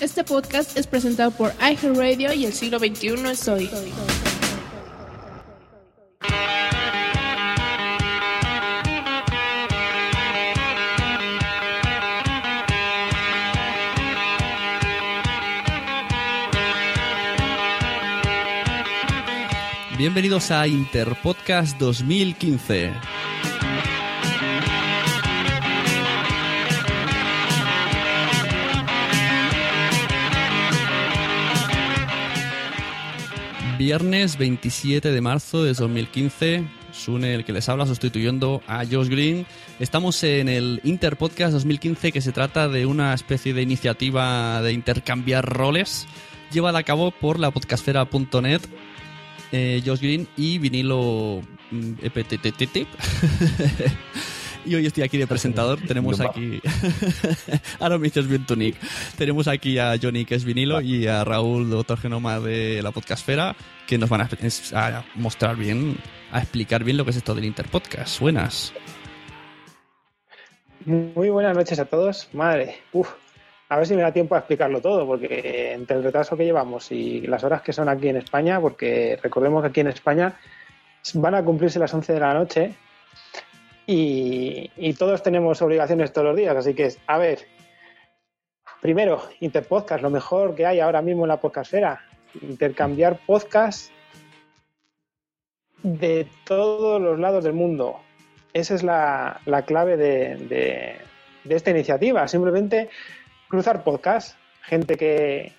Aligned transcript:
este 0.00 0.24
podcast 0.24 0.76
es 0.76 0.86
presentado 0.86 1.30
por 1.30 1.52
iHeartRadio 1.60 2.32
y 2.34 2.44
el 2.44 2.52
siglo 2.52 2.78
XXI 2.78 3.30
es 3.30 3.48
hoy. 3.48 3.70
Bienvenidos 19.96 20.50
a 20.50 20.66
Interpodcast 20.66 21.78
2015. 21.78 22.92
Viernes 33.84 34.38
27 34.38 35.10
de 35.10 35.20
marzo 35.20 35.64
de 35.64 35.74
2015. 35.74 36.64
Sune, 36.92 37.34
el 37.34 37.44
que 37.44 37.52
les 37.52 37.68
habla, 37.68 37.84
sustituyendo 37.84 38.62
a 38.68 38.84
Josh 38.88 39.08
Green. 39.08 39.44
Estamos 39.80 40.22
en 40.22 40.48
el 40.48 40.80
Interpodcast 40.84 41.52
2015, 41.52 42.12
que 42.12 42.20
se 42.20 42.30
trata 42.30 42.68
de 42.68 42.86
una 42.86 43.12
especie 43.12 43.52
de 43.54 43.62
iniciativa 43.62 44.62
de 44.62 44.72
intercambiar 44.72 45.44
roles 45.44 46.06
llevada 46.52 46.78
a 46.78 46.82
cabo 46.84 47.10
por 47.10 47.40
la 47.40 47.50
podcastfera.net, 47.50 48.60
eh, 49.50 49.82
Josh 49.84 49.98
Green 49.98 50.28
y 50.36 50.58
vinilo 50.58 51.42
mm, 51.72 51.92
EPTTT. 52.04 52.86
Y 54.64 54.74
hoy 54.76 54.86
estoy 54.86 55.02
aquí 55.02 55.18
de 55.18 55.26
presentador. 55.26 55.80
Tenemos 55.86 56.20
aquí. 56.20 56.60
Ahora 57.80 57.98
me 57.98 58.04
dices 58.04 58.28
bien 58.28 58.46
tu 58.46 58.56
nick. 58.56 58.76
Tenemos 59.16 59.48
aquí 59.48 59.78
a 59.78 59.94
Johnny, 60.00 60.24
que 60.24 60.36
es 60.36 60.44
vinilo, 60.44 60.80
y 60.80 61.06
a 61.06 61.24
Raúl, 61.24 61.68
doctor 61.70 61.98
Genoma 61.98 62.38
de 62.38 62.80
la 62.82 62.92
Podcastfera, 62.92 63.56
que 63.86 63.98
nos 63.98 64.08
van 64.08 64.20
a, 64.22 65.04
mostrar 65.16 65.56
bien, 65.56 65.96
a 66.30 66.38
explicar 66.38 66.84
bien 66.84 66.96
lo 66.96 67.04
que 67.04 67.10
es 67.10 67.16
esto 67.16 67.34
del 67.34 67.44
Interpodcast. 67.44 68.20
Buenas. 68.20 68.72
Muy 70.84 71.30
buenas 71.30 71.56
noches 71.56 71.78
a 71.78 71.84
todos. 71.84 72.28
Madre, 72.32 72.76
uf, 72.92 73.08
a 73.68 73.76
ver 73.76 73.86
si 73.86 73.94
me 73.94 74.02
da 74.02 74.12
tiempo 74.12 74.34
a 74.34 74.38
explicarlo 74.38 74.80
todo, 74.80 75.06
porque 75.06 75.72
entre 75.72 75.96
el 75.96 76.04
retraso 76.04 76.36
que 76.36 76.44
llevamos 76.44 76.90
y 76.92 77.22
las 77.22 77.42
horas 77.44 77.62
que 77.62 77.72
son 77.72 77.88
aquí 77.88 78.08
en 78.08 78.16
España, 78.16 78.60
porque 78.60 79.18
recordemos 79.22 79.62
que 79.62 79.68
aquí 79.68 79.80
en 79.80 79.88
España 79.88 80.34
van 81.14 81.34
a 81.34 81.44
cumplirse 81.44 81.78
las 81.78 81.92
11 81.92 82.12
de 82.12 82.20
la 82.20 82.34
noche 82.34 82.74
y, 83.92 84.94
todos 84.94 85.22
tenemos 85.22 85.60
obligaciones 85.62 86.12
todos 86.12 86.28
los 86.28 86.36
días, 86.36 86.56
así 86.56 86.74
que, 86.74 86.92
a 87.06 87.18
ver, 87.18 87.40
primero, 88.80 89.22
Interpodcast, 89.40 90.02
lo 90.02 90.10
mejor 90.10 90.54
que 90.54 90.66
hay 90.66 90.80
ahora 90.80 91.02
mismo 91.02 91.24
en 91.24 91.28
la 91.28 91.40
podcastera, 91.40 92.00
intercambiar 92.40 93.18
podcasts 93.26 93.90
de 95.82 96.26
todos 96.44 97.00
los 97.00 97.18
lados 97.18 97.44
del 97.44 97.52
mundo. 97.52 98.00
Esa 98.52 98.74
es 98.74 98.82
la, 98.82 99.40
clave 99.66 99.96
de, 99.96 100.96
esta 101.48 101.70
iniciativa, 101.70 102.28
simplemente 102.28 102.88
cruzar 103.48 103.82
podcasts, 103.82 104.36
gente 104.62 104.96
que, 104.96 105.52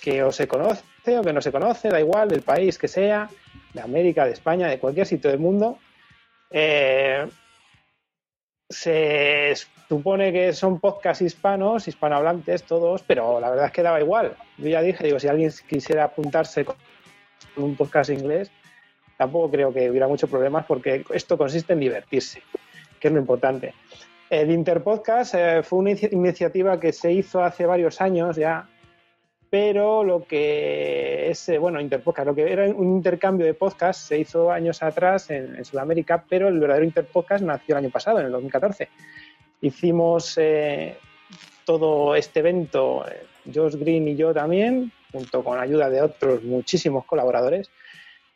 que 0.00 0.22
o 0.22 0.32
se 0.32 0.48
conoce 0.48 0.84
o 1.18 1.22
que 1.22 1.32
no 1.32 1.40
se 1.40 1.52
conoce, 1.52 1.88
da 1.88 2.00
igual, 2.00 2.28
del 2.28 2.42
país 2.42 2.78
que 2.78 2.88
sea, 2.88 3.28
de 3.72 3.80
América, 3.80 4.24
de 4.24 4.32
España, 4.32 4.68
de 4.68 4.78
cualquier 4.78 5.06
sitio 5.06 5.30
del 5.30 5.38
mundo. 5.38 5.78
Eh, 6.50 7.26
se 8.74 9.54
supone 9.88 10.32
que 10.32 10.52
son 10.52 10.80
podcasts 10.80 11.22
hispanos, 11.22 11.86
hispanohablantes 11.86 12.64
todos, 12.64 13.02
pero 13.02 13.40
la 13.40 13.50
verdad 13.50 13.66
es 13.66 13.72
que 13.72 13.82
daba 13.82 14.00
igual. 14.00 14.36
Yo 14.58 14.68
ya 14.68 14.82
dije, 14.82 15.04
digo, 15.04 15.20
si 15.20 15.28
alguien 15.28 15.52
quisiera 15.68 16.04
apuntarse 16.04 16.64
con 16.64 16.76
un 17.56 17.76
podcast 17.76 18.10
inglés, 18.10 18.50
tampoco 19.16 19.50
creo 19.50 19.72
que 19.72 19.88
hubiera 19.88 20.08
muchos 20.08 20.28
problemas 20.28 20.66
porque 20.66 21.04
esto 21.12 21.38
consiste 21.38 21.72
en 21.72 21.80
divertirse, 21.80 22.42
que 22.98 23.08
es 23.08 23.14
lo 23.14 23.20
importante. 23.20 23.74
El 24.28 24.50
Interpodcast 24.50 25.34
eh, 25.34 25.62
fue 25.62 25.78
una 25.78 25.90
iniciativa 25.90 26.80
que 26.80 26.92
se 26.92 27.12
hizo 27.12 27.42
hace 27.44 27.66
varios 27.66 28.00
años 28.00 28.36
ya, 28.36 28.68
pero 29.54 30.02
lo 30.02 30.24
que 30.24 31.30
es, 31.30 31.48
eh, 31.48 31.58
bueno, 31.58 31.80
Interpodcast, 31.80 32.26
lo 32.26 32.34
que 32.34 32.52
era 32.52 32.64
un 32.64 32.96
intercambio 32.96 33.46
de 33.46 33.54
podcast 33.54 34.08
se 34.08 34.18
hizo 34.18 34.50
años 34.50 34.82
atrás 34.82 35.30
en, 35.30 35.64
Sudamérica, 35.64 36.24
pero 36.28 36.48
el 36.48 36.58
verdadero 36.58 36.84
Interpodcast 36.84 37.44
nació 37.44 37.76
el 37.76 37.84
año 37.84 37.90
pasado, 37.90 38.18
en 38.18 38.26
el 38.26 38.32
2014. 38.32 38.88
Hicimos 39.60 40.36
eh, 40.38 40.96
todo 41.64 42.16
este 42.16 42.40
evento, 42.40 43.06
eh, 43.08 43.26
Josh 43.54 43.76
Green 43.76 44.08
y 44.08 44.16
yo 44.16 44.34
también, 44.34 44.90
junto 45.12 45.44
con 45.44 45.60
ayuda 45.60 45.88
de 45.88 46.02
otros 46.02 46.42
muchísimos 46.42 47.04
colaboradores, 47.04 47.70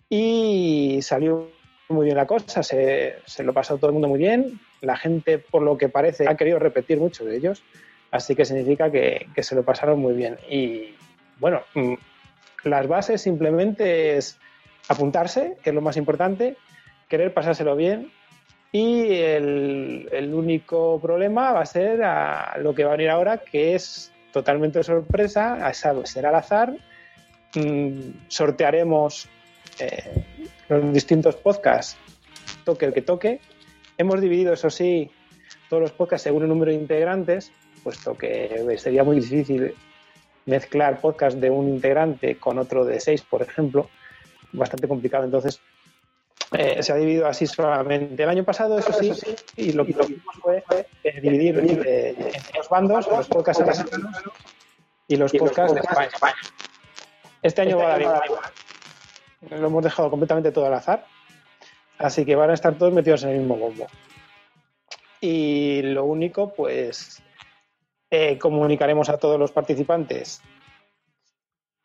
y 0.08 1.00
salió 1.02 1.50
muy 1.88 2.04
bien 2.04 2.16
la 2.16 2.28
cosa, 2.28 2.62
se, 2.62 3.24
lo 3.42 3.52
pasó 3.52 3.76
todo 3.76 3.88
el 3.88 3.94
mundo 3.94 4.06
muy 4.06 4.20
bien, 4.20 4.60
la 4.82 4.96
gente, 4.96 5.38
por 5.38 5.62
lo 5.62 5.76
que 5.76 5.88
parece, 5.88 6.28
ha 6.28 6.36
querido 6.36 6.60
repetir 6.60 6.98
muchos 6.98 7.26
de 7.26 7.36
ellos, 7.36 7.64
así 8.12 8.36
que 8.36 8.44
significa 8.44 8.92
que, 8.92 9.26
que 9.34 9.42
se 9.42 9.56
lo 9.56 9.64
pasaron 9.64 9.98
muy 9.98 10.14
bien. 10.14 10.36
Y, 10.48 10.94
bueno, 11.38 11.62
mm, 11.74 11.94
las 12.64 12.86
bases 12.88 13.22
simplemente 13.22 14.16
es 14.16 14.38
apuntarse, 14.88 15.56
que 15.62 15.70
es 15.70 15.74
lo 15.74 15.80
más 15.80 15.96
importante, 15.96 16.56
querer 17.08 17.32
pasárselo 17.32 17.76
bien 17.76 18.10
y 18.72 19.14
el, 19.14 20.30
único 20.34 21.00
problema 21.00 21.52
va 21.52 21.62
a 21.62 21.66
ser 21.66 22.00
lo 22.62 22.74
que 22.74 22.84
va 22.84 22.92
a 22.92 22.96
venir 22.96 23.10
ahora, 23.10 23.38
que 23.38 23.74
es 23.74 24.12
totalmente 24.32 24.82
sorpresa, 24.82 25.72
será 26.04 26.28
al 26.28 26.34
azar. 26.34 26.74
Mm, 27.54 28.26
sortearemos 28.28 29.26
eh, 29.78 30.22
los 30.68 30.92
distintos 30.92 31.36
podcasts, 31.36 31.96
toque 32.64 32.84
el 32.84 32.92
que 32.92 33.02
toque. 33.02 33.40
Hemos 33.96 34.20
dividido, 34.20 34.52
eso 34.52 34.68
sí, 34.68 35.10
todos 35.70 35.82
los 35.82 35.92
podcasts 35.92 36.24
según 36.24 36.42
el 36.42 36.48
número 36.50 36.70
de 36.70 36.76
integrantes, 36.76 37.50
puesto 37.82 38.14
que 38.14 38.76
sería 38.76 39.02
muy 39.02 39.16
difícil 39.16 39.74
mezclar 40.48 41.00
podcast 41.00 41.36
de 41.36 41.50
un 41.50 41.68
integrante 41.68 42.38
con 42.38 42.58
otro 42.58 42.84
de 42.84 43.00
seis, 43.00 43.22
por 43.22 43.42
ejemplo, 43.42 43.88
bastante 44.52 44.88
complicado. 44.88 45.24
Entonces, 45.24 45.60
eh, 46.52 46.82
se 46.82 46.92
ha 46.92 46.96
dividido 46.96 47.26
así 47.26 47.46
solamente. 47.46 48.22
El 48.22 48.28
año 48.28 48.44
pasado, 48.44 48.78
eso 48.78 48.92
sí, 48.92 49.12
y 49.56 49.72
lo 49.72 49.84
que 49.84 49.92
hicimos 49.92 50.34
fue 50.40 50.64
eh, 51.04 51.20
dividir 51.20 51.58
eh, 51.86 52.14
entre 52.34 52.58
los 52.58 52.68
bandos, 52.68 53.06
los 53.08 53.28
podcasts 53.28 53.62
americanos 53.62 54.16
y 55.06 55.16
los 55.16 55.32
podcasts 55.32 55.74
de 55.74 55.80
España. 55.80 56.36
Este 57.42 57.62
año 57.62 57.78
va 57.78 57.84
a 57.84 57.88
dar 57.88 58.02
igual. 58.02 58.22
Lo 59.50 59.66
hemos 59.66 59.84
dejado 59.84 60.10
completamente 60.10 60.50
todo 60.50 60.66
al 60.66 60.74
azar. 60.74 61.04
Así 61.98 62.24
que 62.24 62.36
van 62.36 62.50
a 62.50 62.54
estar 62.54 62.78
todos 62.78 62.92
metidos 62.92 63.24
en 63.24 63.30
el 63.30 63.38
mismo 63.40 63.56
bombo. 63.56 63.86
Y 65.20 65.82
lo 65.82 66.04
único, 66.04 66.54
pues, 66.54 67.22
eh, 68.10 68.38
comunicaremos 68.38 69.08
a 69.08 69.18
todos 69.18 69.38
los 69.38 69.52
participantes 69.52 70.42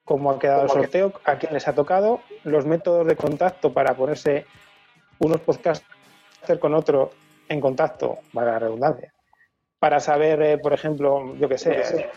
cómo 0.05 0.31
ha 0.31 0.39
quedado 0.39 0.63
el 0.63 0.69
sorteo, 0.69 1.13
a 1.23 1.37
quién 1.37 1.53
les 1.53 1.67
ha 1.67 1.73
tocado, 1.73 2.21
los 2.43 2.65
métodos 2.65 3.07
de 3.07 3.15
contacto 3.15 3.71
para 3.71 3.93
ponerse 3.95 4.45
unos 5.19 5.39
podcasts 5.41 5.85
con 6.59 6.73
otro 6.73 7.11
en 7.47 7.61
contacto, 7.61 8.19
para 8.33 8.53
la 8.53 8.59
redundancia, 8.59 9.13
para 9.79 9.99
saber, 9.99 10.41
eh, 10.41 10.57
por 10.57 10.73
ejemplo, 10.73 11.35
yo 11.35 11.47
qué 11.47 11.57
sé, 11.57 12.09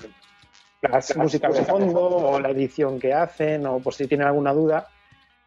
las 0.83 1.17
músicas 1.17 1.55
de 1.55 1.65
fondo. 1.65 2.07
o 2.07 2.41
la 2.41 2.51
edición 2.51 2.99
que 2.99 3.15
hacen 3.15 3.67
o 3.67 3.79
por 3.79 3.95
si 3.95 4.09
tienen 4.09 4.27
alguna 4.27 4.53
duda 4.53 4.89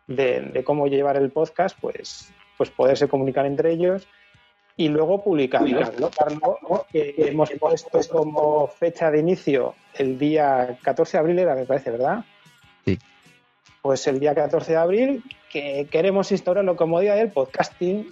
de, 0.08 0.42
de 0.42 0.64
cómo 0.64 0.88
llevar 0.88 1.18
el 1.18 1.32
podcast, 1.32 1.78
pues, 1.80 2.32
pues 2.58 2.70
poderse 2.70 3.08
comunicar 3.08 3.46
entre 3.46 3.72
ellos 3.72 4.08
y 4.80 4.88
luego 4.88 5.22
publicarlo. 5.22 6.10
Que 6.90 7.14
hemos 7.18 7.52
puesto 7.52 8.00
como 8.10 8.68
fecha 8.68 9.12
de 9.12 9.20
inicio 9.20 9.76
el 9.94 10.18
día 10.18 10.78
14 10.82 11.18
de 11.18 11.20
abril, 11.20 11.40
era, 11.40 11.54
me 11.54 11.66
parece, 11.66 11.92
¿verdad? 11.92 12.24
Sí. 12.86 12.98
Pues 13.82 14.08
el 14.08 14.22
día 14.22 14.34
14 14.34 14.72
de 14.72 14.78
abril, 14.78 15.24
que 15.52 15.86
queremos 15.92 16.32
instaurarlo 16.32 16.78
como 16.78 17.02
día 17.02 17.16
del 17.16 17.30
podcasting 17.30 18.10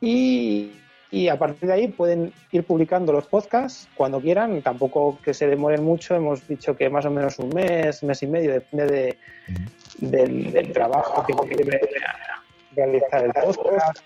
y, 0.00 0.72
y 1.12 1.28
a 1.28 1.38
partir 1.38 1.68
de 1.68 1.74
ahí 1.74 1.86
pueden 1.86 2.32
ir 2.50 2.64
publicando 2.64 3.12
los 3.12 3.28
podcasts 3.28 3.88
cuando 3.94 4.20
quieran, 4.20 4.60
tampoco 4.62 5.20
que 5.22 5.32
se 5.32 5.46
demoren 5.46 5.84
mucho, 5.84 6.16
hemos 6.16 6.48
dicho 6.48 6.76
que 6.76 6.90
más 6.90 7.04
o 7.04 7.10
menos 7.12 7.38
un 7.38 7.50
mes, 7.50 8.02
mes 8.02 8.20
y 8.24 8.26
medio, 8.26 8.52
depende 8.52 9.16
de, 9.98 10.48
del, 10.50 10.72
trabajo 10.72 11.24
que 11.24 11.34
quiere 11.54 11.80
realizar 12.74 13.26
el 13.26 13.32
podcast, 13.32 14.04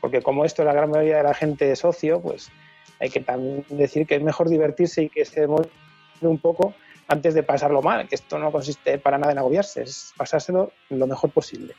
porque 0.00 0.22
como 0.22 0.44
esto 0.44 0.64
la 0.64 0.72
gran 0.72 0.90
mayoría 0.90 1.18
de 1.18 1.22
la 1.24 1.34
gente 1.34 1.70
es 1.70 1.80
socio, 1.80 2.20
pues 2.20 2.50
hay 2.98 3.10
que 3.10 3.20
también 3.20 3.64
decir 3.68 4.06
que 4.06 4.16
es 4.16 4.22
mejor 4.22 4.48
divertirse 4.48 5.02
y 5.02 5.08
que 5.08 5.24
se 5.24 5.46
un 5.46 6.38
poco 6.38 6.74
antes 7.08 7.34
de 7.34 7.42
pasarlo 7.42 7.82
mal, 7.82 8.06
que 8.08 8.14
esto 8.14 8.38
no 8.38 8.52
consiste 8.52 8.98
para 8.98 9.18
nada 9.18 9.32
en 9.32 9.38
agobiarse, 9.38 9.82
es 9.82 10.12
pasárselo 10.16 10.72
lo 10.90 11.06
mejor 11.06 11.30
posible 11.30 11.74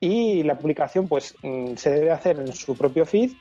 y 0.00 0.42
la 0.42 0.58
publicación 0.58 1.08
pues 1.08 1.34
mm, 1.42 1.74
se 1.76 1.90
debe 1.90 2.10
hacer 2.10 2.38
en 2.38 2.52
su 2.52 2.76
propio 2.76 3.06
feed 3.06 3.32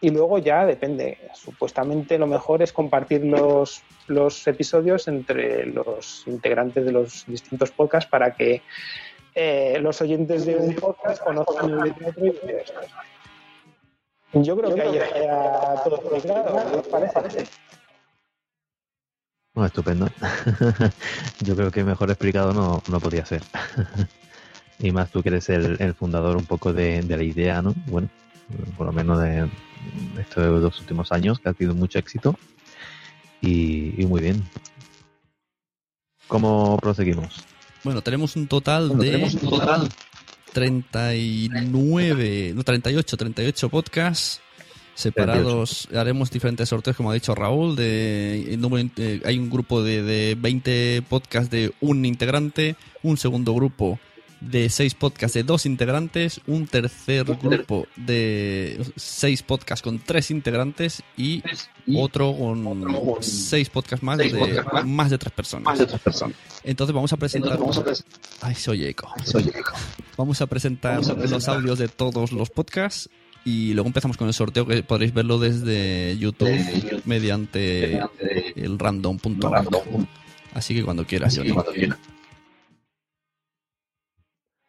y 0.00 0.10
luego 0.10 0.38
ya 0.38 0.66
depende. 0.66 1.18
Supuestamente 1.34 2.18
lo 2.18 2.26
mejor 2.26 2.62
es 2.62 2.72
compartir 2.72 3.24
los, 3.24 3.82
los 4.06 4.46
episodios 4.46 5.08
entre 5.08 5.66
los 5.66 6.24
integrantes 6.26 6.84
de 6.84 6.92
los 6.92 7.24
distintos 7.26 7.70
podcasts 7.70 8.10
para 8.10 8.34
que 8.34 8.62
eh, 9.34 9.78
los 9.80 10.00
oyentes 10.00 10.46
de 10.46 10.56
un 10.56 10.74
podcast 10.74 11.22
conozcan 11.22 11.70
el 11.70 11.94
de 11.94 12.64
y 14.32 14.42
Yo 14.42 14.56
creo 14.56 14.74
que 14.74 14.82
ahí 14.82 14.96
está 14.96 15.84
todo 15.84 16.00
¿no 16.76 16.82
parece? 16.82 17.46
Bueno, 19.54 19.66
estupendo. 19.66 20.08
Yo 21.40 21.54
creo 21.54 21.70
que 21.70 21.84
mejor 21.84 22.10
explicado 22.10 22.52
no, 22.52 22.82
no 22.88 23.00
podía 23.00 23.24
ser. 23.24 23.42
Y 24.80 24.90
más 24.90 25.10
tú 25.10 25.22
que 25.22 25.28
eres 25.28 25.48
el, 25.50 25.94
fundador 25.94 26.36
un 26.36 26.46
poco 26.46 26.72
de, 26.72 27.00
la 27.02 27.22
idea, 27.22 27.62
¿no? 27.62 27.72
Bueno, 27.86 28.08
por 28.76 28.86
lo 28.86 28.92
menos 28.92 29.20
de 29.20 29.48
estos 30.18 30.60
dos 30.60 30.80
últimos 30.80 31.12
años, 31.12 31.38
que 31.38 31.48
ha 31.48 31.52
tenido 31.52 31.76
mucho 31.76 31.98
éxito. 31.98 32.36
Y, 33.40 34.04
muy 34.06 34.20
bien. 34.20 34.42
¿Cómo 36.26 36.76
proseguimos? 36.78 37.46
Bueno, 37.84 38.02
tenemos 38.02 38.34
un 38.36 38.48
total 38.48 38.98
de... 38.98 39.10
Tenemos 39.10 39.34
un 39.34 39.50
total 39.50 39.88
39, 40.52 42.52
no, 42.54 42.64
38, 42.64 43.16
38 43.16 43.68
podcasts 43.68 44.40
separados. 44.94 45.88
Haremos 45.94 46.30
diferentes 46.30 46.68
sorteos, 46.68 46.96
como 46.96 47.10
ha 47.10 47.14
dicho 47.14 47.34
Raúl. 47.34 47.76
De, 47.76 48.54
eh, 48.54 49.20
hay 49.24 49.38
un 49.38 49.50
grupo 49.50 49.82
de, 49.82 50.02
de 50.02 50.36
20 50.38 51.02
podcasts 51.08 51.50
de 51.50 51.72
un 51.80 52.04
integrante, 52.04 52.76
un 53.02 53.16
segundo 53.16 53.54
grupo 53.54 53.98
de 54.50 54.68
seis 54.68 54.94
podcasts 54.94 55.34
de 55.34 55.42
dos 55.42 55.66
integrantes, 55.66 56.40
un 56.46 56.66
tercer 56.66 57.24
grupo 57.24 57.86
de 57.96 58.84
seis 58.96 59.42
podcasts 59.42 59.82
con 59.82 59.98
tres 59.98 60.30
integrantes 60.30 61.02
y 61.16 61.42
otro 61.96 62.36
con 62.36 63.18
seis 63.20 63.68
podcasts 63.70 64.02
más 64.02 64.18
de 64.18 64.64
más 64.84 65.10
de 65.10 65.18
tres 65.18 65.32
personas. 65.32 65.78
Entonces 66.62 66.94
vamos 66.94 67.12
a 67.12 67.16
presentar. 67.16 67.58
Ay, 68.40 68.54
soy 68.54 68.84
eco. 68.84 69.12
Vamos 70.16 70.40
a 70.40 70.46
presentar 70.46 71.00
los 71.04 71.48
audios 71.48 71.78
de 71.78 71.88
todos 71.88 72.32
los 72.32 72.50
podcasts 72.50 73.08
y 73.44 73.74
luego 73.74 73.88
empezamos 73.88 74.16
con 74.16 74.26
el 74.28 74.34
sorteo 74.34 74.66
que 74.66 74.82
podréis 74.82 75.12
verlo 75.12 75.38
desde 75.38 76.16
YouTube 76.18 77.02
mediante 77.04 78.00
el 78.56 78.78
random.com. 78.78 80.06
Así 80.54 80.74
que 80.74 80.82
cuando 80.82 81.04
quieras, 81.04 81.38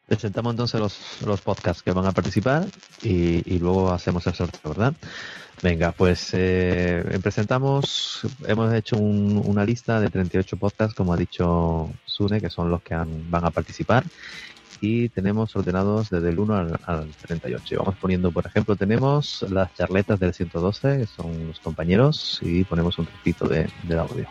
Presentamos 0.07 0.54
entonces 0.54 0.80
los, 0.80 1.22
los 1.25 1.42
podcasts 1.42 1.81
que 1.81 1.92
van 1.92 2.06
a 2.06 2.12
participar 2.12 2.66
y, 3.02 3.57
luego 3.60 3.92
hacemos 3.92 4.25
el 4.28 4.34
sorteo, 4.34 4.72
¿verdad? 4.72 4.94
Venga, 5.63 5.94
pues 5.94 6.30
eh, 6.34 7.19
presentamos, 7.24 8.22
hemos 8.46 8.74
hecho 8.74 8.98
una 8.98 9.66
lista 9.66 10.00
de 10.00 10.10
38 10.10 10.57
podcasts, 10.57 10.94
como 10.94 11.13
ha 11.13 11.18
dicho 11.18 11.90
Sune, 12.06 12.40
que 12.40 12.50
son 12.50 12.69
los 12.69 12.84
que 12.84 12.96
van 12.96 13.46
a 13.46 13.52
participar 13.52 14.04
y 14.81 15.10
tenemos 15.10 15.56
ordenados 15.56 16.10
desde 16.10 16.30
el 16.30 16.40
1 16.40 16.56
al, 16.56 16.80
al, 16.86 17.10
38. 17.10 17.74
Y 17.74 17.78
vamos 17.78 17.96
poniendo, 17.96 18.31
por 18.31 18.46
ejemplo, 18.46 18.75
tenemos 18.75 19.46
las 19.50 19.74
charletas 19.74 20.19
del 20.19 20.34
112, 20.34 21.00
que 21.00 21.08
son 21.08 21.48
los 21.48 21.60
compañeros, 21.60 22.40
y 22.42 22.63
ponemos 22.63 22.98
un 23.00 23.06
trocito 23.06 23.48
de, 23.48 23.68
de 23.84 23.98
audio. 23.98 24.28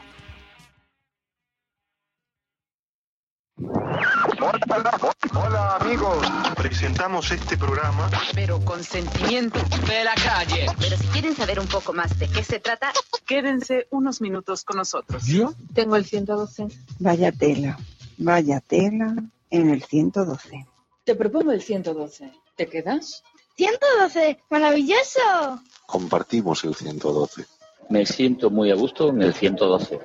Hola 4.66 5.76
amigos, 5.78 6.26
presentamos 6.56 7.30
este 7.30 7.58
programa. 7.58 8.08
Pero 8.34 8.64
con 8.64 8.82
sentimiento 8.82 9.58
de 9.86 10.04
la 10.04 10.14
calle. 10.14 10.66
Pero 10.78 10.96
si 10.96 11.06
quieren 11.08 11.36
saber 11.36 11.60
un 11.60 11.66
poco 11.66 11.92
más 11.92 12.18
de 12.18 12.28
qué 12.28 12.42
se 12.42 12.60
trata, 12.60 12.90
quédense 13.26 13.86
unos 13.90 14.22
minutos 14.22 14.64
con 14.64 14.78
nosotros. 14.78 15.26
¿Yo? 15.26 15.52
Tengo 15.74 15.96
el 15.96 16.06
112. 16.06 16.68
Vaya 16.98 17.30
tela, 17.30 17.78
vaya 18.16 18.60
tela 18.60 19.14
en 19.50 19.68
el 19.68 19.82
112. 19.82 20.66
Te 21.04 21.14
propongo 21.14 21.52
el 21.52 21.60
112. 21.60 22.32
¿Te 22.56 22.66
quedas? 22.66 23.22
112, 23.56 24.44
maravilloso. 24.48 25.60
Compartimos 25.84 26.64
el 26.64 26.74
112. 26.74 27.44
Me 27.90 28.06
siento 28.06 28.48
muy 28.48 28.70
a 28.70 28.76
gusto 28.76 29.10
en 29.10 29.20
el 29.20 29.34
112. 29.34 30.00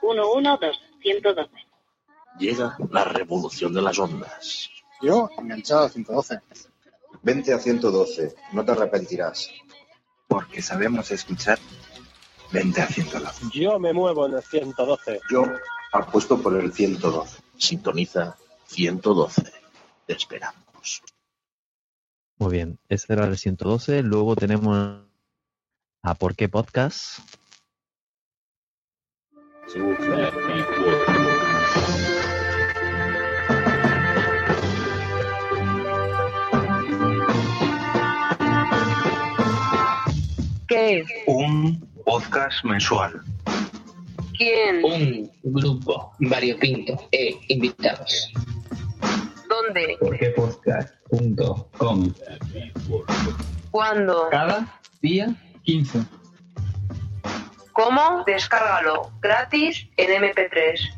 112, 0.00 0.78
112 1.02 1.71
llega 2.38 2.76
la 2.90 3.04
revolución 3.04 3.72
de 3.72 3.82
las 3.82 3.98
ondas. 3.98 4.70
Yo, 5.00 5.28
enganchado 5.38 5.84
a 5.84 5.88
112. 5.88 6.40
Vente 7.22 7.52
a 7.52 7.58
112, 7.58 8.34
no 8.52 8.64
te 8.64 8.72
arrepentirás. 8.72 9.50
Porque 10.28 10.62
sabemos 10.62 11.10
escuchar. 11.10 11.58
Vente 12.52 12.82
a 12.82 12.86
112. 12.86 13.46
Yo 13.52 13.78
me 13.78 13.92
muevo 13.92 14.26
en 14.26 14.34
el 14.34 14.42
112. 14.42 15.20
Yo 15.30 15.44
apuesto 15.92 16.40
por 16.40 16.56
el 16.56 16.72
112. 16.72 17.42
Sintoniza 17.56 18.36
112. 18.66 19.52
Te 20.06 20.12
esperamos. 20.12 21.02
Muy 22.38 22.52
bien, 22.52 22.78
ese 22.88 23.12
era 23.12 23.26
el 23.26 23.38
112. 23.38 24.02
Luego 24.02 24.34
tenemos 24.36 25.04
a 26.02 26.14
Por 26.14 26.34
qué 26.34 26.48
Podcast. 26.48 27.20
Un 41.26 41.78
podcast 42.06 42.64
mensual. 42.64 43.20
¿Quién? 44.38 44.82
Un 44.82 45.30
grupo 45.42 46.14
variopinto 46.20 47.06
e 47.12 47.36
invitados. 47.48 48.32
¿Dónde? 49.48 49.98
Porquepodcast.com 50.00 52.14
¿Cuándo? 53.70 54.28
Cada 54.30 54.80
día 55.02 55.34
15. 55.64 55.98
¿Cómo? 57.72 58.24
Descárgalo 58.26 59.12
gratis 59.20 59.86
en 59.98 60.22
MP3. 60.22 60.88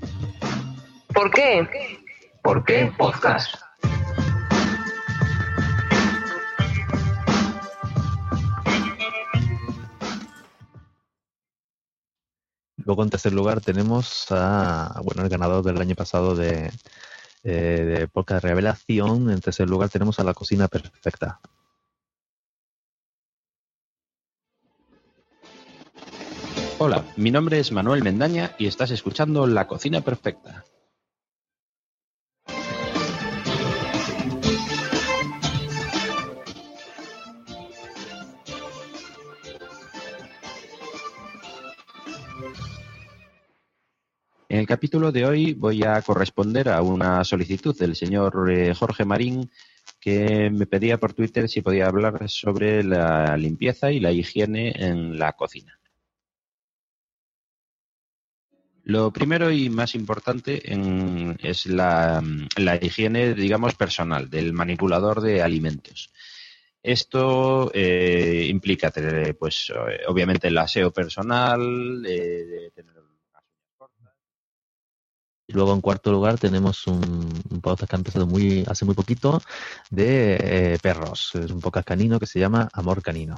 ¿Por 1.13 1.33
qué? 1.33 1.69
¿Por 2.43 2.65
qué 2.65 2.93
podcast? 2.97 3.64
Luego 12.85 13.03
en 13.03 13.11
tercer 13.11 13.33
lugar 13.33 13.61
tenemos 13.61 14.27
a, 14.31 15.01
bueno, 15.03 15.23
el 15.23 15.29
ganador 15.29 15.65
del 15.65 15.81
año 15.81 15.95
pasado 15.95 16.35
de, 16.35 16.71
eh, 17.43 17.51
de 17.51 18.09
Podcast 18.09 18.45
Revelación. 18.45 19.31
En 19.31 19.41
tercer 19.41 19.69
lugar 19.69 19.89
tenemos 19.89 20.21
a 20.21 20.25
La 20.25 20.35
Cocina 20.35 20.69
Perfecta. 20.69 21.41
Hola, 26.79 27.05
mi 27.17 27.31
nombre 27.31 27.59
es 27.61 27.73
Manuel 27.73 28.03
Mendaña 28.03 28.55
y 28.59 28.67
estás 28.67 28.91
escuchando 28.91 29.47
La 29.47 29.67
Cocina 29.67 30.03
Perfecta. 30.03 30.65
En 44.55 44.61
el 44.61 44.69
capítulo 44.69 45.11
de 45.11 45.27
hoy 45.27 45.53
voy 45.53 45.83
a 45.83 46.01
corresponder 46.01 46.69
a 46.69 46.81
una 46.81 47.25
solicitud 47.25 47.77
del 47.77 47.97
señor 47.97 48.53
eh, 48.53 48.73
Jorge 48.73 49.05
Marín 49.05 49.51
que 49.99 50.49
me 50.49 50.67
pedía 50.67 51.01
por 51.01 51.13
Twitter 51.13 51.49
si 51.49 51.61
podía 51.61 51.89
hablar 51.89 52.29
sobre 52.31 52.85
la 52.85 53.37
limpieza 53.37 53.91
y 53.91 53.99
la 53.99 54.13
higiene 54.13 54.73
en 54.77 55.19
la 55.19 55.33
cocina. 55.33 55.81
Lo 58.85 59.13
primero 59.13 59.51
y 59.51 59.71
más 59.71 59.97
importante 59.97 60.63
es 61.43 61.67
la, 61.67 62.23
higiene, 62.81 63.35
digamos, 63.35 63.75
personal 63.75 64.31
del 64.31 64.53
manipulador 64.53 65.21
de 65.21 65.43
alimentos. 65.43 66.13
Esto 66.81 67.73
eh, 67.75 68.47
implica 68.49 68.93
tener, 68.93 69.37
pues, 69.37 69.73
eh, 69.75 70.03
obviamente 70.07 70.47
el 70.47 70.59
aseo 70.59 70.93
personal, 70.93 72.07
eh, 72.07 72.71
tener 72.73 73.04
luego 75.55 75.73
en 75.73 75.81
cuarto 75.81 76.13
lugar 76.13 76.39
tenemos 76.39 76.87
un, 76.87 77.29
podcast 77.63 77.91
que 77.91 77.97
ha 77.97 77.99
empezado 77.99 78.27
muy, 78.27 78.65
hace 78.69 78.85
muy 78.85 78.95
poquito 78.95 79.41
de 79.91 80.37
eh, 80.41 80.79
perros. 80.83 81.31
Es 81.35 81.51
un 81.51 81.61
podcast 81.61 81.87
canino 81.87 82.19
que 82.19 82.27
se 82.27 82.41
llama 82.41 82.69
Amor 82.73 83.03
Canino. 83.03 83.37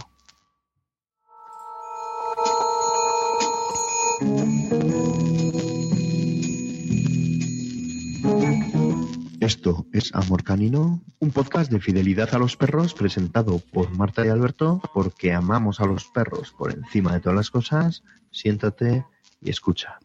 Esto 9.40 9.86
es 9.92 10.12
Amor 10.12 10.42
Canino, 10.42 11.02
un 11.20 11.30
podcast 11.30 11.70
de 11.70 11.78
fidelidad 11.78 12.34
a 12.34 12.38
los 12.38 12.56
perros 12.56 12.94
presentado 12.94 13.60
por 13.72 13.90
Marta 13.96 14.26
y 14.26 14.28
Alberto 14.28 14.80
porque 14.92 15.32
amamos 15.32 15.80
a 15.80 15.86
los 15.86 16.06
perros 16.06 16.52
por 16.58 16.72
encima 16.72 17.12
de 17.12 17.20
todas 17.20 17.36
las 17.36 17.50
cosas. 17.50 18.02
Siéntate 18.32 19.04
y 19.40 19.50
escucha. 19.50 20.00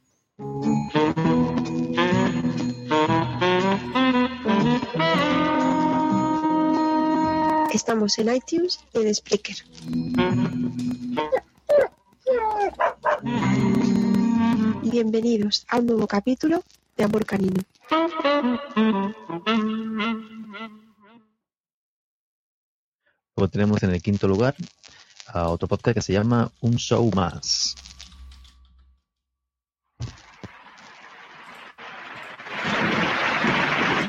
Estamos 7.73 8.17
en 8.19 8.35
iTunes 8.35 8.79
y 8.93 8.99
en 8.99 9.15
Spreaker. 9.15 9.55
Bienvenidos 14.83 15.65
a 15.67 15.77
un 15.77 15.85
nuevo 15.87 16.07
capítulo 16.07 16.63
de 16.97 17.03
Amor 17.03 17.25
Canino. 17.25 17.61
Luego 23.35 23.49
tenemos 23.51 23.81
en 23.83 23.91
el 23.91 24.01
quinto 24.01 24.27
lugar 24.27 24.55
a 25.27 25.49
otro 25.49 25.67
podcast 25.67 25.95
que 25.95 26.01
se 26.01 26.13
llama 26.13 26.51
Un 26.61 26.75
Show 26.75 27.09
Más. 27.15 27.75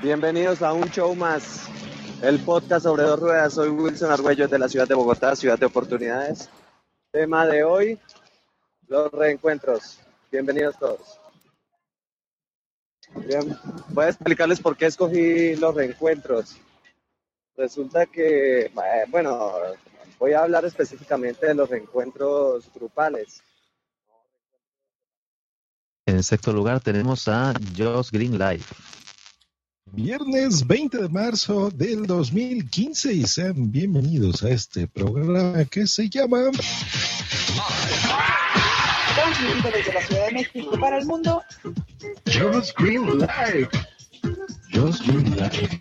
Bienvenidos 0.02 0.62
a 0.62 0.73
un 0.73 0.90
show 0.90 1.14
más, 1.14 1.68
el 2.23 2.40
podcast 2.40 2.82
sobre 2.82 3.04
dos 3.04 3.21
ruedas. 3.21 3.54
Soy 3.54 3.68
Wilson 3.68 4.11
Argüello 4.11 4.49
de 4.49 4.59
la 4.59 4.68
ciudad 4.68 4.88
de 4.88 4.97
Bogotá, 4.97 5.37
ciudad 5.37 5.56
de 5.56 5.66
oportunidades. 5.66 6.50
Tema 7.12 7.47
de 7.47 7.62
hoy, 7.62 8.00
los 8.88 9.12
reencuentros. 9.12 10.00
Bienvenidos 10.32 10.76
todos. 10.76 11.21
Bien, 13.14 13.56
voy 13.90 14.06
a 14.06 14.09
explicarles 14.09 14.59
por 14.59 14.76
qué 14.76 14.87
escogí 14.87 15.54
los 15.54 15.73
reencuentros. 15.73 16.56
Resulta 17.56 18.06
que, 18.06 18.62
eh, 18.62 18.71
bueno, 19.06 19.52
voy 20.18 20.32
a 20.32 20.42
hablar 20.42 20.64
específicamente 20.64 21.47
de 21.47 21.54
los 21.54 21.71
reencuentros 21.71 22.68
grupales. 22.75 23.40
En 26.06 26.25
sexto 26.25 26.52
lugar 26.52 26.80
tenemos 26.80 27.28
a 27.28 27.54
Josh 27.78 28.11
Green 28.11 28.37
Live. 28.37 28.64
Viernes 29.90 30.66
20 30.66 30.98
de 31.02 31.08
marzo 31.08 31.70
del 31.70 32.06
2015 32.06 33.12
y 33.12 33.24
sean 33.24 33.70
bienvenidos 33.70 34.42
a 34.42 34.50
este 34.50 34.86
programa 34.86 35.64
que 35.64 35.86
se 35.86 36.08
llama 36.08 36.50
Transmitido 39.14 39.70
desde 39.74 39.92
la 39.92 40.06
Ciudad 40.06 40.26
de 40.26 40.32
México 40.32 40.78
para 40.80 40.98
el 40.98 41.06
mundo. 41.06 41.42
Just 42.26 42.78
Green 42.78 43.18
Live. 43.18 43.68
Just 44.72 45.06
Green 45.06 45.36
Live. 45.36 45.80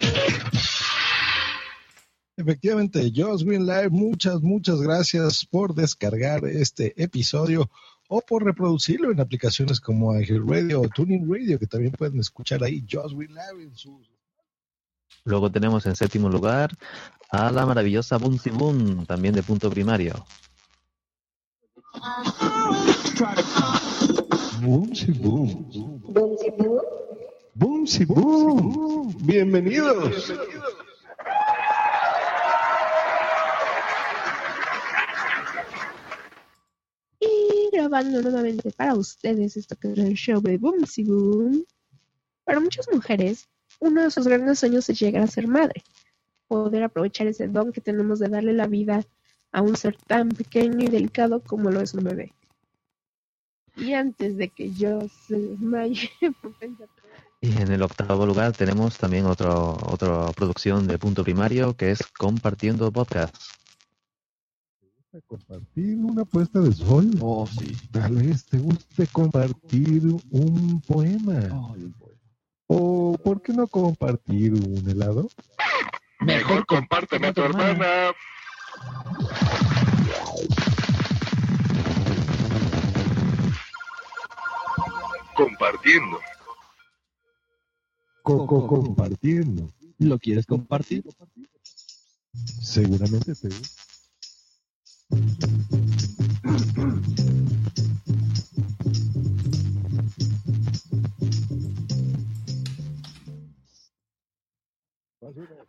Efectivamente, 2.37 3.11
Just 3.15 3.45
Green 3.45 3.65
Live, 3.65 3.91
muchas, 3.91 4.41
muchas 4.41 4.81
gracias 4.81 5.45
por 5.45 5.75
descargar 5.75 6.43
este 6.45 7.01
episodio 7.01 7.69
o 8.13 8.19
por 8.19 8.43
reproducirlo 8.43 9.09
en 9.09 9.21
aplicaciones 9.21 9.79
como 9.79 10.11
Angel 10.11 10.45
Radio 10.45 10.81
o 10.81 10.89
Tuning 10.89 11.31
Radio, 11.31 11.57
que 11.57 11.65
también 11.65 11.93
pueden 11.93 12.19
escuchar 12.19 12.61
ahí 12.61 12.85
Just 12.91 13.15
Green 13.15 13.33
Live 13.33 13.63
en 13.63 13.73
sus 13.73 14.11
Luego 15.23 15.49
tenemos 15.49 15.85
en 15.85 15.95
séptimo 15.95 16.27
lugar 16.27 16.71
a 17.29 17.49
la 17.51 17.65
maravillosa 17.65 18.17
Boomsy 18.17 18.49
Boom, 18.49 19.05
también 19.05 19.33
de 19.33 19.43
punto 19.43 19.69
primario. 19.69 20.25
Boomsy 24.61 25.11
Boom. 25.13 26.01
Boomsy 27.55 28.03
Boom. 28.03 29.15
Bienvenidos. 29.21 30.29
Y 30.29 30.80
grabando 37.81 38.21
nuevamente 38.21 38.71
para 38.71 38.93
ustedes 38.93 39.57
esto 39.57 39.75
que 39.75 39.91
es 39.91 39.97
el 39.97 40.13
show 40.13 40.39
de 40.39 40.57
Boom 40.57 40.85
Si 40.85 41.03
Boom. 41.03 41.65
Para 42.43 42.59
muchas 42.59 42.87
mujeres, 42.93 43.49
uno 43.79 44.03
de 44.03 44.11
sus 44.11 44.27
grandes 44.27 44.59
sueños 44.59 44.87
es 44.89 44.99
llegar 44.99 45.23
a 45.23 45.27
ser 45.27 45.47
madre. 45.47 45.83
Poder 46.47 46.83
aprovechar 46.83 47.25
ese 47.25 47.47
don 47.47 47.71
que 47.71 47.81
tenemos 47.81 48.19
de 48.19 48.29
darle 48.29 48.53
la 48.53 48.67
vida 48.67 49.03
a 49.51 49.61
un 49.63 49.75
ser 49.75 49.95
tan 49.95 50.29
pequeño 50.29 50.85
y 50.85 50.89
delicado 50.89 51.41
como 51.41 51.71
lo 51.71 51.81
es 51.81 51.93
un 51.95 52.03
bebé. 52.03 52.33
Y 53.77 53.93
antes 53.93 54.37
de 54.37 54.49
que 54.49 54.71
yo 54.71 54.99
se 55.27 55.39
desmaye 55.39 56.11
pensar 56.59 56.87
Y 57.41 57.51
en 57.61 57.71
el 57.71 57.81
octavo 57.81 58.27
lugar 58.27 58.51
tenemos 58.51 58.97
también 58.99 59.25
otro, 59.25 59.77
otra 59.87 60.31
producción 60.33 60.85
de 60.85 60.99
punto 60.99 61.23
primario 61.23 61.75
que 61.75 61.91
es 61.91 62.03
Compartiendo 62.15 62.91
Podcast. 62.91 63.60
Compartir 65.19 65.97
una 65.97 66.23
puesta 66.23 66.59
de 66.61 66.71
sol. 66.71 67.11
Oh, 67.19 67.45
sí. 67.45 67.75
Tal 67.91 68.15
vez 68.15 68.45
te 68.45 68.57
guste 68.57 69.07
compartir 69.07 70.03
un 70.29 70.81
poema. 70.81 71.75
O, 72.67 73.17
¿por 73.21 73.41
qué 73.41 73.51
no 73.51 73.67
compartir 73.67 74.53
un 74.53 74.89
helado? 74.89 75.27
Mejor 76.21 76.65
compárteme 76.65 77.27
a 77.27 77.33
tu 77.33 77.41
hermana. 77.41 78.13
Compartiendo. 85.35 86.19
Coco 88.21 88.67
compartiendo. 88.67 89.67
¿Lo 89.97 90.17
quieres 90.19 90.45
compartir? 90.45 91.03
Seguramente 92.61 93.35
te 93.35 93.49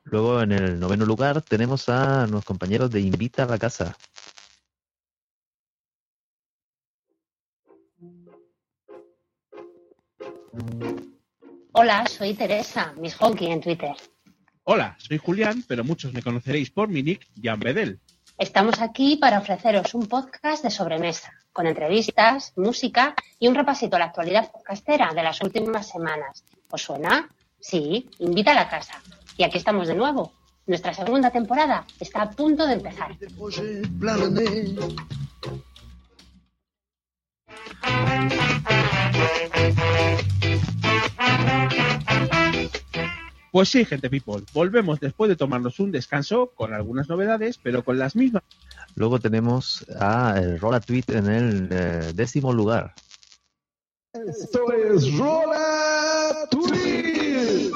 Luego 0.05 0.43
en 0.43 0.53
el 0.53 0.79
noveno 0.79 1.07
lugar 1.07 1.41
tenemos 1.41 1.89
a 1.89 2.27
los 2.27 2.45
compañeros 2.45 2.91
de 2.91 3.01
Invita 3.01 3.45
a 3.45 3.47
la 3.47 3.59
Casa. 3.59 3.97
Hola, 11.73 12.07
soy 12.07 12.35
Teresa, 12.35 12.93
Miss 12.99 13.17
Honky 13.19 13.47
en 13.47 13.63
Twitter. 13.63 13.97
Hola, 14.65 14.95
soy 14.99 15.17
Julián, 15.17 15.65
pero 15.67 15.83
muchos 15.83 16.13
me 16.13 16.23
conoceréis 16.23 16.71
por 16.71 16.89
mi 16.89 17.03
nick, 17.03 17.27
Jan 17.43 17.59
Bedel. 17.59 17.99
Estamos 18.43 18.81
aquí 18.81 19.19
para 19.19 19.39
ofreceros 19.39 19.95
un 19.95 20.09
podcast 20.09 20.65
de 20.65 20.71
sobremesa, 20.73 21.33
con 21.53 21.69
entrevistas, 21.69 22.53
música 22.57 23.15
y 23.39 23.47
un 23.47 23.55
repasito 23.55 23.95
a 23.95 24.01
la 24.01 24.07
actualidad 24.07 24.51
podcastera 24.51 25.13
de 25.15 25.23
las 25.23 25.41
últimas 25.43 25.87
semanas. 25.89 26.43
¿Os 26.69 26.83
suena? 26.83 27.31
Sí, 27.61 28.11
invita 28.19 28.51
a 28.51 28.57
la 28.57 28.69
casa. 28.69 29.01
Y 29.37 29.45
aquí 29.45 29.59
estamos 29.59 29.87
de 29.87 29.95
nuevo. 29.95 30.33
Nuestra 30.67 30.93
segunda 30.93 31.31
temporada 31.31 31.85
está 32.01 32.23
a 32.23 32.31
punto 32.31 32.67
de 32.67 32.73
empezar. 32.73 33.17
Pues 43.53 43.69
sí, 43.69 43.85
gente 43.85 44.09
people, 44.09 44.43
volvemos 44.55 44.99
después 44.99 45.29
de 45.29 45.37
tomarnos 45.37 45.79
un 45.79 45.93
descanso 45.93 46.53
con 46.55 46.73
algunas 46.73 47.11
novedades, 47.11 47.61
pero 47.63 47.85
con 47.85 47.99
las 47.99 48.17
mismas. 48.17 48.43
Luego 48.95 49.21
tenemos 49.21 49.85
a 50.01 50.39
el 50.39 50.59
Rola 50.59 50.81
Tweet 50.81 51.05
en 51.09 51.27
el 51.27 51.69
eh, 51.71 52.13
décimo 52.15 52.51
lugar. 52.55 52.95
Esto 54.15 54.73
es 54.73 55.19
Rola 55.19 56.49
Tweet. 56.51 57.71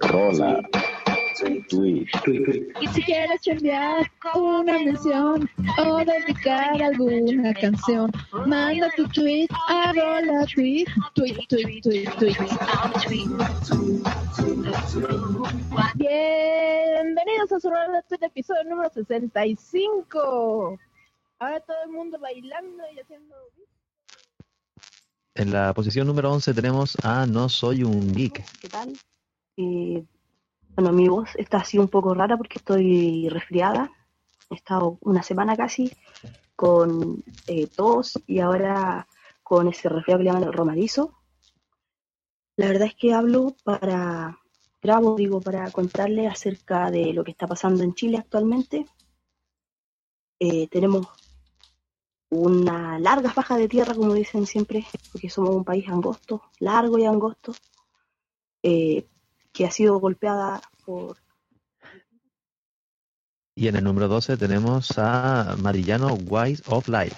Rola 0.00 0.60
Tweet, 1.38 1.66
tweet, 1.68 2.08
tweet. 2.24 2.72
Y 2.80 2.86
si 2.88 3.02
quieres 3.02 3.46
enviar 3.46 4.10
una 4.34 4.78
mención 4.78 5.48
o 5.78 6.04
dedicar 6.04 6.82
alguna 6.82 7.54
canción, 7.54 8.10
manda 8.46 8.90
tu 8.96 9.08
tweet 9.08 9.48
a 9.68 9.92
rola 9.92 10.44
tweet, 10.46 10.86
tweet, 11.14 11.46
tweet, 11.48 11.80
tweet, 11.82 12.10
tweet. 12.18 12.36
Bienvenidos 15.94 17.52
a 17.52 17.60
su 17.60 17.70
rola 17.70 18.02
tweet 18.02 18.26
episodio 18.26 18.64
número 18.64 18.90
65. 18.92 20.78
Ahora 21.38 21.60
todo 21.60 21.76
el 21.84 21.90
mundo 21.92 22.18
bailando 22.18 22.84
y 22.94 23.00
haciendo... 23.00 23.34
En 25.34 25.50
la 25.50 25.72
posición 25.72 26.06
número 26.06 26.30
11 26.30 26.52
tenemos 26.52 26.96
a 27.02 27.24
No 27.26 27.48
Soy 27.48 27.84
un 27.84 28.12
Geek. 28.12 28.44
¿Qué 28.60 28.68
tal? 28.68 28.92
Eh, 29.56 30.04
bueno, 30.74 30.92
mi 30.92 31.08
voz 31.08 31.30
está 31.36 31.58
así 31.58 31.78
un 31.78 31.88
poco 31.88 32.14
rara 32.14 32.36
porque 32.36 32.58
estoy 32.58 33.28
resfriada. 33.28 33.90
He 34.50 34.54
estado 34.54 34.98
una 35.00 35.22
semana 35.22 35.56
casi 35.56 35.92
con 36.56 37.22
eh, 37.46 37.66
tos 37.66 38.18
y 38.26 38.40
ahora 38.40 39.06
con 39.42 39.68
ese 39.68 39.88
resfriado 39.88 40.20
que 40.20 40.26
llaman 40.26 40.44
el 40.44 40.52
romadizo. 40.52 41.18
La 42.56 42.68
verdad 42.68 42.88
es 42.88 42.94
que 42.94 43.12
hablo 43.12 43.54
para, 43.64 44.38
grabo, 44.80 45.16
digo, 45.16 45.40
para 45.40 45.70
contarles 45.70 46.30
acerca 46.30 46.90
de 46.90 47.12
lo 47.12 47.24
que 47.24 47.30
está 47.32 47.46
pasando 47.46 47.82
en 47.82 47.94
Chile 47.94 48.18
actualmente. 48.18 48.86
Eh, 50.38 50.68
tenemos 50.68 51.06
una 52.30 52.98
larga 52.98 53.30
faja 53.30 53.56
de 53.56 53.68
tierra, 53.68 53.94
como 53.94 54.14
dicen 54.14 54.46
siempre, 54.46 54.86
porque 55.12 55.28
somos 55.28 55.54
un 55.54 55.64
país 55.64 55.88
angosto, 55.88 56.42
largo 56.60 56.98
y 56.98 57.04
angosto, 57.04 57.52
eh, 58.62 59.06
que 59.52 59.66
ha 59.66 59.70
sido 59.70 59.98
golpeada 59.98 60.60
por... 60.84 61.16
Y 63.54 63.68
en 63.68 63.76
el 63.76 63.84
número 63.84 64.08
12 64.08 64.38
tenemos 64.38 64.98
a 64.98 65.56
Marillano 65.60 66.14
Wise 66.14 66.62
of 66.68 66.88
Life. 66.88 67.16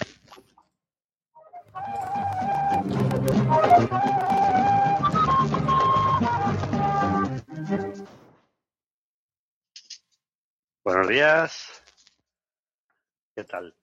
Buenos 10.83 11.07
días. 11.07 11.83
¿Qué 13.33 13.43
tal? 13.45 13.73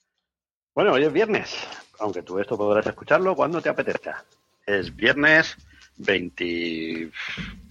Bueno, 0.75 0.93
hoy 0.93 1.05
es 1.05 1.13
viernes, 1.13 1.57
aunque 1.99 2.23
tú 2.23 2.39
esto 2.39 2.57
podrás 2.57 2.87
escucharlo 2.87 3.35
cuando 3.35 3.61
te 3.61 3.71
apetezca. 3.71 4.25
Es 4.67 4.95
viernes 4.95 5.57
20... 5.97 7.11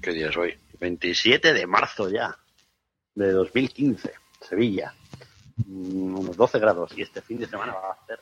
¿Qué 0.02 0.12
día 0.12 0.30
es 0.30 0.38
hoy? 0.38 0.58
27 0.82 1.54
de 1.54 1.68
marzo 1.68 2.10
ya, 2.10 2.36
de 3.14 3.32
2015, 3.32 4.14
Sevilla. 4.42 4.94
Mm, 5.68 6.18
Unos 6.18 6.36
12 6.36 6.60
grados 6.60 6.92
y 6.98 7.04
este 7.04 7.22
fin 7.22 7.38
de 7.38 7.48
semana 7.48 7.74
va 7.74 7.90
a 7.90 8.04
hacer... 8.04 8.20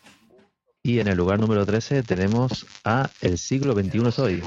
Y 0.83 0.99
en 0.99 1.07
el 1.07 1.17
lugar 1.17 1.39
número 1.39 1.65
13 1.65 2.03
tenemos 2.03 2.65
a 2.83 3.09
El 3.21 3.37
siglo 3.37 3.73
XXI 3.73 4.07
es 4.07 4.19
hoy. 4.19 4.43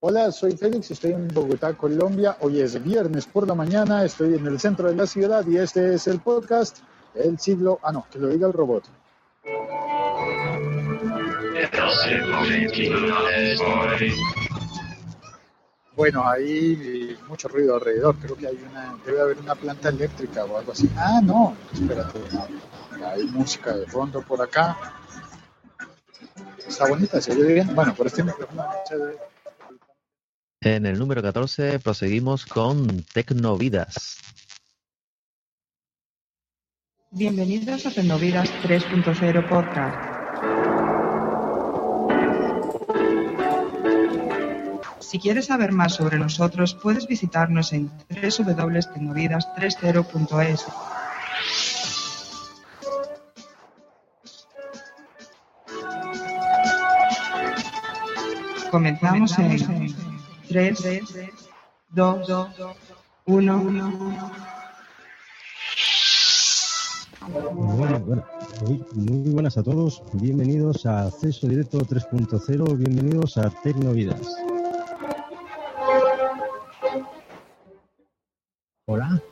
Hola, 0.00 0.32
soy 0.32 0.56
Félix, 0.56 0.90
estoy 0.90 1.12
en 1.12 1.28
Bogotá, 1.28 1.74
Colombia. 1.74 2.38
Hoy 2.40 2.60
es 2.60 2.82
viernes 2.82 3.26
por 3.26 3.46
la 3.46 3.54
mañana, 3.54 4.04
estoy 4.04 4.34
en 4.34 4.46
el 4.46 4.58
centro 4.58 4.88
de 4.88 4.96
la 4.96 5.06
ciudad 5.06 5.46
y 5.46 5.58
este 5.58 5.94
es 5.94 6.06
el 6.06 6.20
podcast 6.20 6.78
El 7.14 7.38
siglo... 7.38 7.78
Ah, 7.82 7.92
no, 7.92 8.06
que 8.10 8.18
lo 8.18 8.28
diga 8.28 8.46
el 8.46 8.54
robot. 8.54 9.01
Bueno, 15.94 16.26
hay 16.28 17.16
mucho 17.28 17.48
ruido 17.48 17.76
alrededor. 17.76 18.16
Creo 18.16 18.36
que 18.36 18.46
hay 18.46 18.58
una, 18.70 18.96
debe 19.04 19.20
haber 19.20 19.38
una 19.38 19.54
planta 19.54 19.88
eléctrica 19.88 20.44
o 20.44 20.58
algo 20.58 20.72
así. 20.72 20.90
Ah, 20.96 21.20
no, 21.22 21.56
espérate. 21.72 22.18
Hay 23.04 23.24
música 23.24 23.76
de 23.76 23.86
fondo 23.86 24.22
por 24.22 24.40
acá. 24.42 24.76
Está 26.66 26.88
bonita, 26.88 27.20
se 27.20 27.32
oye 27.32 27.54
bien. 27.54 27.74
Bueno, 27.74 27.94
por 27.94 28.06
este 28.06 28.22
micrófono. 28.22 28.64
En 30.60 30.86
el 30.86 30.98
número 30.98 31.22
14 31.22 31.78
proseguimos 31.80 32.46
con 32.46 33.02
Tecnovidas. 33.12 34.18
Bienvenidos 37.10 37.84
a 37.84 37.90
Tecnovidas 37.90 38.50
3.0 38.62 39.48
Podcast. 39.48 40.11
Si 45.02 45.18
quieres 45.18 45.46
saber 45.46 45.72
más 45.72 45.94
sobre 45.94 46.16
nosotros, 46.18 46.74
puedes 46.74 47.08
visitarnos 47.08 47.72
en 47.72 47.90
www.tecnovidas30.es. 48.08 50.66
Comenzamos 58.70 59.36
en 59.38 59.94
3, 60.48 60.84
2, 61.90 62.28
1. 63.26 63.62
Bueno, 67.28 68.24
muy 68.94 69.30
buenas 69.30 69.58
a 69.58 69.62
todos, 69.62 70.02
bienvenidos 70.14 70.86
a 70.86 71.04
Acceso 71.06 71.46
Directo 71.48 71.80
3.0, 71.80 72.78
bienvenidos 72.78 73.36
a 73.36 73.50
Tecnovidas. 73.62 74.34
Hola. 78.94 79.22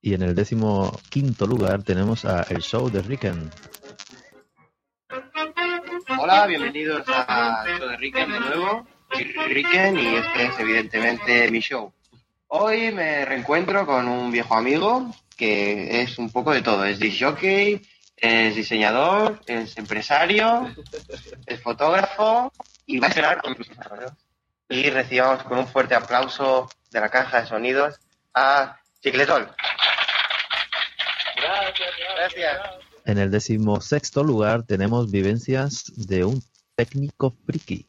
Y 0.00 0.14
en 0.14 0.22
el 0.22 0.34
décimo 0.34 0.98
quinto 1.10 1.46
lugar 1.46 1.84
tenemos 1.84 2.24
a 2.24 2.42
El 2.42 2.60
Show 2.60 2.90
de 2.90 3.00
Ricken. 3.00 3.48
Hola, 6.18 6.48
bienvenidos 6.48 7.04
a 7.06 7.64
show 7.78 7.88
de 7.88 7.96
Ricken 7.98 8.32
de 8.32 8.40
nuevo. 8.40 8.84
Soy 9.12 9.32
Ricken 9.46 9.96
y 9.96 10.16
este 10.16 10.46
es 10.46 10.58
evidentemente 10.58 11.52
mi 11.52 11.60
show. 11.60 11.92
Hoy 12.48 12.90
me 12.90 13.24
reencuentro 13.24 13.86
con 13.86 14.08
un 14.08 14.32
viejo 14.32 14.56
amigo 14.56 15.14
que 15.36 16.02
es 16.02 16.18
un 16.18 16.28
poco 16.32 16.50
de 16.50 16.62
todo. 16.62 16.84
Es 16.84 16.98
disjockey, 16.98 17.80
es 18.16 18.56
diseñador, 18.56 19.40
es 19.46 19.78
empresario, 19.78 20.68
es 21.46 21.62
fotógrafo 21.62 22.52
y 22.86 22.98
va 22.98 23.06
a 23.06 23.10
esperar 23.10 23.40
con 23.40 23.54
sus 23.56 23.68
desarrollos. 23.68 24.10
Y 24.68 24.90
recibamos 24.90 25.44
con 25.44 25.58
un 25.58 25.68
fuerte 25.68 25.94
aplauso 25.94 26.68
de 26.90 27.00
la 27.00 27.08
caja 27.08 27.42
de 27.42 27.46
sonidos 27.46 28.00
Ah, 28.34 28.62
a 28.62 28.80
Chicletol. 29.02 29.48
Gracias, 31.36 31.90
gracias. 32.16 32.60
En 33.04 33.18
el 33.18 33.30
décimo 33.30 33.80
sexto 33.80 34.22
lugar 34.22 34.62
tenemos 34.62 35.10
Vivencias 35.10 35.84
de 35.96 36.24
un 36.24 36.42
técnico 36.76 37.34
friki. 37.46 37.88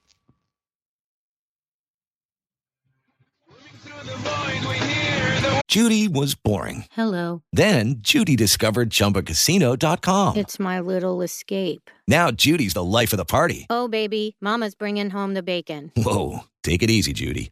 Judy 5.68 6.08
was 6.08 6.36
boring. 6.36 6.86
Hello. 6.92 7.42
Then 7.52 7.96
Judy 8.00 8.36
discovered 8.36 8.92
ChumbaCasino.com. 8.92 10.36
It's 10.38 10.60
my 10.60 10.80
little 10.80 11.24
escape. 11.24 11.90
Now 12.08 12.30
Judy's 12.30 12.74
the 12.76 12.84
life 12.84 13.12
of 13.12 13.18
the 13.18 13.26
party. 13.26 13.66
Oh, 13.72 13.88
baby, 13.88 14.36
Mama's 14.40 14.76
bringing 14.76 15.10
home 15.10 15.34
the 15.34 15.42
bacon. 15.42 15.92
Whoa, 15.96 16.44
take 16.62 16.84
it 16.84 16.92
easy, 16.92 17.12
Judy. 17.14 17.52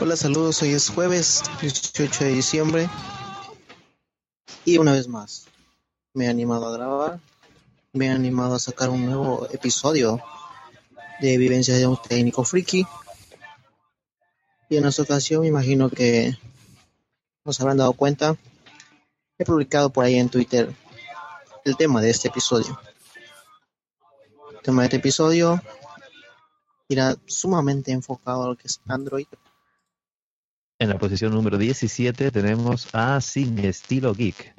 Hola, 0.00 0.16
saludos. 0.16 0.62
Hoy 0.62 0.70
es 0.70 0.90
jueves 0.90 1.42
18 1.60 2.24
de 2.24 2.30
diciembre. 2.32 2.88
Y 4.64 4.78
una 4.78 4.92
vez 4.92 5.08
más, 5.08 5.46
me 6.14 6.26
he 6.26 6.28
animado 6.28 6.66
a 6.66 6.72
grabar 6.72 7.20
me 7.92 8.10
han 8.10 8.16
animado 8.16 8.54
a 8.54 8.58
sacar 8.58 8.90
un 8.90 9.06
nuevo 9.06 9.48
episodio 9.50 10.20
de 11.20 11.38
Vivencias 11.38 11.78
de 11.78 11.86
un 11.86 12.00
técnico 12.00 12.44
friki. 12.44 12.86
Y 14.68 14.76
en 14.76 14.86
esta 14.86 15.02
ocasión 15.02 15.42
me 15.42 15.48
imagino 15.48 15.88
que 15.88 16.36
nos 17.44 17.60
habrán 17.60 17.78
dado 17.78 17.94
cuenta, 17.94 18.36
he 19.38 19.44
publicado 19.44 19.90
por 19.90 20.04
ahí 20.04 20.16
en 20.16 20.28
Twitter 20.28 20.72
el 21.64 21.76
tema 21.76 22.02
de 22.02 22.10
este 22.10 22.28
episodio. 22.28 22.78
El 24.52 24.62
tema 24.62 24.82
de 24.82 24.86
este 24.86 24.96
episodio 24.98 25.60
irá 26.88 27.16
sumamente 27.26 27.92
enfocado 27.92 28.44
a 28.44 28.48
lo 28.48 28.56
que 28.56 28.66
es 28.66 28.80
Android. 28.88 29.26
En 30.78 30.88
la 30.88 30.98
posición 30.98 31.32
número 31.32 31.58
17 31.58 32.30
tenemos 32.30 32.88
a 32.94 33.20
Sin 33.20 33.58
Estilo 33.58 34.14
Geek. 34.14 34.54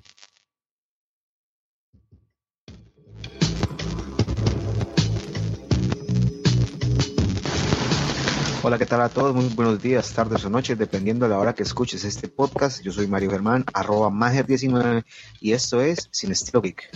Hola, 8.62 8.78
¿qué 8.78 8.86
tal 8.86 9.02
a 9.02 9.10
todos? 9.10 9.34
Muy 9.34 9.46
buenos 9.56 9.82
días, 9.82 10.14
tardes 10.14 10.44
o 10.44 10.50
noches, 10.50 10.78
dependiendo 10.78 11.26
de 11.26 11.30
la 11.30 11.40
hora 11.40 11.56
que 11.56 11.64
escuches 11.64 12.04
este 12.04 12.28
podcast. 12.28 12.84
Yo 12.84 12.92
soy 12.92 13.08
Mario 13.08 13.32
Germán, 13.32 13.64
arroba 13.74 14.10
Mager19, 14.10 15.06
y 15.40 15.54
esto 15.54 15.82
es 15.82 16.10
Sin 16.12 16.32
Estilo 16.32 16.62
Geek. 16.62 16.92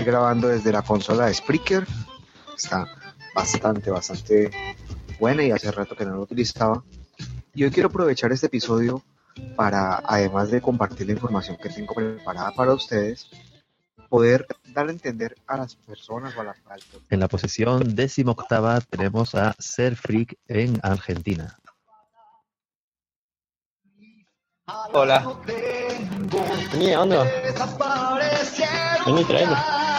Hoy 0.00 0.06
grabando 0.06 0.48
desde 0.48 0.72
la 0.72 0.80
consola 0.80 1.26
de 1.26 1.34
Spreaker. 1.34 1.86
Está 2.56 2.86
bastante, 3.34 3.90
bastante 3.90 4.50
buena 5.18 5.42
y 5.42 5.50
hace 5.50 5.70
rato 5.70 5.94
que 5.94 6.06
no 6.06 6.16
lo 6.16 6.22
utilizaba. 6.22 6.82
Y 7.52 7.64
hoy 7.64 7.70
quiero 7.70 7.90
aprovechar 7.90 8.32
este 8.32 8.46
episodio 8.46 9.02
para, 9.56 9.96
además 9.96 10.50
de 10.50 10.62
compartir 10.62 11.06
la 11.06 11.12
información 11.12 11.58
que 11.62 11.68
tengo 11.68 11.92
preparada 11.92 12.50
para 12.52 12.72
ustedes, 12.72 13.28
poder 14.08 14.46
dar 14.68 14.88
a 14.88 14.90
entender 14.90 15.36
a 15.46 15.58
las 15.58 15.74
personas 15.74 16.34
o 16.34 16.40
a 16.40 16.44
las 16.44 16.56
En 17.10 17.20
la 17.20 17.28
posición 17.28 17.94
décimo 17.94 18.32
octava 18.32 18.80
tenemos 18.80 19.34
a 19.34 19.54
Ser 19.58 19.96
Freak 19.96 20.38
en 20.48 20.80
Argentina. 20.82 21.58
Hola. 24.94 25.26
Vení, 26.72 26.96
onda. 26.96 27.22
Vení, 29.04 29.24
traelo. 29.24 29.89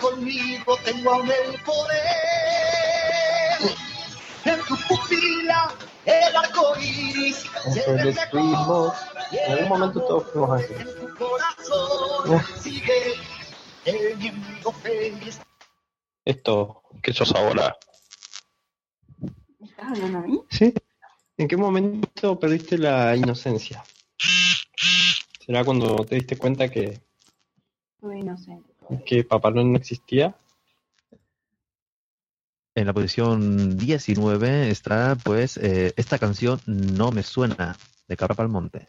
Conmigo 0.00 0.76
tengo 0.84 1.12
aún 1.12 1.30
el 1.30 1.60
poder. 1.62 2.00
En 4.44 4.60
tu 4.66 4.76
pupila 4.88 5.74
el 6.04 6.36
arco 6.36 6.74
iris. 6.80 7.46
Entonces 7.64 8.18
fuimos. 8.30 8.94
En 9.32 9.52
algún 9.52 9.68
momento 9.68 10.00
todos 10.02 10.30
fuimos 10.32 10.60
así. 10.60 10.74
Corazón 11.18 12.42
sigue 12.60 13.14
teniendo 13.84 14.72
feliz. 14.72 15.40
Esto, 16.24 16.82
¿qué 17.02 17.12
sos 17.12 17.34
ahora? 17.34 17.76
¿Estás 19.60 19.86
hablando 19.86 20.18
a 20.18 20.22
mí? 20.22 20.40
¿Sí? 20.50 20.72
¿En 21.36 21.48
qué 21.48 21.56
momento 21.56 22.38
perdiste 22.38 22.78
la 22.78 23.16
inocencia? 23.16 23.82
¿Será 25.44 25.64
cuando 25.64 26.04
te 26.04 26.16
diste 26.16 26.36
cuenta 26.36 26.68
que, 26.68 27.00
Soy 28.00 28.18
inocente. 28.18 28.71
Que 29.04 29.24
Papá 29.24 29.50
Noel 29.50 29.72
no 29.72 29.78
existía? 29.78 30.36
En 32.74 32.86
la 32.86 32.94
posición 32.94 33.76
19 33.76 34.70
está, 34.70 35.16
pues, 35.22 35.58
eh, 35.58 35.92
esta 35.96 36.18
canción 36.18 36.58
No 36.66 37.12
me 37.12 37.22
suena, 37.22 37.76
de 38.08 38.16
Cabra 38.16 38.34
Palmonte. 38.34 38.88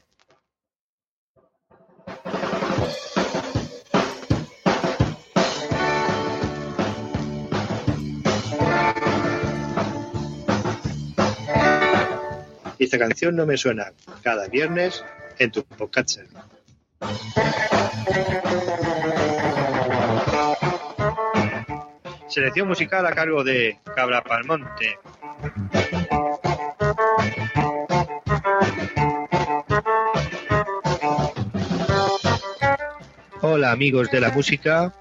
Y 12.79 12.85
esta 12.85 12.97
canción 12.97 13.35
no 13.35 13.45
me 13.45 13.57
suena 13.57 13.93
cada 14.21 14.47
viernes 14.47 15.03
en 15.39 15.51
tu 15.51 15.63
podcast. 15.63 16.19
Selección 22.33 22.67
musical 22.67 23.05
a 23.05 23.11
cargo 23.11 23.43
de 23.43 23.77
Cabra 23.95 24.23
Palmonte. 24.23 24.97
Hola 33.41 33.71
amigos 33.71 34.09
de 34.09 34.19
la 34.19 34.31
música, 34.31 34.95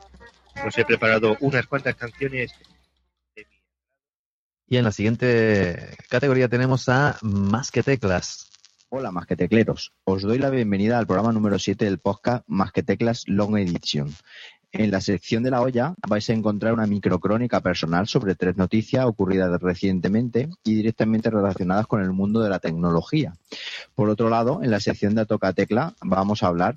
os 0.66 0.76
he 0.76 0.84
preparado 0.84 1.38
unas 1.40 1.66
cuantas 1.66 1.94
canciones 1.94 2.52
Y 4.66 4.76
en 4.76 4.84
la 4.84 4.92
siguiente 4.92 5.96
categoría 6.10 6.48
tenemos 6.48 6.90
a 6.90 7.16
Más 7.22 7.70
que 7.70 7.82
Teclas. 7.82 8.50
Hola, 8.90 9.10
más 9.10 9.26
que 9.26 9.36
tecleros. 9.36 9.94
Os 10.04 10.20
doy 10.20 10.38
la 10.38 10.50
bienvenida 10.50 10.98
al 10.98 11.06
programa 11.06 11.32
número 11.32 11.58
7 11.58 11.86
del 11.86 11.98
podcast 11.98 12.44
Más 12.46 12.72
que 12.72 12.82
Teclas 12.82 13.24
Long 13.26 13.56
Edition. 13.56 14.14
En 14.72 14.90
la 14.90 15.02
sección 15.02 15.42
de 15.42 15.50
la 15.50 15.60
olla 15.60 15.94
vais 16.08 16.28
a 16.30 16.32
encontrar 16.32 16.72
una 16.72 16.86
microcrónica 16.86 17.60
personal 17.60 18.08
sobre 18.08 18.34
tres 18.34 18.56
noticias 18.56 19.04
ocurridas 19.04 19.60
recientemente 19.60 20.48
y 20.64 20.74
directamente 20.74 21.28
relacionadas 21.28 21.86
con 21.86 22.00
el 22.02 22.12
mundo 22.12 22.40
de 22.40 22.48
la 22.48 22.58
tecnología. 22.58 23.34
Por 23.94 24.08
otro 24.08 24.30
lado, 24.30 24.62
en 24.62 24.70
la 24.70 24.80
sección 24.80 25.14
de 25.14 25.26
Toca 25.26 25.52
Tecla 25.52 25.94
vamos 26.00 26.42
a 26.42 26.46
hablar 26.46 26.74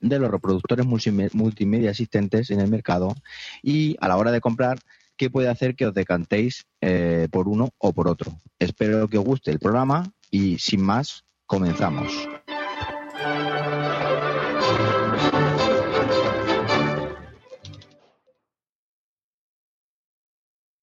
de 0.00 0.18
los 0.18 0.30
reproductores 0.30 0.86
multime- 0.86 1.30
multimedia 1.34 1.90
existentes 1.90 2.50
en 2.50 2.60
el 2.60 2.70
mercado 2.70 3.14
y 3.62 3.96
a 4.00 4.08
la 4.08 4.16
hora 4.16 4.32
de 4.32 4.40
comprar 4.40 4.78
qué 5.18 5.28
puede 5.28 5.48
hacer 5.48 5.76
que 5.76 5.86
os 5.86 5.94
decantéis 5.94 6.64
eh, 6.80 7.28
por 7.30 7.46
uno 7.46 7.68
o 7.78 7.92
por 7.92 8.08
otro. 8.08 8.32
Espero 8.58 9.06
que 9.08 9.18
os 9.18 9.24
guste 9.24 9.50
el 9.50 9.58
programa 9.58 10.10
y 10.30 10.58
sin 10.58 10.82
más, 10.82 11.24
comenzamos. 11.46 12.10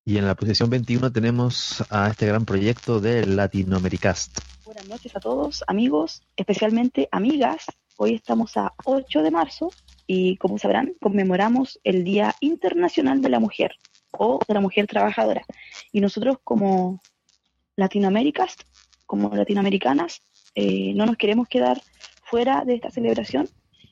Y 0.10 0.18
en 0.18 0.26
la 0.26 0.34
posición 0.34 0.72
21 0.72 1.12
tenemos 1.12 1.86
a 1.92 2.08
este 2.10 2.26
gran 2.26 2.44
proyecto 2.44 3.00
de 3.00 3.28
Latinoamericast. 3.28 4.40
Buenas 4.66 4.88
noches 4.88 5.16
a 5.16 5.20
todos, 5.20 5.64
amigos, 5.68 6.24
especialmente 6.36 7.08
amigas. 7.12 7.66
Hoy 7.96 8.16
estamos 8.16 8.58
a 8.58 8.74
8 8.86 9.22
de 9.22 9.30
marzo 9.30 9.70
y, 10.08 10.36
como 10.38 10.58
sabrán, 10.58 10.96
conmemoramos 11.00 11.80
el 11.84 12.04
Día 12.04 12.36
Internacional 12.40 13.22
de 13.22 13.30
la 13.30 13.40
Mujer 13.40 13.76
o 14.10 14.40
de 14.48 14.54
la 14.56 14.62
Mujer 14.62 14.88
Trabajadora. 14.88 15.44
Y 15.92 16.02
nosotros, 16.02 16.38
como 16.44 17.00
Latinoaméricas, 17.76 18.56
como 19.06 19.30
latinoamericanas, 19.36 20.24
eh, 20.56 20.92
no 20.96 21.06
nos 21.06 21.18
queremos 21.18 21.48
quedar 21.48 21.84
fuera 22.24 22.66
de 22.66 22.74
esta 22.74 22.90
celebración 22.90 23.48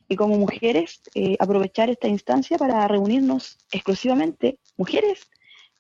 y 0.10 0.16
como 0.16 0.36
mujeres 0.40 1.00
eh, 1.14 1.38
aprovechar 1.40 1.92
esta 1.92 2.08
instancia 2.08 2.58
para 2.58 2.88
reunirnos 2.88 3.60
exclusivamente 3.72 4.58
mujeres 4.78 5.28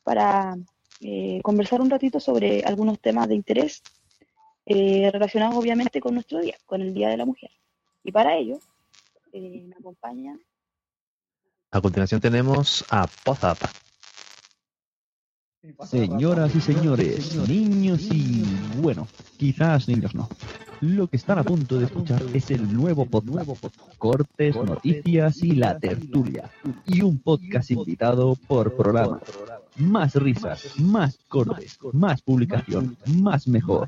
para 0.08 0.58
eh, 1.02 1.41
conversar 1.43 1.82
un 1.82 1.89
ratito 1.89 2.22
sobre 2.22 2.63
algunos 2.63 2.98
temas 3.02 3.28
de 3.28 3.36
interés 3.36 3.84
eh, 4.65 5.10
relacionados 5.12 5.58
obviamente 5.58 6.00
con 6.00 6.13
nuestro 6.13 6.39
día, 6.39 6.56
con 6.65 6.82
el 6.82 6.93
Día 6.93 7.10
de 7.10 7.17
la 7.17 7.26
Mujer. 7.26 7.52
Y 8.06 8.13
para 8.13 8.38
ello 8.38 8.58
eh, 9.34 9.65
me 9.67 9.76
acompaña 9.76 10.39
A 11.72 11.82
continuación 11.82 12.22
tenemos 12.22 12.86
a 12.89 13.06
Pozap. 13.26 13.58
Señoras 15.84 16.56
y 16.56 16.62
señores, 16.62 17.36
niños 17.50 18.08
y 18.10 18.46
bueno, 18.78 19.10
quizás 19.36 19.89
niños 19.89 20.15
no. 20.15 20.30
Lo 20.80 21.08
que 21.08 21.17
están 21.17 21.39
a 21.39 21.43
punto 21.43 21.80
de 21.80 21.86
escuchar 21.88 22.24
es 22.34 22.50
el 22.52 22.74
nuevo 22.74 23.06
podcast, 23.08 23.65
cortes, 23.98 24.56
noticias 24.56 25.43
y 25.43 25.52
la 25.52 25.78
tertulia. 25.78 26.50
Y 26.86 27.02
un 27.02 27.20
podcast 27.20 27.72
invitado 27.72 28.38
por 28.48 28.74
programa. 28.74 29.20
Más 29.77 30.15
risas, 30.15 30.79
más 30.79 31.19
cortes, 31.27 31.77
más 31.93 32.21
publicación, 32.23 32.97
más 33.21 33.47
mejor. 33.47 33.87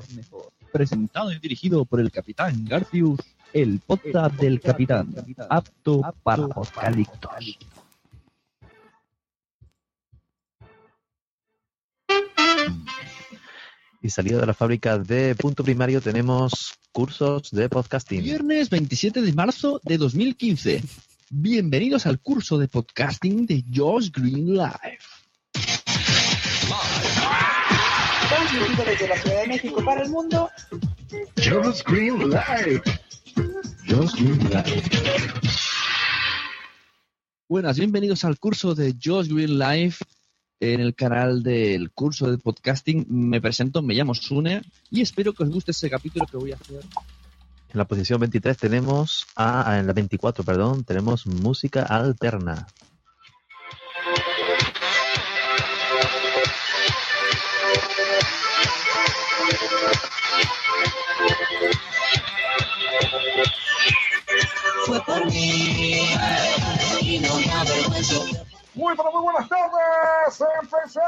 Presentado 0.72 1.32
y 1.32 1.38
dirigido 1.40 1.84
por 1.84 1.98
el 2.00 2.12
Capitán 2.12 2.64
Garcius, 2.64 3.18
el 3.52 3.80
podcast 3.80 4.36
del 4.36 4.60
Capitán, 4.60 5.12
apto 5.48 6.02
para 6.22 6.44
apocaliptos. 6.44 7.56
Y 14.00 14.08
salido 14.10 14.40
de 14.40 14.46
la 14.46 14.54
fábrica 14.54 14.96
de 14.96 15.34
punto 15.34 15.64
primario 15.64 16.00
tenemos 16.00 16.74
cursos 16.92 17.50
de 17.50 17.68
podcasting. 17.68 18.22
Viernes 18.22 18.70
27 18.70 19.22
de 19.22 19.32
marzo 19.32 19.80
de 19.82 19.98
2015. 19.98 20.82
Bienvenidos 21.30 22.06
al 22.06 22.20
curso 22.20 22.58
de 22.58 22.68
podcasting 22.68 23.44
de 23.46 23.64
Josh 23.74 24.10
Green 24.10 24.54
Live. 24.54 25.19
Transmitido 28.28 28.84
desde 28.84 29.08
la 29.08 29.16
Ciudad 29.16 29.42
de 29.42 29.48
México 29.48 29.84
para 29.84 30.02
el 30.02 30.10
mundo. 30.10 30.48
Just 31.36 31.88
Green 31.88 32.30
Live. 32.30 32.82
Just 33.88 34.14
Green 34.14 34.38
Live. 34.38 34.82
Buenas, 37.48 37.76
bienvenidos 37.76 38.24
al 38.24 38.38
curso 38.38 38.76
de 38.76 38.94
Josh 39.02 39.26
Green 39.28 39.58
Life 39.58 40.04
en 40.60 40.80
el 40.80 40.94
canal 40.94 41.42
del 41.42 41.90
curso 41.90 42.30
de 42.30 42.38
podcasting. 42.38 43.06
Me 43.08 43.40
presento, 43.40 43.82
me 43.82 43.94
llamo 43.94 44.14
Sune 44.14 44.62
y 44.90 45.00
espero 45.00 45.32
que 45.32 45.42
os 45.42 45.50
guste 45.50 45.72
ese 45.72 45.90
capítulo 45.90 46.26
que 46.30 46.36
voy 46.36 46.52
a 46.52 46.56
hacer. 46.56 46.82
En 47.72 47.78
la 47.78 47.84
posición 47.86 48.20
23 48.20 48.56
tenemos 48.56 49.26
a, 49.34 49.78
en 49.80 49.88
la 49.88 49.92
24, 49.92 50.44
perdón, 50.44 50.84
tenemos 50.84 51.26
música 51.26 51.82
alterna. 51.82 52.68
Fue 64.90 65.00
por 65.02 65.24
mí 65.26 66.00
y 67.00 67.20
no 67.20 67.36
me 67.36 67.52
avergüenzo. 67.52 68.24
Muy, 68.74 68.96
pero 68.96 69.12
muy 69.12 69.22
buenas 69.22 69.48
tardes. 69.48 70.44
Empezamos 70.62 71.06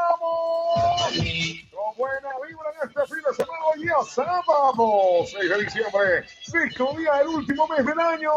con 1.73 1.97
buena 1.97 2.29
vibra 2.47 2.71
en 2.81 2.89
este 2.89 3.07
fin 3.13 3.25
de 3.29 3.35
semana. 3.35 3.65
Hoy 3.75 3.83
día 3.83 3.97
sábado, 4.09 5.27
6 5.27 5.51
de 5.51 5.65
diciembre. 5.65 6.29
Sexto 6.45 6.95
día 6.97 7.15
del 7.15 7.27
último 7.27 7.67
mes 7.67 7.85
del 7.85 7.99
año. 7.99 8.31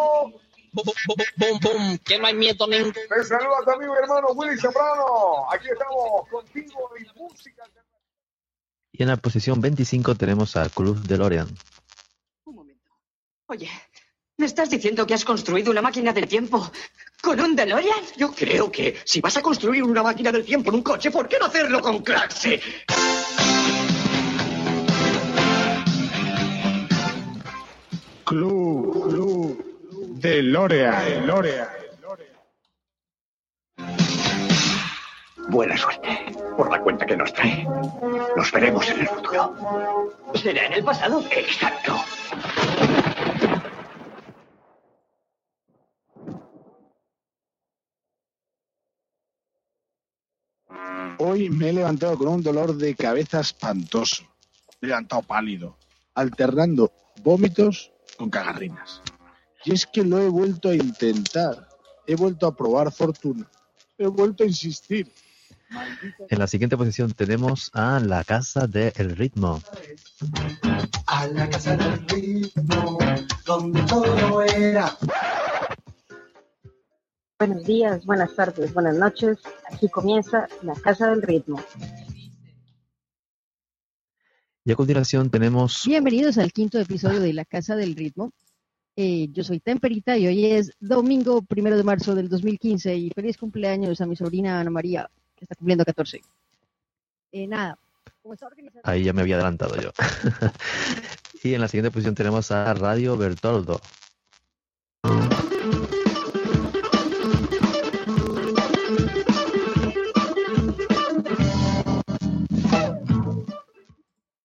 Bum, 0.71 0.83
bum, 1.37 1.59
bum, 1.61 1.97
que 1.99 2.17
no 2.17 2.25
hay 2.25 2.33
miedo 2.33 2.65
ningún. 2.65 2.91
Te 2.91 3.23
saluda 3.23 3.71
amigo 3.71 3.93
y 3.93 4.01
hermano 4.01 4.29
Willy 4.33 4.57
Soprano. 4.57 5.45
Aquí 5.51 5.67
estamos 5.71 6.27
contigo 6.27 6.89
y 6.99 7.19
música. 7.19 7.63
Y 8.93 9.03
en 9.03 9.09
la 9.09 9.17
posición 9.17 9.61
25 9.61 10.15
tenemos 10.15 10.55
a 10.55 10.67
Cruz 10.69 11.07
DeLorean. 11.07 11.55
Oye, 13.47 13.69
¿me 14.37 14.45
estás 14.45 14.69
diciendo 14.69 15.07
que 15.07 15.13
has 15.13 15.25
construido 15.25 15.71
una 15.71 15.81
máquina 15.81 16.11
del 16.11 16.27
tiempo 16.27 16.71
con 17.21 17.39
un 17.39 17.55
DeLorean? 17.55 17.99
Yo 18.17 18.31
creo 18.31 18.71
que 18.71 18.97
si 19.03 19.21
vas 19.21 19.37
a 19.37 19.41
construir 19.41 19.83
una 19.83 20.03
máquina 20.03 20.31
del 20.31 20.45
tiempo 20.45 20.69
en 20.69 20.75
un 20.75 20.83
coche, 20.83 21.11
¿por 21.11 21.27
qué 21.27 21.37
no 21.39 21.45
hacerlo 21.45 21.81
con 21.81 21.99
clase? 21.99 22.61
Club, 28.25 29.09
Club 29.09 29.65
de 30.19 30.41
Lorea, 30.41 31.21
Lorea. 31.25 31.71
Buena 35.47 35.77
suerte, 35.77 36.25
por 36.57 36.71
la 36.71 36.81
cuenta 36.81 37.05
que 37.05 37.15
nos 37.15 37.31
trae. 37.31 37.65
Nos 38.35 38.51
veremos 38.51 38.89
en 38.89 39.01
el 39.01 39.07
futuro. 39.07 40.11
¿Será 40.33 40.65
en 40.65 40.73
el 40.73 40.83
pasado? 40.83 41.23
Exacto. 41.29 42.03
Hoy 51.17 51.49
me 51.49 51.69
he 51.69 51.73
levantado 51.73 52.17
con 52.17 52.27
un 52.27 52.43
dolor 52.43 52.75
de 52.75 52.95
cabeza 52.95 53.39
espantoso. 53.39 54.23
Me 54.81 54.87
he 54.87 54.89
levantado 54.89 55.21
pálido, 55.21 55.77
alternando 56.13 56.91
vómitos 57.23 57.91
con 58.17 58.29
cagarrinas. 58.29 59.01
Y 59.63 59.73
es 59.73 59.85
que 59.85 60.03
lo 60.03 60.19
he 60.19 60.29
vuelto 60.29 60.69
a 60.69 60.75
intentar. 60.75 61.67
He 62.05 62.15
vuelto 62.15 62.45
a 62.47 62.55
probar 62.55 62.91
fortuna. 62.91 63.49
He 63.97 64.07
vuelto 64.07 64.43
a 64.43 64.47
insistir. 64.47 65.11
En 66.29 66.39
la 66.39 66.47
siguiente 66.47 66.77
posición 66.77 67.11
tenemos 67.13 67.71
a 67.73 67.99
La 67.99 68.23
Casa 68.23 68.67
del 68.67 69.15
Ritmo. 69.15 69.61
A 71.07 71.27
la 71.27 71.49
casa 71.49 71.75
del 71.75 72.07
ritmo, 72.07 72.97
donde 73.45 73.81
todo 73.83 74.41
era. 74.41 74.97
Buenos 77.37 77.65
días, 77.65 78.05
buenas 78.05 78.33
tardes, 78.33 78.73
buenas 78.73 78.95
noches. 78.95 79.39
Aquí 79.69 79.89
comienza 79.89 80.47
la 80.61 80.73
Casa 80.73 81.09
del 81.09 81.21
Ritmo. 81.21 81.61
Y 84.63 84.71
a 84.71 84.75
continuación 84.77 85.29
tenemos 85.29 85.83
Bienvenidos 85.85 86.37
al 86.37 86.53
quinto 86.53 86.79
episodio 86.79 87.19
de 87.19 87.33
La 87.33 87.43
Casa 87.43 87.75
del 87.75 87.93
Ritmo. 87.93 88.31
Eh, 88.95 89.27
yo 89.33 89.43
soy 89.43 89.59
Temperita 89.59 90.17
y 90.17 90.27
hoy 90.27 90.45
es 90.45 90.71
domingo 90.79 91.41
primero 91.41 91.75
de 91.75 91.83
marzo 91.83 92.15
del 92.15 92.29
2015 92.29 92.95
y 92.95 93.09
feliz 93.09 93.35
cumpleaños 93.35 93.99
a 93.99 94.05
mi 94.05 94.15
sobrina 94.15 94.61
Ana 94.61 94.71
María, 94.71 95.11
que 95.35 95.43
está 95.43 95.55
cumpliendo 95.55 95.83
14. 95.83 96.21
Eh, 97.33 97.47
nada, 97.47 97.77
como 98.21 98.33
está 98.33 98.47
organizado... 98.47 98.79
Ahí 98.85 99.03
ya 99.03 99.11
me 99.11 99.23
había 99.23 99.35
adelantado 99.35 99.75
yo. 99.75 99.91
y 101.43 101.53
en 101.53 101.59
la 101.59 101.67
siguiente 101.67 101.91
posición 101.91 102.15
tenemos 102.15 102.49
a 102.51 102.73
Radio 102.73 103.17
Bertoldo. 103.17 103.81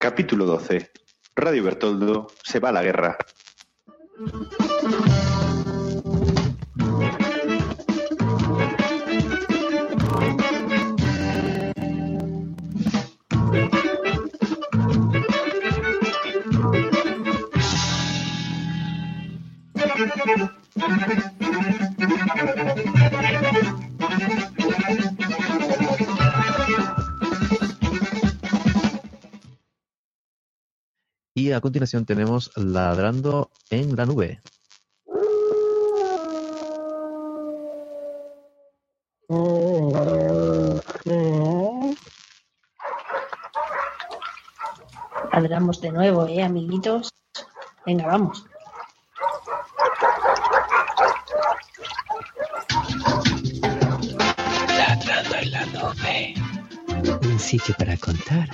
Capítulo 0.02 0.46
12. 0.46 0.92
Radio 1.36 1.62
Bertoldo 1.62 2.28
se 2.42 2.58
va 2.58 2.70
a 2.70 2.72
la 2.72 2.82
guerra. 2.82 3.18
Y 31.40 31.53
a 31.53 31.61
continuación 31.62 32.05
tenemos 32.05 32.50
Ladrando 32.55 33.50
en 33.70 33.96
la 33.96 34.05
Nube. 34.05 34.42
Ladramos 45.33 45.81
de 45.81 45.92
nuevo, 45.92 46.26
¿eh, 46.26 46.42
amiguitos? 46.42 47.09
Venga, 47.87 48.07
vamos. 48.07 48.44
Ladrando 54.76 55.37
en 55.37 55.50
la 55.53 55.64
nube. 55.64 56.35
Un 57.22 57.38
sitio 57.38 57.74
para 57.79 57.96
contar 57.96 58.50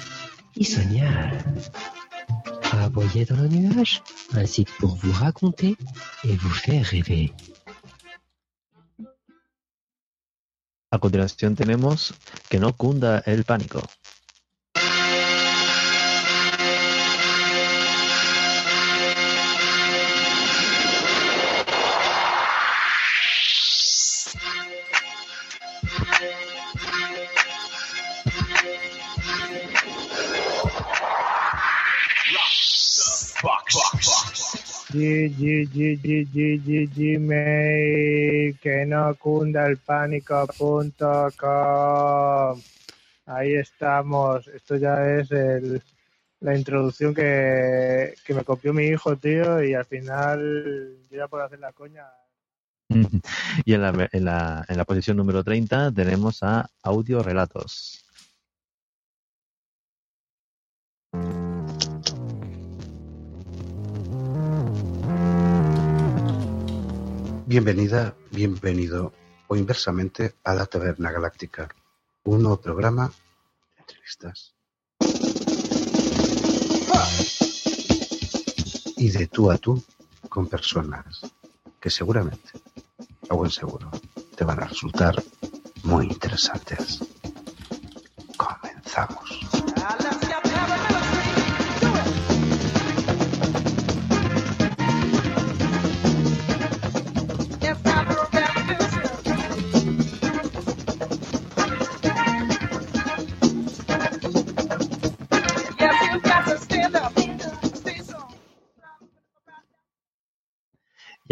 y 0.55 0.65
soñar. 0.65 1.45
Aboyer 2.73 3.25
dans 3.25 3.37
le 3.37 3.49
nuage, 3.49 4.03
un 4.33 4.47
site 4.47 4.71
pour 4.79 4.97
vous 4.97 5.13
raconter 5.13 5.77
et 6.25 6.37
vous 6.37 6.51
faire 6.51 6.85
rêver. 6.85 7.33
A 10.91 10.99
continuación 10.99 11.55
tenemos 11.55 12.15
Que 12.49 12.59
no 12.59 12.73
cunda 12.73 13.23
el 13.27 13.45
pánico. 13.45 13.83
G, 35.31 36.89
Gmail, 36.95 38.59
que 38.59 38.87
no 38.87 39.15
cunda 39.17 39.67
el 39.67 39.79
pánico.com. 39.79 42.61
Ahí 43.27 43.55
estamos. 43.55 44.47
Esto 44.49 44.77
ya 44.77 45.19
es 45.19 45.31
el, 45.33 45.83
la 46.41 46.57
introducción 46.57 47.15
que, 47.15 48.15
que 48.25 48.35
me 48.35 48.45
copió 48.45 48.73
mi 48.73 48.87
hijo, 48.87 49.17
tío, 49.17 49.63
y 49.63 49.75
al 49.75 49.85
final 49.85 50.97
yo 51.11 51.19
ya 51.19 51.29
puedo 51.29 51.45
hacer 51.45 51.59
la 51.59 51.73
coña. 51.73 52.07
Y 53.65 53.75
en 53.75 53.83
la, 53.83 54.09
en 54.13 54.25
la, 54.25 54.65
en 54.69 54.77
la 54.77 54.85
posición 54.85 55.17
número 55.17 55.43
30 55.43 55.93
tenemos 55.93 56.43
a 56.43 56.71
Audio 56.83 57.23
Relatos. 57.23 58.06
Bienvenida, 67.49 68.17
bienvenido 68.33 69.13
o 69.47 69.55
inversamente 69.55 70.35
a 70.43 70.53
la 70.53 70.67
Taberna 70.67 71.13
Galáctica, 71.13 71.69
un 72.25 72.43
nuevo 72.43 72.61
programa 72.61 73.13
entrevistas. 73.79 74.53
Y 78.97 79.11
de 79.11 79.29
tú 79.29 79.53
a 79.53 79.59
tú 79.59 79.81
con 80.29 80.49
personas 80.49 81.21
que 81.79 81.89
seguramente, 81.89 82.51
a 83.29 83.35
buen 83.35 83.53
seguro, 83.53 83.93
te 84.37 84.45
van 84.45 84.61
a 84.61 84.67
resultar 84.67 85.23
muy 85.85 86.07
interesantes. 86.07 86.99
Comenzamos. 88.37 89.56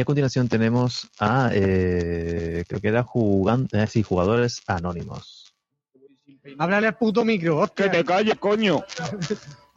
A 0.05 0.07
continuación 0.07 0.49
tenemos 0.51 1.09
a, 1.19 1.49
eh, 1.55 2.63
creo 2.69 2.79
que 2.81 2.89
era 2.89 3.03
jugando, 3.03 3.69
eh, 3.79 3.87
sí, 3.87 4.03
jugadores 4.03 4.61
anónimos. 4.67 5.55
Háblale 6.59 6.89
al 6.89 6.97
puto 6.99 7.25
micro, 7.25 7.57
hostia. 7.59 7.91
Que 7.91 7.99
te 7.99 8.05
calles, 8.05 8.39
coño. 8.39 8.85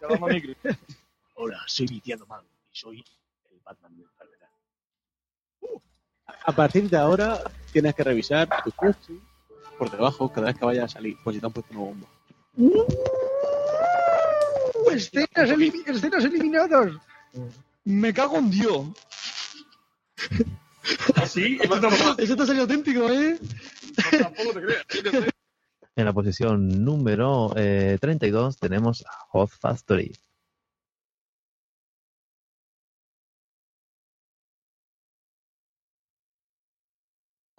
Hola, 1.36 1.62
soy 1.66 1.88
Viciano 1.88 2.26
Man 2.26 2.42
y 2.74 2.76
soy 2.78 3.06
el 3.52 3.60
Batman 3.63 3.96
de 3.96 4.04
enfermedad. 4.04 4.50
A 6.46 6.52
partir 6.52 6.90
de 6.90 6.98
ahora 6.98 7.42
tienes 7.72 7.96
que 7.96 8.04
revisar 8.04 8.50
tu 8.66 8.72
coche 8.74 9.13
por 9.78 9.90
debajo 9.90 10.30
cada 10.30 10.48
vez 10.48 10.58
que 10.58 10.66
vaya 10.66 10.84
a 10.84 10.88
salir, 10.90 11.16
por 11.24 11.34
si 11.34 11.40
te 11.40 11.46
han 11.46 11.54
puesto 11.54 11.72
una 11.74 11.80
bomba. 11.86 12.08
escenas, 14.94 15.50
elimi- 15.52 15.88
escenas 15.88 16.26
eliminadas. 16.26 16.92
Me 17.86 18.13
cago 18.13 18.38
en 18.40 18.50
Dios. 18.52 18.88
¿Sí? 21.28 21.60
Eso 22.18 22.36
te 22.36 22.44
ha 22.44 22.46
salido 22.46 22.64
auténtico, 22.64 23.10
¿eh? 23.12 23.38
Tampoco 24.20 24.54
te 24.54 24.62
creas. 24.62 24.86
En 25.96 26.06
la 26.06 26.14
posición 26.14 26.86
número 26.86 27.54
eh, 27.58 27.98
32 28.00 28.58
tenemos 28.58 29.04
a 29.06 29.12
Hot 29.30 29.50
Factory. 29.50 30.14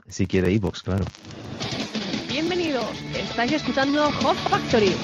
Si 0.07 0.27
quiere 0.27 0.55
Evox, 0.55 0.83
claro. 0.83 1.05
Bienvenidos, 2.29 2.87
estáis 3.15 3.53
escuchando 3.53 4.11
Hot 4.11 4.37
Factory. 4.49 4.95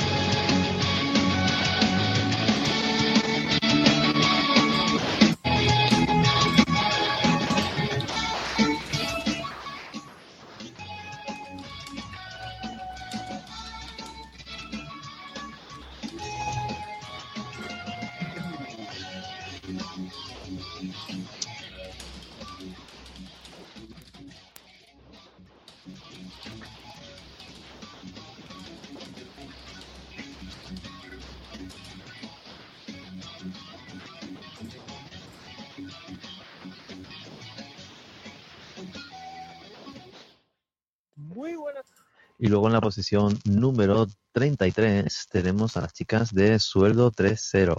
Luego 42.54 42.68
en 42.68 42.74
la 42.74 42.80
posición 42.80 43.36
número 43.46 44.06
33 44.30 45.26
tenemos 45.28 45.76
a 45.76 45.80
las 45.80 45.92
chicas 45.92 46.32
de 46.32 46.60
sueldo 46.60 47.10
3-0. 47.10 47.74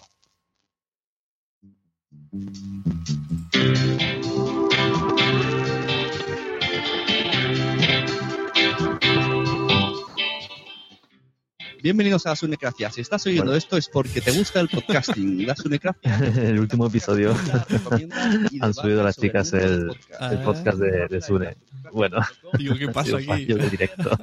Bienvenidos 11.82 12.26
a 12.26 12.32
la 12.32 12.36
Sunecracia. 12.36 12.92
Si 12.92 13.00
estás 13.00 13.26
oyendo 13.28 13.56
esto 13.56 13.78
es 13.78 13.88
porque 13.88 14.20
te 14.20 14.32
gusta 14.32 14.60
el 14.60 14.68
podcasting. 14.68 15.48
La 15.48 15.56
Sunecracia. 15.56 16.18
el 16.50 16.60
último 16.60 16.88
episodio 16.88 17.34
han 18.60 18.74
subido 18.74 19.04
las 19.04 19.16
chicas 19.16 19.54
el, 19.54 19.92
el 20.20 20.38
podcast 20.40 20.80
de, 20.80 21.08
de 21.08 21.22
Sune. 21.22 21.56
Bueno, 21.94 22.18
Digo, 22.58 22.76
¿qué 22.76 22.88
pasa 22.94 23.18
aquí? 23.18 23.46
directo. 23.46 24.18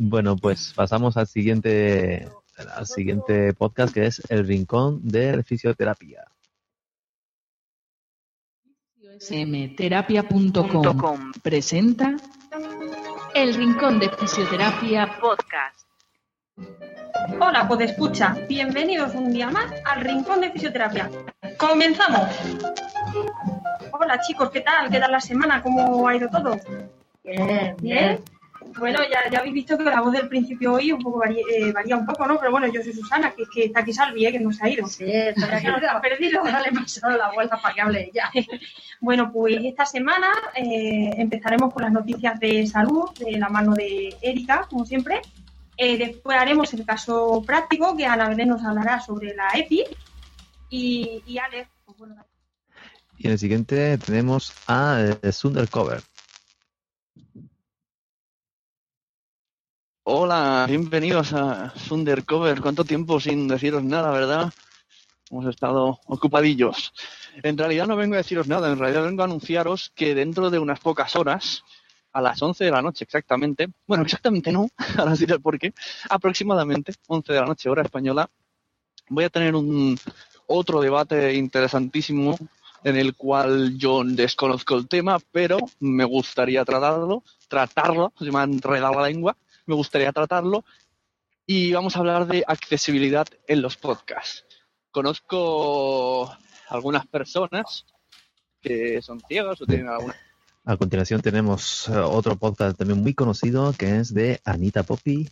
Bueno, 0.00 0.36
pues 0.36 0.72
pasamos 0.76 1.16
al 1.16 1.26
siguiente, 1.26 2.28
al 2.72 2.86
siguiente 2.86 3.52
podcast 3.52 3.92
que 3.92 4.06
es 4.06 4.22
El 4.30 4.46
Rincón 4.46 5.00
de 5.02 5.42
Fisioterapia. 5.42 6.24
smterapia.com 9.18 11.32
presenta 11.42 12.14
El 13.34 13.54
Rincón 13.54 13.98
de 13.98 14.08
Fisioterapia 14.10 15.18
Podcast. 15.20 15.88
Hola, 17.40 17.66
pues 17.66 17.90
escucha, 17.90 18.36
bienvenidos 18.48 19.16
un 19.16 19.32
día 19.32 19.50
más 19.50 19.72
al 19.84 20.02
Rincón 20.02 20.42
de 20.42 20.52
Fisioterapia. 20.52 21.10
¡Comenzamos! 21.58 22.30
Hola 23.90 24.20
chicos, 24.20 24.50
¿qué 24.50 24.60
tal? 24.60 24.90
¿Qué 24.90 25.00
tal 25.00 25.10
la 25.10 25.20
semana? 25.20 25.60
¿Cómo 25.60 26.06
ha 26.06 26.14
ido 26.14 26.28
todo? 26.28 26.56
Bien, 27.24 27.74
bien. 27.80 28.22
Bueno, 28.78 29.00
ya, 29.10 29.30
ya 29.30 29.38
habéis 29.40 29.54
visto 29.54 29.76
que 29.76 29.84
la 29.84 30.00
voz 30.00 30.12
del 30.12 30.28
principio 30.28 30.74
hoy 30.74 30.92
un 30.92 31.02
poco 31.02 31.18
varía, 31.18 31.42
eh, 31.52 31.72
varía 31.72 31.96
un 31.96 32.06
poco, 32.06 32.26
¿no? 32.26 32.38
Pero 32.38 32.50
bueno, 32.50 32.66
yo 32.68 32.82
soy 32.82 32.92
Susana, 32.92 33.32
que, 33.32 33.44
que 33.46 33.64
está 33.64 33.80
aquí 33.80 33.92
Salvi, 33.92 34.26
¿eh? 34.26 34.32
que 34.32 34.40
no 34.40 34.52
se 34.52 34.64
ha 34.64 34.68
ido. 34.68 34.86
Sí, 34.86 35.04
estoy 35.04 35.44
aquí. 35.44 35.66
no 35.66 35.80
se 35.80 35.86
ha 35.86 36.00
perdido. 36.00 36.40
Ahora 36.40 36.60
le 36.60 36.68
he 36.68 36.72
pasado 36.72 37.16
la 37.16 37.30
vuelta 37.32 37.60
para 37.60 37.74
que 37.74 37.80
hable 37.80 38.10
ella. 38.12 38.30
Bueno, 39.00 39.30
pues 39.32 39.60
esta 39.64 39.86
semana 39.86 40.26
eh, 40.56 41.10
empezaremos 41.18 41.72
con 41.72 41.84
las 41.84 41.92
noticias 41.92 42.40
de 42.40 42.66
salud 42.66 43.08
de 43.20 43.38
la 43.38 43.48
mano 43.48 43.74
de 43.74 44.12
Erika, 44.20 44.66
como 44.68 44.84
siempre. 44.84 45.22
Eh, 45.76 45.96
después 45.96 46.36
haremos 46.36 46.74
el 46.74 46.84
caso 46.84 47.40
práctico, 47.46 47.96
que 47.96 48.06
Ana 48.06 48.28
Belén 48.28 48.48
nos 48.48 48.64
hablará 48.64 49.00
sobre 49.00 49.36
la 49.36 49.50
EPI. 49.54 49.84
Y, 50.70 51.22
y 51.26 51.38
Alex, 51.38 51.70
pues 51.84 51.96
bueno, 51.96 52.16
Y 53.16 53.26
en 53.28 53.32
el 53.34 53.38
siguiente 53.38 53.96
tenemos 53.98 54.52
a 54.66 55.00
eh, 55.22 55.32
Sundercover. 55.32 56.02
Hola, 60.10 60.64
bienvenidos 60.66 61.34
a 61.34 61.74
Sundercover. 61.76 62.62
¿Cuánto 62.62 62.82
tiempo 62.82 63.20
sin 63.20 63.46
deciros 63.46 63.84
nada, 63.84 64.10
verdad? 64.10 64.50
Hemos 65.30 65.44
estado 65.44 66.00
ocupadillos. 66.06 66.94
En 67.42 67.58
realidad 67.58 67.86
no 67.86 67.94
vengo 67.94 68.14
a 68.14 68.16
deciros 68.16 68.48
nada, 68.48 68.72
en 68.72 68.78
realidad 68.78 69.04
vengo 69.04 69.20
a 69.20 69.26
anunciaros 69.26 69.92
que 69.94 70.14
dentro 70.14 70.48
de 70.48 70.58
unas 70.58 70.80
pocas 70.80 71.14
horas, 71.14 71.62
a 72.10 72.22
las 72.22 72.40
11 72.40 72.64
de 72.64 72.70
la 72.70 72.80
noche 72.80 73.04
exactamente, 73.04 73.68
bueno, 73.86 74.02
exactamente 74.02 74.50
no, 74.50 74.70
ahora 74.96 75.12
os 75.12 75.18
diré 75.18 75.38
por 75.40 75.58
qué, 75.58 75.74
aproximadamente 76.08 76.94
11 77.06 77.30
de 77.30 77.40
la 77.40 77.46
noche 77.46 77.68
hora 77.68 77.82
española, 77.82 78.30
voy 79.10 79.24
a 79.24 79.28
tener 79.28 79.54
un 79.54 79.98
otro 80.46 80.80
debate 80.80 81.34
interesantísimo 81.34 82.34
en 82.82 82.96
el 82.96 83.14
cual 83.14 83.76
yo 83.76 84.02
desconozco 84.04 84.74
el 84.74 84.88
tema, 84.88 85.18
pero 85.32 85.58
me 85.80 86.04
gustaría 86.04 86.64
tratarlo, 86.64 87.24
tratarlo, 87.46 88.14
se 88.18 88.32
me 88.32 88.38
ha 88.38 88.44
enredado 88.44 88.94
la 88.94 89.08
lengua, 89.08 89.36
me 89.68 89.74
gustaría 89.74 90.12
tratarlo 90.12 90.64
y 91.46 91.72
vamos 91.72 91.94
a 91.94 92.00
hablar 92.00 92.26
de 92.26 92.44
accesibilidad 92.46 93.26
en 93.46 93.62
los 93.62 93.76
podcasts. 93.76 94.44
Conozco 94.90 96.34
algunas 96.68 97.06
personas 97.06 97.86
que 98.60 99.00
son 99.02 99.20
ciegas 99.28 99.60
o 99.60 99.66
tienen 99.66 99.88
alguna 99.88 100.16
A 100.64 100.76
continuación 100.76 101.20
tenemos 101.20 101.88
eh, 101.88 101.92
otro 101.98 102.36
podcast 102.36 102.76
también 102.76 103.00
muy 103.00 103.14
conocido 103.14 103.72
que 103.72 103.98
es 103.98 104.12
de 104.12 104.40
Anita 104.44 104.82
Poppy. 104.82 105.28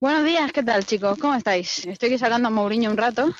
Buenos 0.00 0.24
días, 0.24 0.52
¿qué 0.52 0.62
tal 0.62 0.84
chicos? 0.84 1.18
¿Cómo 1.18 1.34
estáis? 1.34 1.86
Estoy 1.86 2.10
aquí 2.10 2.18
sacando 2.18 2.48
a 2.48 2.50
Mourinho 2.50 2.90
un 2.90 2.96
rato. 2.96 3.32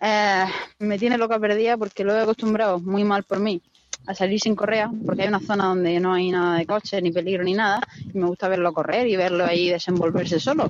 Eh, 0.00 0.44
me 0.78 0.98
tiene 0.98 1.18
loca 1.18 1.38
perdida 1.38 1.76
porque 1.76 2.04
lo 2.04 2.14
he 2.14 2.20
acostumbrado, 2.20 2.78
muy 2.78 3.02
mal 3.02 3.24
por 3.24 3.40
mí, 3.40 3.62
a 4.06 4.14
salir 4.14 4.40
sin 4.40 4.54
correa, 4.54 4.90
porque 5.04 5.22
hay 5.22 5.28
una 5.28 5.40
zona 5.40 5.66
donde 5.66 5.98
no 6.00 6.12
hay 6.12 6.30
nada 6.30 6.58
de 6.58 6.66
coche, 6.66 7.00
ni 7.02 7.10
peligro, 7.10 7.42
ni 7.42 7.54
nada, 7.54 7.80
y 8.12 8.18
me 8.18 8.26
gusta 8.26 8.48
verlo 8.48 8.72
correr 8.72 9.06
y 9.06 9.16
verlo 9.16 9.44
ahí 9.44 9.70
desenvolverse 9.70 10.38
solo. 10.38 10.68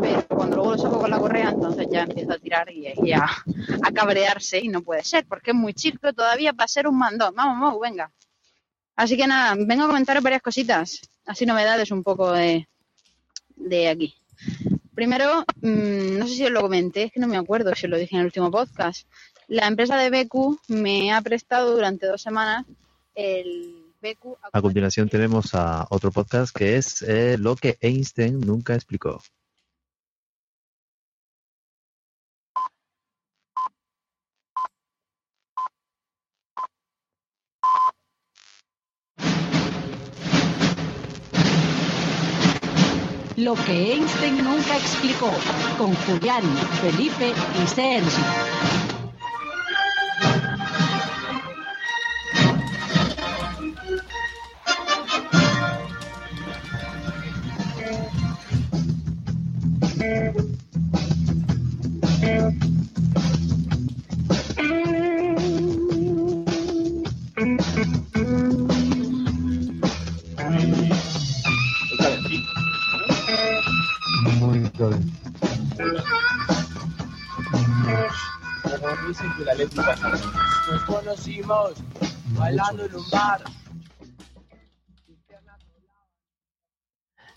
Pero 0.00 0.26
cuando 0.28 0.56
luego 0.56 0.72
lo 0.72 0.78
saco 0.78 0.98
con 1.00 1.10
la 1.10 1.18
correa, 1.18 1.50
entonces 1.50 1.86
ya 1.90 2.02
empieza 2.02 2.34
a 2.34 2.38
tirar 2.38 2.70
y, 2.72 3.12
a, 3.12 3.24
a 3.24 3.92
cabrearse 3.92 4.58
y 4.58 4.68
no 4.68 4.82
puede 4.82 5.04
ser, 5.04 5.26
porque 5.26 5.50
es 5.50 5.56
muy 5.56 5.74
chico 5.74 6.12
todavía 6.12 6.52
para 6.52 6.68
ser 6.68 6.86
un 6.86 6.98
mandón. 6.98 7.34
Vamos, 7.34 7.58
Mau, 7.58 7.80
venga. 7.80 8.10
Así 8.96 9.16
que 9.16 9.26
nada, 9.26 9.54
vengo 9.58 9.84
a 9.84 9.86
comentaros 9.88 10.22
varias 10.22 10.42
cositas, 10.42 11.00
así 11.26 11.46
novedades 11.46 11.90
un 11.90 12.02
poco 12.02 12.32
de, 12.32 12.68
de 13.56 13.88
aquí. 13.88 14.14
Primero, 14.94 15.44
mm, 15.62 16.18
no 16.18 16.26
sé 16.26 16.34
si 16.34 16.44
os 16.44 16.50
lo 16.50 16.60
comenté, 16.60 17.04
es 17.04 17.12
que 17.12 17.20
no 17.20 17.26
me 17.26 17.36
acuerdo 17.36 17.74
si 17.74 17.86
lo 17.86 17.96
dije 17.96 18.14
en 18.14 18.20
el 18.20 18.26
último 18.26 18.50
podcast. 18.50 19.06
La 19.52 19.66
empresa 19.66 19.98
de 19.98 20.08
BQ 20.08 20.60
me 20.68 21.12
ha 21.12 21.20
prestado 21.20 21.72
durante 21.72 22.06
dos 22.06 22.22
semanas 22.22 22.64
el 23.14 23.92
BQ 24.00 24.38
A 24.50 24.62
continuación 24.62 25.10
tenemos 25.10 25.54
a 25.54 25.86
otro 25.90 26.10
podcast 26.10 26.56
que 26.56 26.76
es 26.78 27.02
eh, 27.02 27.36
lo 27.36 27.54
que 27.56 27.76
Einstein 27.82 28.40
nunca 28.40 28.74
explicó. 28.74 29.20
Lo 43.36 43.54
que 43.66 43.92
Einstein 43.92 44.42
nunca 44.42 44.78
explicó, 44.78 45.30
con 45.76 45.94
Julián, 45.94 46.42
Felipe 46.80 47.34
y 47.62 47.66
Sergio. 47.66 49.01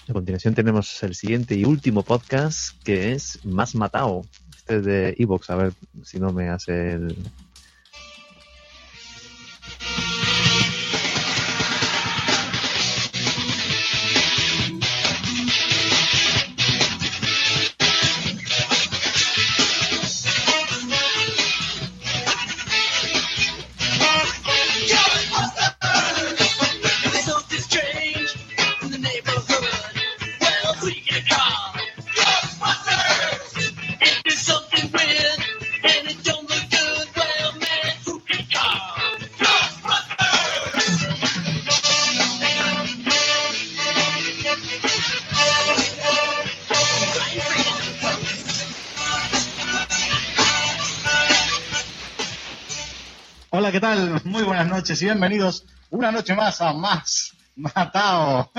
A 0.08 0.14
continuación 0.14 0.54
tenemos 0.54 1.02
el 1.04 1.16
siguiente 1.16 1.56
y 1.56 1.66
último 1.66 2.04
podcast 2.04 2.82
que 2.84 3.14
es 3.14 3.44
Más 3.44 3.74
Matado. 3.74 4.22
Este 4.56 4.78
es 4.78 4.86
de 4.86 5.16
Evox, 5.18 5.50
a 5.50 5.56
ver 5.56 5.74
si 6.04 6.20
no 6.20 6.32
me 6.32 6.50
hace 6.50 6.94
el... 6.94 7.18
noches 54.86 55.02
y 55.02 55.06
bienvenidos 55.06 55.66
una 55.90 56.12
noche 56.12 56.36
más 56.36 56.62
a 56.62 56.72
Más 56.72 57.34
Matao. 57.56 58.52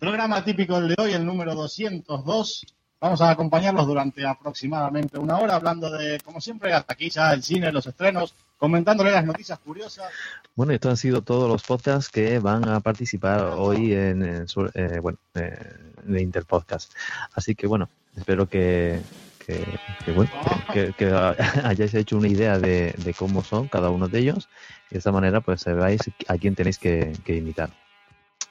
Programa 0.00 0.44
típico 0.44 0.80
de 0.80 0.96
hoy, 0.98 1.12
el 1.12 1.24
número 1.24 1.54
202. 1.54 2.66
Vamos 3.00 3.20
a 3.20 3.30
acompañarlos 3.30 3.86
durante 3.86 4.26
aproximadamente 4.26 5.16
una 5.16 5.38
hora 5.38 5.54
hablando 5.54 5.88
de, 5.92 6.18
como 6.24 6.40
siempre, 6.40 6.72
hasta 6.72 6.94
aquí 6.94 7.08
ya 7.08 7.32
el 7.32 7.44
cine, 7.44 7.70
los 7.70 7.86
estrenos, 7.86 8.34
comentándole 8.58 9.12
las 9.12 9.24
noticias 9.24 9.60
curiosas. 9.60 10.10
Bueno, 10.56 10.72
estos 10.72 10.90
han 10.90 10.96
sido 10.96 11.22
todos 11.22 11.48
los 11.48 11.62
podcasts 11.62 12.10
que 12.10 12.40
van 12.40 12.68
a 12.68 12.80
participar 12.80 13.44
hoy 13.56 13.92
en, 13.92 14.24
en 14.24 14.46
eh, 14.74 14.98
bueno, 15.00 15.18
eh, 15.36 15.56
en 16.04 16.18
Interpodcast. 16.18 16.92
Así 17.32 17.54
que 17.54 17.68
bueno, 17.68 17.88
espero 18.16 18.48
que, 18.48 19.00
que, 19.46 19.64
que, 20.04 20.12
bueno, 20.12 20.30
que, 20.72 20.92
que- 20.92 21.06
hayáis 21.64 21.94
hecho 21.94 22.16
una 22.16 22.28
idea 22.28 22.58
de, 22.58 22.92
de 22.96 23.14
cómo 23.14 23.42
son 23.44 23.68
cada 23.68 23.90
uno 23.90 24.08
de 24.08 24.18
ellos 24.18 24.48
y 24.90 24.94
de 24.94 24.98
esta 24.98 25.12
manera 25.12 25.40
pues 25.40 25.60
sepáis 25.62 26.00
a 26.28 26.36
quién 26.36 26.54
tenéis 26.54 26.78
que, 26.78 27.12
que 27.24 27.36
imitar. 27.36 27.70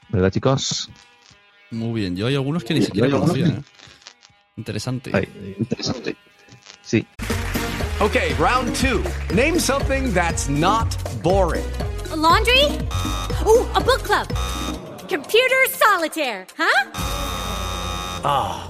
¿Verdad, 0.10 0.32
chicos? 0.32 0.90
Muy 1.72 2.00
bien, 2.02 2.16
yo 2.16 2.28
hay 2.28 2.36
algunos 2.36 2.64
que 2.64 2.74
ni 2.76 2.82
siquiera 2.82 3.10
conocía. 3.10 3.48
¿eh? 3.48 3.62
Interesante. 4.58 5.12
interesante. 5.60 6.16
Sí. 6.82 7.06
Okay, 8.00 8.34
round 8.40 8.76
two. 8.76 9.02
Name 9.34 9.60
something 9.60 10.14
that's 10.14 10.48
not 10.50 10.96
boring. 11.24 11.66
A 12.12 12.16
laundry? 12.16 12.66
Ooh, 13.46 13.66
a 13.74 13.80
book 13.82 14.04
club. 14.04 14.28
Computer 15.10 15.68
solitaire, 15.72 16.46
huh? 16.58 16.92
Ah, 18.24 18.70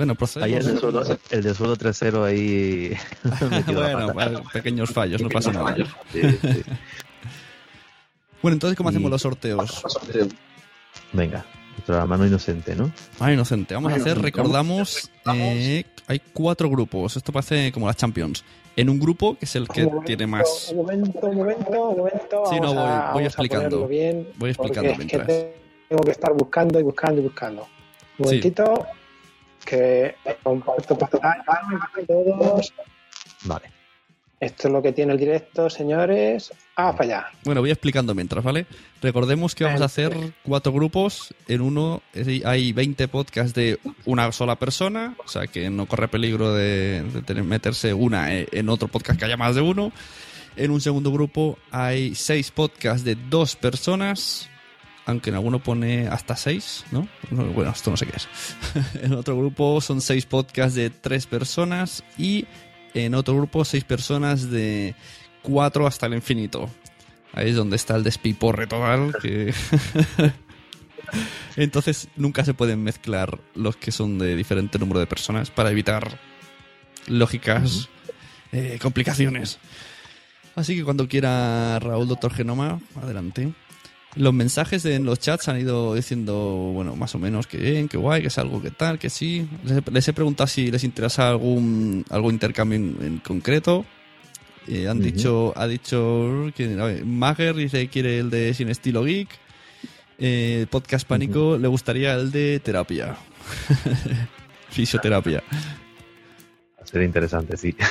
Bueno, 0.00 0.16
Ahí 0.40 0.54
el 0.54 0.64
de 0.64 0.72
procedemos. 0.72 0.80
sueldo, 0.80 1.18
el 1.30 1.42
de 1.42 1.54
sueldo 1.54 1.76
3-0 1.76 2.24
ahí. 2.24 2.96
bueno, 4.14 4.42
pequeños 4.50 4.90
fallos, 4.90 5.20
no 5.20 5.28
pasa 5.28 5.52
nada. 5.52 5.76
Sí, 6.10 6.20
sí. 6.22 6.62
Bueno, 8.40 8.54
entonces, 8.54 8.78
¿cómo 8.78 8.88
hacemos 8.88 9.10
los 9.10 9.20
sorteos? 9.20 9.82
Venga, 11.12 11.44
nuestra 11.72 12.06
mano 12.06 12.26
inocente, 12.26 12.74
¿no? 12.74 12.90
Ah, 13.18 13.30
inocente. 13.30 13.74
Vamos 13.74 13.92
a 13.92 13.96
hacer, 13.96 14.18
recordamos, 14.22 15.10
eh, 15.34 15.84
hay 16.06 16.22
cuatro 16.32 16.70
grupos. 16.70 17.18
Esto 17.18 17.30
parece 17.30 17.70
como 17.70 17.86
las 17.86 17.96
Champions. 17.96 18.42
En 18.76 18.88
un 18.88 18.98
grupo, 18.98 19.36
que 19.36 19.44
es 19.44 19.54
el 19.56 19.68
que 19.68 19.82
Un 19.82 19.86
momento, 19.88 20.06
tiene 20.06 20.26
más... 20.26 20.68
Un 20.70 20.76
momento, 20.78 21.18
un 21.26 21.36
momento, 21.36 21.70
un 21.90 21.98
momento. 21.98 22.44
Sí, 22.48 22.58
no, 22.58 22.68
voy- 22.72 22.78
a- 22.86 23.10
voy 23.12 23.24
explicando. 23.24 23.86
Bien, 23.86 24.26
Voy 24.36 24.48
explicando 24.50 24.92
porque 24.92 25.04
es 25.04 25.10
que 25.10 25.16
mientras. 25.18 25.46
tengo 25.90 26.02
que 26.04 26.10
estar 26.12 26.32
buscando 26.32 26.80
y 26.80 26.82
buscando 26.84 27.20
y 27.20 27.24
buscando. 27.24 27.68
Un 28.16 28.28
Sí. 28.30 28.40
Que 29.64 30.14
comparto 30.42 30.96
pantalla 30.98 31.44
todos. 32.06 32.72
Vale. 33.44 33.70
Esto 34.40 34.68
es 34.68 34.72
lo 34.72 34.80
que 34.80 34.92
tiene 34.92 35.12
el 35.12 35.18
directo, 35.18 35.68
señores. 35.68 36.50
Ah, 36.74 36.92
para 36.92 37.04
allá. 37.04 37.26
Bueno, 37.44 37.60
voy 37.60 37.70
explicando 37.70 38.14
mientras, 38.14 38.42
¿vale? 38.42 38.64
Recordemos 39.02 39.54
que 39.54 39.64
vamos 39.64 39.82
a 39.82 39.84
hacer 39.84 40.16
cuatro 40.44 40.72
grupos. 40.72 41.34
En 41.46 41.60
uno 41.60 42.00
hay 42.46 42.72
20 42.72 43.06
podcasts 43.08 43.52
de 43.52 43.78
una 44.06 44.32
sola 44.32 44.56
persona, 44.56 45.14
o 45.22 45.28
sea 45.28 45.46
que 45.46 45.68
no 45.68 45.84
corre 45.84 46.08
peligro 46.08 46.54
de, 46.54 47.02
de 47.02 47.20
tener- 47.22 47.44
meterse 47.44 47.92
una 47.92 48.34
eh, 48.34 48.48
en 48.52 48.70
otro 48.70 48.88
podcast 48.88 49.18
que 49.18 49.26
haya 49.26 49.36
más 49.36 49.54
de 49.54 49.60
uno. 49.60 49.92
En 50.56 50.70
un 50.70 50.80
segundo 50.80 51.12
grupo 51.12 51.58
hay 51.70 52.14
seis 52.14 52.50
podcasts 52.50 53.04
de 53.04 53.16
dos 53.16 53.56
personas, 53.56 54.48
aunque 55.10 55.30
en 55.30 55.36
alguno 55.36 55.62
pone 55.62 56.08
hasta 56.08 56.36
seis, 56.36 56.84
¿no? 56.90 57.08
No, 57.30 57.44
Bueno, 57.46 57.70
esto 57.70 57.90
no 57.90 57.96
sé 57.96 58.06
qué 58.06 58.16
es. 58.16 58.28
en 59.02 59.12
otro 59.14 59.36
grupo 59.36 59.80
son 59.80 60.00
seis 60.00 60.26
podcasts 60.26 60.74
de 60.74 60.90
tres 60.90 61.26
personas 61.26 62.04
y 62.16 62.46
en 62.94 63.14
otro 63.14 63.36
grupo 63.36 63.64
seis 63.64 63.84
personas 63.84 64.50
de 64.50 64.94
4 65.42 65.86
hasta 65.86 66.06
el 66.06 66.14
infinito. 66.14 66.68
Ahí 67.32 67.50
es 67.50 67.56
donde 67.56 67.76
está 67.76 67.96
el 67.96 68.04
despiporre 68.04 68.66
total. 68.66 69.14
Que... 69.20 69.54
Entonces 71.56 72.08
nunca 72.16 72.44
se 72.44 72.54
pueden 72.54 72.82
mezclar 72.82 73.38
los 73.54 73.76
que 73.76 73.92
son 73.92 74.18
de 74.18 74.36
diferente 74.36 74.78
número 74.78 75.00
de 75.00 75.06
personas 75.06 75.50
para 75.50 75.70
evitar 75.70 76.18
lógicas 77.06 77.88
eh, 78.52 78.78
complicaciones. 78.80 79.58
Así 80.56 80.76
que 80.76 80.84
cuando 80.84 81.08
quiera 81.08 81.78
Raúl 81.78 82.08
Doctor 82.08 82.34
Genoma, 82.34 82.80
adelante. 83.00 83.52
Los 84.16 84.34
mensajes 84.34 84.84
en 84.86 85.04
los 85.04 85.20
chats 85.20 85.48
han 85.48 85.60
ido 85.60 85.94
diciendo, 85.94 86.34
bueno, 86.74 86.96
más 86.96 87.14
o 87.14 87.18
menos 87.18 87.46
que 87.46 87.58
bien, 87.58 87.88
que 87.88 87.96
guay, 87.96 88.22
que 88.22 88.28
es 88.28 88.38
algo 88.38 88.60
que 88.60 88.70
tal, 88.72 88.98
que 88.98 89.08
sí. 89.08 89.46
Les, 89.64 89.78
he- 89.78 89.90
les 89.90 90.08
he 90.08 90.12
preguntado 90.12 90.48
si 90.48 90.70
les 90.70 90.82
interesa 90.82 91.28
algún, 91.28 92.04
algún 92.10 92.34
intercambio 92.34 92.76
en, 92.76 92.96
en 93.02 93.18
concreto. 93.18 93.84
Eh, 94.68 94.88
han 94.88 95.00
dicho, 95.00 95.52
ha 95.56 95.66
dicho 95.66 96.50
que 96.56 96.64
a 96.78 96.84
ver, 96.84 97.04
Mager 97.04 97.54
dice 97.54 97.78
que 97.82 97.88
quiere 97.88 98.18
el 98.18 98.30
de 98.30 98.52
Sin 98.54 98.68
Estilo 98.68 99.04
Geek. 99.04 99.28
Eh, 100.18 100.66
Podcast 100.70 101.06
Pánico 101.08 101.56
le 101.56 101.66
gustaría 101.68 102.12
el 102.14 102.30
de 102.32 102.60
terapia. 102.60 103.16
Fisioterapia. 104.70 105.42
Va 106.78 106.82
a 106.82 106.86
ser 106.86 107.02
interesante, 107.02 107.56
sí. 107.56 107.74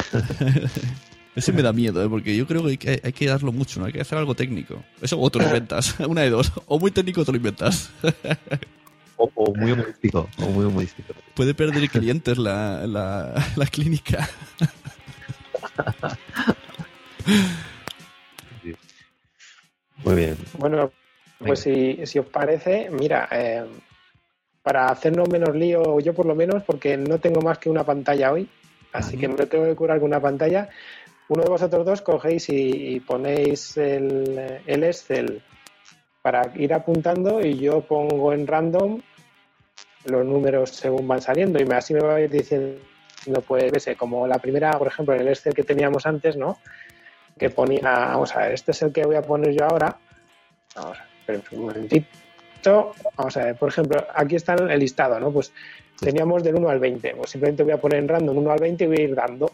Ese 1.36 1.54
me 1.54 1.62
da 1.62 1.72
miedo, 1.72 2.04
¿eh? 2.04 2.10
porque 2.10 2.36
yo 2.36 2.46
creo 2.48 2.64
que 2.64 2.70
hay, 2.70 2.78
que 2.78 3.02
hay 3.04 3.14
que 3.14 3.28
darlo 3.28 3.52
mucho, 3.52 3.80
¿no? 3.80 3.86
Hay 3.86 3.94
que 3.94 4.02
hacer 4.02 4.18
algo 4.18 4.36
técnico. 4.36 4.84
Eso 5.02 5.20
o 5.20 5.30
te 5.30 5.40
lo 5.40 5.46
inventas. 5.46 6.00
Una 6.08 6.22
de 6.22 6.32
dos. 6.32 6.52
O 6.66 6.80
muy 6.80 6.92
técnico 6.92 7.22
o 7.22 7.26
te 7.26 7.32
lo 7.32 7.38
inventas. 7.38 7.92
O, 9.18 9.30
o 9.36 9.54
muy 9.54 9.72
humorístico, 9.74 10.30
o 10.38 10.46
muy 10.48 10.66
humorístico. 10.66 11.14
Puede 11.36 11.54
perder 11.54 11.88
clientes 11.90 12.38
la, 12.38 12.88
la, 12.88 13.34
la 13.56 13.66
clínica. 13.66 14.30
Muy 20.04 20.16
bien. 20.16 20.38
Bueno, 20.58 20.92
pues 21.40 21.60
si, 21.62 22.00
si 22.06 22.20
os 22.20 22.26
parece, 22.26 22.90
mira, 22.92 23.28
eh, 23.32 23.66
para 24.64 24.88
hacernos 24.88 25.30
menos 25.30 25.56
lío, 25.56 26.00
yo 26.00 26.14
por 26.14 26.26
lo 26.26 26.36
menos, 26.36 26.64
porque 26.64 26.98
no 26.98 27.20
tengo 27.20 27.42
más 27.42 27.58
que 27.58 27.70
una 27.70 27.84
pantalla 27.84 28.32
hoy, 28.32 28.50
así 28.94 29.18
que 29.18 29.28
me 29.28 29.46
tengo 29.46 29.66
que 29.66 29.76
curar 29.76 30.00
con 30.00 30.08
una 30.08 30.22
pantalla. 30.22 30.70
Uno 31.30 31.44
de 31.44 31.50
vosotros 31.50 31.86
dos 31.86 32.02
cogéis 32.02 32.50
y, 32.50 32.96
y 32.96 33.00
ponéis 33.00 33.78
el, 33.78 34.62
el 34.66 34.84
Excel 34.84 35.42
para 36.22 36.52
ir 36.56 36.74
apuntando 36.74 37.42
y 37.42 37.58
yo 37.58 37.82
pongo 37.82 38.34
en 38.34 38.46
random 38.46 39.02
los 40.06 40.26
números 40.26 40.72
según 40.72 41.08
van 41.08 41.22
saliendo 41.22 41.60
y 41.60 41.72
así 41.72 41.94
me 41.94 42.02
va 42.02 42.16
a 42.16 42.22
ir 42.22 42.30
diciendo, 42.30 42.80
pues, 43.48 43.72
ese, 43.74 43.96
como 43.96 44.28
la 44.28 44.40
primera, 44.40 44.72
por 44.78 44.88
ejemplo, 44.88 45.14
en 45.14 45.22
el 45.22 45.28
Excel 45.30 45.54
que 45.54 45.64
teníamos 45.64 46.06
antes, 46.06 46.36
¿no? 46.38 46.58
Que 47.38 47.50
ponía, 47.50 47.82
vamos 47.82 48.36
a 48.36 48.40
ver, 48.40 48.54
este 48.54 48.72
es 48.72 48.82
el 48.82 48.92
que 48.92 49.06
voy 49.06 49.16
a 49.16 49.22
poner 49.22 49.54
yo 49.54 49.66
ahora. 49.66 49.98
Vamos 50.76 50.98
a 50.98 51.06
ver, 51.28 51.42
un 51.52 51.62
momentito. 51.62 52.94
Vamos 53.16 53.38
a 53.38 53.46
ver, 53.46 53.56
por 53.56 53.70
ejemplo, 53.70 54.06
aquí 54.14 54.36
está 54.36 54.54
el 54.54 54.80
listado, 54.80 55.20
¿no? 55.20 55.32
Pues 55.32 55.54
teníamos 56.00 56.44
del 56.44 56.56
1 56.56 56.70
al 56.70 56.80
20. 56.80 57.16
Pues 57.16 57.30
simplemente 57.30 57.64
voy 57.64 57.74
a 57.74 57.78
poner 57.78 58.00
en 58.00 58.08
random 58.08 58.38
1 58.38 58.52
al 58.52 58.60
20 58.60 58.84
y 58.84 58.88
voy 58.88 58.98
a 58.98 59.02
ir 59.02 59.16
dando. 59.16 59.52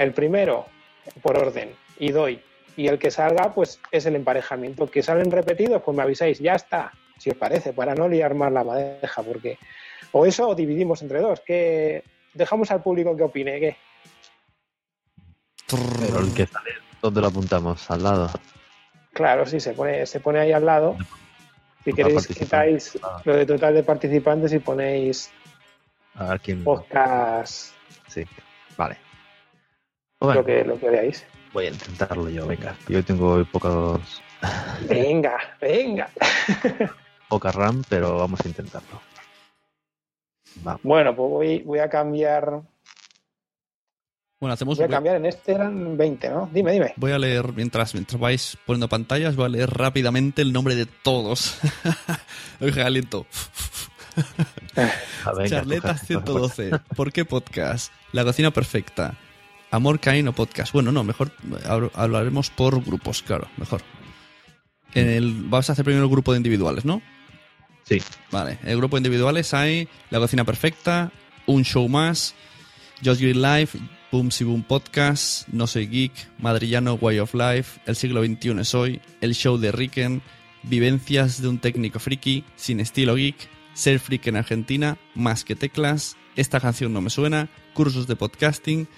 El 0.00 0.14
primero, 0.14 0.64
por 1.20 1.36
orden, 1.36 1.74
y 1.98 2.10
doy. 2.10 2.40
Y 2.74 2.88
el 2.88 2.98
que 2.98 3.10
salga, 3.10 3.52
pues 3.52 3.78
es 3.90 4.06
el 4.06 4.16
emparejamiento. 4.16 4.90
Que 4.90 5.02
salen 5.02 5.30
repetidos, 5.30 5.82
pues 5.82 5.94
me 5.94 6.02
avisáis, 6.02 6.38
ya 6.38 6.54
está, 6.54 6.90
si 7.18 7.28
os 7.28 7.36
parece, 7.36 7.74
para 7.74 7.94
no 7.94 8.08
liar 8.08 8.34
más 8.34 8.50
la 8.50 8.64
madeja, 8.64 9.22
porque 9.22 9.58
o 10.12 10.24
eso 10.24 10.48
o 10.48 10.54
dividimos 10.54 11.02
entre 11.02 11.20
dos. 11.20 11.40
Que 11.40 12.02
dejamos 12.32 12.70
al 12.70 12.82
público 12.82 13.14
que 13.14 13.24
opine, 13.24 13.60
¿qué? 13.60 13.76
Pero 15.68 16.20
el 16.20 16.32
que 16.32 16.46
sale, 16.46 16.70
¿dónde 17.02 17.20
lo 17.20 17.26
apuntamos? 17.26 17.90
Al 17.90 18.02
lado. 18.02 18.30
Claro, 19.12 19.44
sí, 19.44 19.60
se 19.60 19.74
pone, 19.74 20.06
se 20.06 20.20
pone 20.20 20.38
ahí 20.38 20.52
al 20.52 20.64
lado. 20.64 20.96
Si 21.84 21.90
Total 21.90 22.06
queréis, 22.06 22.26
quitáis 22.26 22.98
lo 23.24 23.36
de 23.36 23.44
total 23.44 23.74
de 23.74 23.82
participantes 23.82 24.50
y 24.54 24.60
ponéis 24.60 25.30
A 26.14 26.30
ver 26.30 26.40
quién. 26.40 26.64
podcast, 26.64 27.74
Sí, 28.08 28.24
vale. 28.78 29.09
Lo, 30.20 30.44
que, 30.44 30.64
lo 30.64 30.78
que 30.78 30.90
veáis. 30.90 31.24
Voy 31.52 31.66
a 31.66 31.70
intentarlo 31.70 32.28
yo, 32.28 32.46
venga. 32.46 32.76
Yo 32.88 33.04
tengo 33.04 33.44
pocos, 33.46 34.00
Venga, 34.88 35.36
venga. 35.60 36.08
poca 37.28 37.50
RAM, 37.52 37.82
pero 37.88 38.16
vamos 38.18 38.40
a 38.44 38.48
intentarlo. 38.48 39.00
Va. 40.66 40.78
Bueno, 40.82 41.14
pues 41.14 41.30
voy, 41.30 41.58
voy 41.62 41.78
a 41.80 41.88
cambiar. 41.88 42.60
Bueno, 44.40 44.54
hacemos 44.54 44.78
Voy 44.78 44.84
a 44.84 44.86
voy- 44.86 44.94
cambiar 44.94 45.16
en 45.16 45.26
este 45.26 45.52
eran 45.52 45.96
20, 45.98 46.30
¿no? 46.30 46.48
Dime, 46.52 46.72
dime. 46.72 46.94
Voy 46.96 47.12
a 47.12 47.18
leer, 47.18 47.52
mientras, 47.52 47.92
mientras 47.94 48.18
vais 48.18 48.56
poniendo 48.64 48.88
pantallas, 48.88 49.36
voy 49.36 49.44
a 49.46 49.48
leer 49.50 49.70
rápidamente 49.70 50.40
el 50.42 50.52
nombre 50.52 50.74
de 50.76 50.86
todos. 50.86 51.58
Oiga, 52.60 52.86
aliento. 52.86 53.26
Coja- 54.74 55.98
112. 55.98 56.70
¿Por 56.96 57.12
qué 57.12 57.24
podcast? 57.26 57.92
La 58.12 58.24
cocina 58.24 58.50
perfecta. 58.50 59.14
Amor 59.70 60.00
Caíno 60.00 60.32
Podcast. 60.34 60.72
Bueno, 60.72 60.92
no, 60.92 61.04
mejor 61.04 61.32
hab- 61.64 61.90
hablaremos 61.94 62.50
por 62.50 62.82
grupos, 62.84 63.22
claro, 63.22 63.48
mejor. 63.56 63.82
En 64.94 65.08
el, 65.08 65.32
vas 65.44 65.68
a 65.70 65.72
hacer 65.74 65.84
primero 65.84 66.04
el 66.04 66.10
grupo 66.10 66.32
de 66.32 66.38
individuales, 66.38 66.84
¿no? 66.84 67.00
Sí. 67.84 67.98
Vale, 68.30 68.58
en 68.62 68.68
el 68.70 68.76
grupo 68.76 68.96
de 68.96 69.00
individuales 69.00 69.54
hay 69.54 69.88
La 70.10 70.18
cocina 70.18 70.44
perfecta, 70.44 71.12
Un 71.46 71.64
show 71.64 71.88
más, 71.88 72.34
Just 73.04 73.20
Green 73.20 73.40
Life, 73.42 73.78
Boom 74.12 74.30
Si 74.32 74.42
Boom 74.44 74.62
Podcast, 74.64 75.46
No 75.48 75.66
Soy 75.66 75.86
Geek, 75.86 76.12
Madrillano 76.38 76.94
Way 76.94 77.20
of 77.20 77.34
Life, 77.34 77.80
El 77.86 77.94
siglo 77.96 78.24
XXI 78.24 78.60
es 78.60 78.74
hoy, 78.74 79.00
El 79.20 79.34
show 79.34 79.58
de 79.58 79.70
Ricken, 79.72 80.22
Vivencias 80.64 81.40
de 81.40 81.48
un 81.48 81.58
técnico 81.58 81.98
friki, 82.00 82.44
Sin 82.56 82.80
estilo 82.80 83.14
geek, 83.14 83.36
Ser 83.74 83.98
freak 84.00 84.26
en 84.26 84.36
Argentina, 84.36 84.98
Más 85.14 85.44
que 85.44 85.54
teclas, 85.56 86.16
Esta 86.36 86.60
canción 86.60 86.92
no 86.92 87.00
me 87.00 87.10
suena, 87.10 87.48
Cursos 87.74 88.06
de 88.08 88.16
podcasting, 88.16 88.88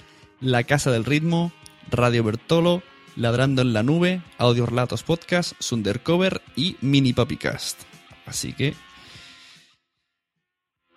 La 0.42 0.64
casa 0.64 0.90
del 0.90 1.04
ritmo, 1.04 1.52
Radio 1.88 2.24
Bertolo, 2.24 2.82
Ladrando 3.14 3.62
en 3.62 3.72
la 3.72 3.84
nube, 3.84 4.22
Audio 4.38 4.66
Relatos 4.66 5.04
Podcast, 5.04 5.52
Sundercover 5.60 6.42
y 6.56 6.76
Mini 6.80 7.12
Papicast. 7.12 7.80
Así 8.26 8.52
que 8.52 8.74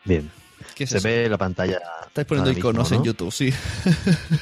Bien. 0.04 0.32
¿Qué 0.74 0.86
es 0.86 0.90
Se 0.90 0.98
eso? 0.98 1.08
ve 1.08 1.30
la 1.30 1.38
pantalla. 1.38 1.80
Estáis 2.08 2.26
poniendo 2.26 2.50
mismo, 2.50 2.60
iconos 2.60 2.90
¿no? 2.90 2.98
en 2.98 3.04
YouTube, 3.04 3.32
sí. 3.32 3.54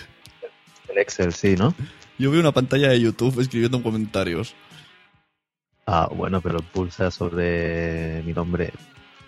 El 0.87 0.97
Excel, 0.97 1.33
sí, 1.33 1.55
¿no? 1.57 1.75
Yo 2.17 2.31
veo 2.31 2.39
una 2.39 2.53
pantalla 2.53 2.87
de 2.87 3.01
YouTube 3.01 3.41
escribiendo 3.41 3.77
en 3.77 3.83
comentarios. 3.83 4.55
Ah, 5.85 6.07
bueno, 6.15 6.39
pero 6.39 6.59
pulsa 6.59 7.11
sobre 7.11 8.23
mi 8.23 8.31
nombre 8.31 8.71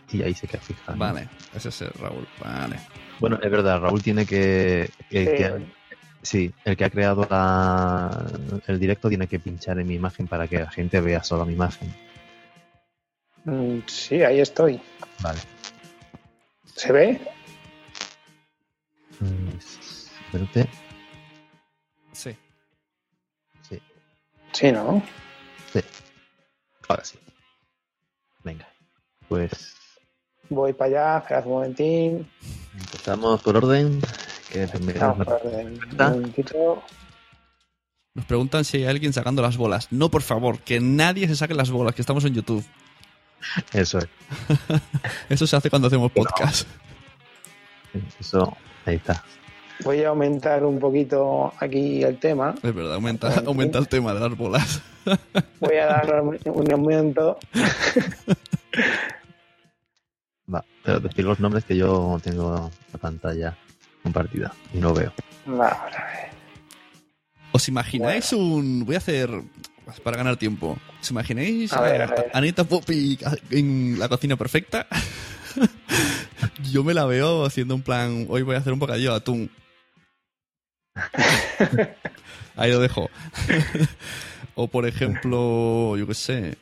y 0.10 0.22
ahí 0.22 0.34
se 0.34 0.48
queda 0.48 0.62
fija. 0.62 0.94
¿no? 0.94 1.00
Vale, 1.00 1.28
ese 1.54 1.68
es 1.68 1.82
el 1.82 1.90
Raúl. 2.00 2.26
Vale. 2.40 2.80
Bueno, 3.20 3.40
es 3.42 3.50
verdad, 3.52 3.80
Raúl 3.80 4.02
tiene 4.04 4.26
que. 4.26 4.90
El 5.10 5.26
Sí. 5.28 5.36
que 5.36 5.66
sí, 6.22 6.54
el 6.66 6.76
que 6.76 6.86
ha 6.86 6.90
creado 6.90 7.26
la, 7.30 8.26
el 8.68 8.80
directo 8.80 9.10
tiene 9.10 9.28
que 9.28 9.40
pinchar 9.40 9.80
en 9.80 9.88
mi 9.88 9.96
imagen 9.96 10.28
para 10.28 10.48
que 10.48 10.60
la 10.60 10.72
gente 10.72 11.00
vea 11.00 11.24
solo 11.24 11.46
mi 11.46 11.54
imagen. 11.54 11.94
Mm, 13.46 13.80
Sí, 13.88 14.24
ahí 14.24 14.40
estoy. 14.40 14.82
Vale. 15.22 15.40
¿Se 16.76 16.92
ve? 16.92 17.22
Mm, 19.20 19.50
Espérate. 19.58 20.70
Sí. 22.12 22.36
Sí, 23.70 23.82
Sí, 24.52 24.72
¿no? 24.72 25.02
sí. 25.72 25.80
Ahora 26.90 27.04
sí. 27.06 27.18
Venga. 28.44 28.68
Pues 29.30 29.74
Voy 30.50 30.74
para 30.74 31.14
allá, 31.14 31.18
esperad 31.20 31.46
un 31.48 31.52
momentín. 31.54 32.32
Empezamos 32.80 33.42
por 33.42 33.58
orden. 33.58 34.02
Que 34.52 34.68
por 34.68 35.34
orden. 35.42 35.80
Nos 38.14 38.26
preguntan 38.26 38.64
si 38.64 38.78
hay 38.78 38.86
alguien 38.86 39.12
sacando 39.12 39.42
las 39.42 39.58
bolas. 39.58 39.88
No, 39.92 40.10
por 40.10 40.22
favor, 40.22 40.60
que 40.60 40.80
nadie 40.80 41.28
se 41.28 41.36
saque 41.36 41.54
las 41.54 41.70
bolas, 41.70 41.94
que 41.96 42.02
estamos 42.02 42.24
en 42.24 42.34
YouTube. 42.34 42.64
Eso 43.74 44.00
es. 44.00 44.08
Eso 45.30 45.46
se 45.46 45.56
hace 45.56 45.70
cuando 45.70 45.88
hacemos 45.88 46.12
podcast. 46.12 46.68
Eso, 48.20 48.56
ahí 48.86 48.96
está. 48.96 49.24
Voy 49.84 50.04
a 50.04 50.10
aumentar 50.10 50.64
un 50.64 50.80
poquito 50.80 51.54
aquí 51.60 52.02
el 52.04 52.18
tema. 52.18 52.56
Es 52.64 52.74
verdad, 52.74 52.96
aumenta, 52.96 53.44
aumenta 53.46 53.80
el 53.80 53.90
tema 53.90 54.14
de 54.14 54.22
las 54.22 54.38
bolas. 54.38 54.82
Voy 55.60 55.76
a 55.76 55.86
dar 55.88 56.22
un 56.22 56.72
aumento. 56.72 57.38
Pero 60.86 61.00
decir 61.00 61.26
los 61.26 61.40
nombres 61.40 61.66
que 61.66 61.76
yo 61.76 62.20
tengo 62.24 62.72
la 62.94 63.00
pantalla 63.00 63.58
compartida 64.04 64.54
y 64.72 64.78
no 64.78 64.94
veo. 64.94 65.12
Vamos 65.46 65.66
a 65.72 66.06
ver. 66.06 66.30
¿Os 67.52 67.68
imagináis 67.68 68.32
un... 68.34 68.86
Voy 68.86 68.96
a 68.96 69.00
hacer... 69.00 69.30
Para 70.04 70.18
ganar 70.18 70.38
tiempo. 70.38 70.78
¿Os 71.02 71.10
imagináis 71.12 71.72
A 71.74 71.82
ver, 71.82 72.02
a 72.02 72.08
ver. 72.08 72.32
Anita 72.34 72.64
Poppy 72.64 73.18
en 73.50 73.98
la 73.98 74.10
cocina 74.10 74.36
perfecta? 74.36 74.88
Yo 76.72 76.84
me 76.84 76.94
la 76.94 77.06
veo 77.06 77.46
haciendo 77.46 77.76
un 77.76 77.82
plan... 77.82 78.28
Hoy 78.30 78.44
voy 78.44 78.56
a 78.56 78.60
hacer 78.60 78.74
un 78.74 78.80
bocadillo 78.80 79.12
de 79.12 79.18
atún. 79.18 79.50
Ahí 82.56 82.72
lo 82.72 82.80
dejo. 82.80 83.10
o 84.56 84.68
por 84.68 84.86
ejemplo, 84.86 85.98
yo 85.98 86.08
qué 86.08 86.14
sé, 86.14 86.58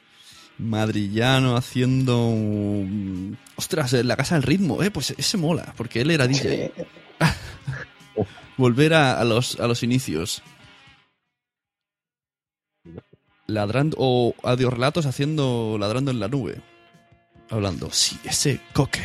Madrillano 0.64 1.55
haciendo... 1.55 2.32
mm, 2.36 3.34
Ostras, 3.55 3.93
en 3.93 4.07
la 4.07 4.18
casa 4.18 4.36
del 4.36 4.43
ritmo, 4.43 4.82
eh, 4.84 4.91
pues 4.91 5.11
ese 5.18 5.38
mola, 5.38 5.74
porque 5.78 6.01
él 6.01 6.11
era 6.11 6.28
DJ. 6.28 6.72
Volver 8.57 8.93
a, 8.93 9.20
a 9.20 9.24
los, 9.24 9.59
a 9.59 9.68
los 9.68 9.84
inicios. 9.84 10.41
Ladrando, 13.47 13.97
o 13.99 14.36
audiorelatos 14.43 15.05
haciendo 15.05 15.78
ladrando 15.80 16.11
en 16.11 16.20
la 16.20 16.28
nube. 16.28 16.61
Hablando, 17.49 17.91
sí, 17.91 18.18
ese 18.24 18.61
Cocker. 18.74 19.03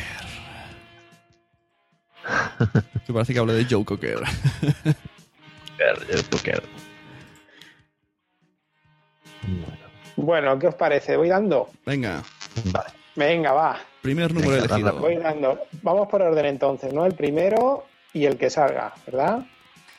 que 3.05 3.13
parece 3.13 3.33
que 3.33 3.39
habla 3.39 3.53
de 3.53 3.65
Joe 3.69 3.85
Cocker. 3.85 4.19
Cocker. 6.29 6.63
Bueno, 9.41 9.78
¿qué 10.59 10.67
os 10.67 10.75
parece? 10.75 11.17
¿Voy 11.17 11.29
dando? 11.29 11.69
Venga, 11.85 12.21
Vale. 12.71 12.89
Venga, 13.15 13.51
va. 13.53 13.79
primer 14.01 14.33
número 14.33 14.51
Venga, 14.53 14.65
elegido. 14.65 14.99
Voy 14.99 15.17
dando. 15.17 15.59
Vamos 15.81 16.07
por 16.07 16.21
orden 16.21 16.45
entonces, 16.45 16.93
¿no? 16.93 17.05
El 17.05 17.13
primero 17.15 17.85
y 18.13 18.25
el 18.25 18.37
que 18.37 18.49
salga, 18.49 18.93
¿verdad? 19.05 19.39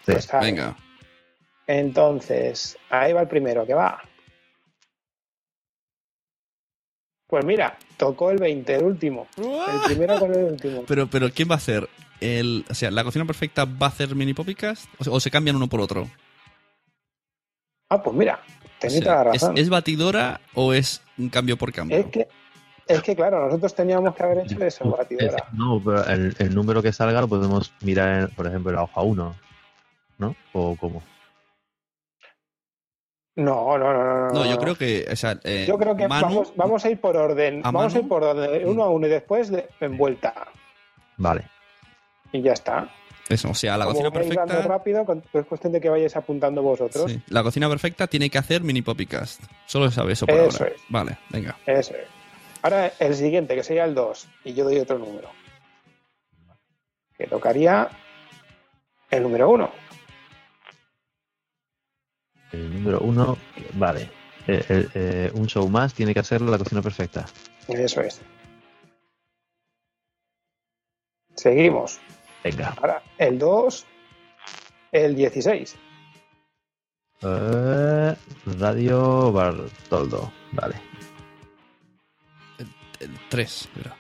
Sí. 0.07 0.13
Pues 0.13 0.25
sale. 0.25 0.47
Venga. 0.47 0.77
Entonces, 1.67 2.77
ahí 2.89 3.13
va 3.13 3.21
el 3.23 3.29
primero, 3.29 3.67
que 3.67 3.75
va. 3.75 4.01
Pues 7.27 7.45
mira, 7.45 7.79
tocó 7.97 8.31
el 8.31 8.39
20, 8.39 8.75
el 8.75 8.85
último. 8.85 9.29
El 9.37 9.81
primero 9.87 10.19
con 10.19 10.35
el 10.35 10.45
último. 10.45 10.83
Pero, 10.89 11.07
pero 11.09 11.31
¿quién 11.31 11.49
va 11.49 11.55
a 11.55 11.59
hacer? 11.59 11.89
El, 12.21 12.65
o 12.69 12.75
sea, 12.75 12.91
¿la 12.91 13.05
cocina 13.05 13.25
perfecta 13.25 13.65
va 13.65 13.87
a 13.87 13.91
hacer 13.91 14.15
mini 14.17 14.35
popicast? 14.35 14.87
¿O, 14.99 15.05
se- 15.05 15.11
o 15.11 15.21
se 15.21 15.31
cambian 15.31 15.57
uno 15.57 15.69
por 15.69 15.81
otro? 15.81 16.09
Ah, 17.89 18.03
pues 18.03 18.17
mira, 18.17 18.41
tenéis 18.81 19.01
O 19.01 19.05
sea, 19.05 19.13
toda 19.13 19.25
la 19.25 19.31
¿es, 19.33 19.43
razón. 19.43 19.59
¿Es 19.59 19.69
batidora 19.69 20.41
o 20.55 20.73
es 20.75 21.03
un 21.19 21.29
cambio 21.29 21.57
por 21.57 21.73
cambio? 21.73 21.99
Es 21.99 22.07
que, 22.07 22.29
es 22.89 23.03
que, 23.03 23.15
claro, 23.15 23.45
nosotros 23.47 23.75
teníamos 23.75 24.15
que 24.17 24.23
haber 24.25 24.39
hecho 24.39 24.65
eso, 24.65 24.85
Es- 24.85 24.91
batidora. 24.91 25.49
no, 25.53 25.81
pero 25.85 26.05
el, 26.07 26.35
el 26.39 26.55
número 26.55 26.83
que 26.83 26.93
salga 26.93 27.21
lo 27.21 27.29
podemos 27.29 27.73
mirar, 27.83 28.23
en, 28.23 28.29
por 28.35 28.47
ejemplo, 28.47 28.71
en 28.71 28.77
la 28.77 28.83
hoja 28.83 29.01
1, 29.03 29.37
¿no? 30.19 30.37
O 30.53 30.77
cómo. 30.77 31.03
No, 33.37 33.79
no, 33.79 33.93
no, 33.93 34.05
no. 34.05 34.29
No, 34.33 34.45
yo 34.45 34.59
creo 34.59 34.75
que. 34.77 35.07
O 35.11 35.17
sea, 35.17 35.39
eh, 35.45 35.65
Yo 35.67 35.79
creo 35.79 35.97
que 35.97 36.09
Manu- 36.09 36.23
vamos, 36.23 36.53
vamos 36.57 36.85
a 36.85 36.91
ir 36.91 37.01
por 37.01 37.17
orden. 37.17 37.61
¿A 37.65 37.71
Vamos 37.71 37.95
a 37.95 37.99
ir 38.01 38.09
por 38.09 38.23
orden, 38.25 38.67
uno 38.69 38.83
a 38.85 38.91
uno 38.91 39.07
y 39.07 39.11
después 39.11 39.51
de, 39.51 39.69
en 39.81 39.97
vuelta. 39.97 40.35
Vale. 41.17 41.49
Y 42.33 42.43
ya 42.43 42.53
está. 42.53 42.89
Eso, 43.29 43.51
o 43.51 43.55
sea, 43.55 43.77
la 43.79 43.85
Como 43.85 43.95
cocina 43.95 44.11
perfecta. 44.11 44.63
rápido, 44.63 45.07
es 45.33 45.47
cuestión 45.47 45.73
de 45.73 45.81
que 45.81 45.89
vayáis 45.89 46.17
apuntando 46.17 46.63
vosotros. 46.63 47.11
sí, 47.11 47.21
la 47.29 47.43
cocina 47.43 47.69
perfecta 47.69 48.07
tiene 48.09 48.29
que 48.29 48.39
hacer 48.39 48.63
mini 48.63 48.83
popicast. 48.83 49.41
Solo 49.67 49.91
sabe 49.91 50.15
eso 50.15 50.27
por 50.27 50.35
Eso 50.37 50.65
ahora. 50.65 50.75
es. 50.75 50.83
Vale, 50.89 51.19
venga. 51.29 51.57
Eso 51.67 51.95
es. 51.95 52.07
Ahora 52.63 52.93
el 52.99 53.15
siguiente, 53.15 53.55
que 53.55 53.63
sería 53.63 53.85
el 53.85 53.95
2, 53.95 54.29
y 54.45 54.53
yo 54.55 54.65
doy 54.65 54.79
otro 54.79 54.99
número. 54.99 55.31
Que 57.17 57.27
tocaría 57.27 57.89
el 59.11 59.23
número 59.23 59.49
1. 59.51 59.71
El 62.53 62.75
número 62.75 63.01
1, 63.01 63.39
vale. 63.75 64.11
Eh, 64.47 64.65
eh, 64.69 64.89
eh, 64.95 65.31
un 65.35 65.47
show 65.47 65.69
más 65.69 65.95
tiene 65.95 66.13
que 66.13 66.21
hacer 66.21 66.41
la 66.41 66.59
cocina 66.59 66.83
perfecta. 66.83 67.27
Eso 67.69 68.01
es. 68.01 68.21
Seguimos. 71.37 72.01
Venga. 72.43 72.75
Ahora 72.79 73.03
el 73.19 73.39
2, 73.39 73.87
el 74.93 75.15
16. 75.15 75.77
Eh, 77.23 78.17
Radio 78.59 79.33
Bartoldo. 79.33 80.33
Vale. 80.53 80.75
El 82.99 83.19
3, 83.29 83.69
era. 83.79 83.97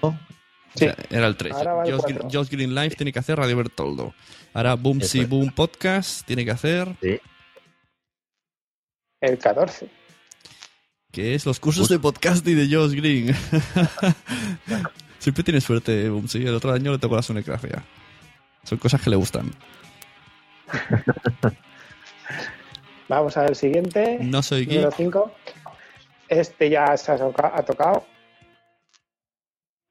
Oh. 0.00 0.08
O 0.08 0.78
sea, 0.78 0.94
era 1.10 1.26
el 1.26 1.36
3. 1.36 1.54
Ahora 1.54 1.74
va 1.74 1.84
el 1.84 2.00
Josh, 2.30 2.48
Green 2.50 2.74
Life 2.74 2.96
tiene 2.96 3.12
que 3.12 3.18
hacer 3.18 3.38
Radio 3.38 3.56
Bertoldo. 3.56 4.14
Ahora 4.54 4.74
Boom 4.74 5.00
Si. 5.00 5.24
Boom 5.24 5.50
Podcast 5.50 6.24
tiene 6.26 6.44
que 6.44 6.50
hacer. 6.52 6.96
Sí. 7.00 7.20
El 9.20 9.38
14. 9.38 9.88
Que 11.10 11.34
es 11.34 11.46
los 11.46 11.58
cursos 11.58 11.88
de 11.88 11.98
podcast 11.98 12.46
y 12.46 12.54
de 12.54 12.74
Josh 12.74 12.92
Green. 12.92 13.34
Siempre 15.26 15.42
tiene 15.42 15.60
suerte, 15.60 16.08
Boom. 16.08 16.28
El 16.34 16.54
otro 16.54 16.72
año 16.72 16.92
le 16.92 16.98
tocó 16.98 17.16
la 17.16 17.22
sonografía. 17.22 17.82
Son 18.62 18.78
cosas 18.78 19.02
que 19.02 19.10
le 19.10 19.16
gustan. 19.16 19.50
Vamos 23.08 23.36
a 23.36 23.40
ver 23.40 23.50
el 23.50 23.56
siguiente. 23.56 24.18
No 24.20 24.40
soy 24.40 24.66
Número 24.66 24.90
geek. 24.90 24.96
5. 24.98 25.32
Este 26.28 26.70
ya 26.70 26.96
se 26.96 27.10
ha 27.10 27.18
tocado. 27.18 28.06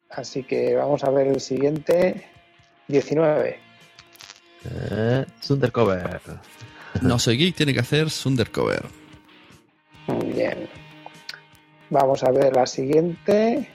Así 0.10 0.44
que 0.44 0.74
vamos 0.74 1.04
a 1.04 1.10
ver 1.10 1.28
el 1.28 1.42
siguiente. 1.42 2.30
19. 2.88 3.60
Eh, 4.64 5.26
Sundercover. 5.42 6.22
No 7.02 7.20
soy 7.20 7.36
geek, 7.36 7.56
tiene 7.56 7.74
que 7.74 7.82
hacer 7.82 8.10
Sundercover. 8.10 8.86
Muy 10.08 10.28
bien. 10.28 10.70
Vamos 11.90 12.24
a 12.24 12.32
ver 12.32 12.56
la 12.56 12.66
siguiente. 12.66 13.70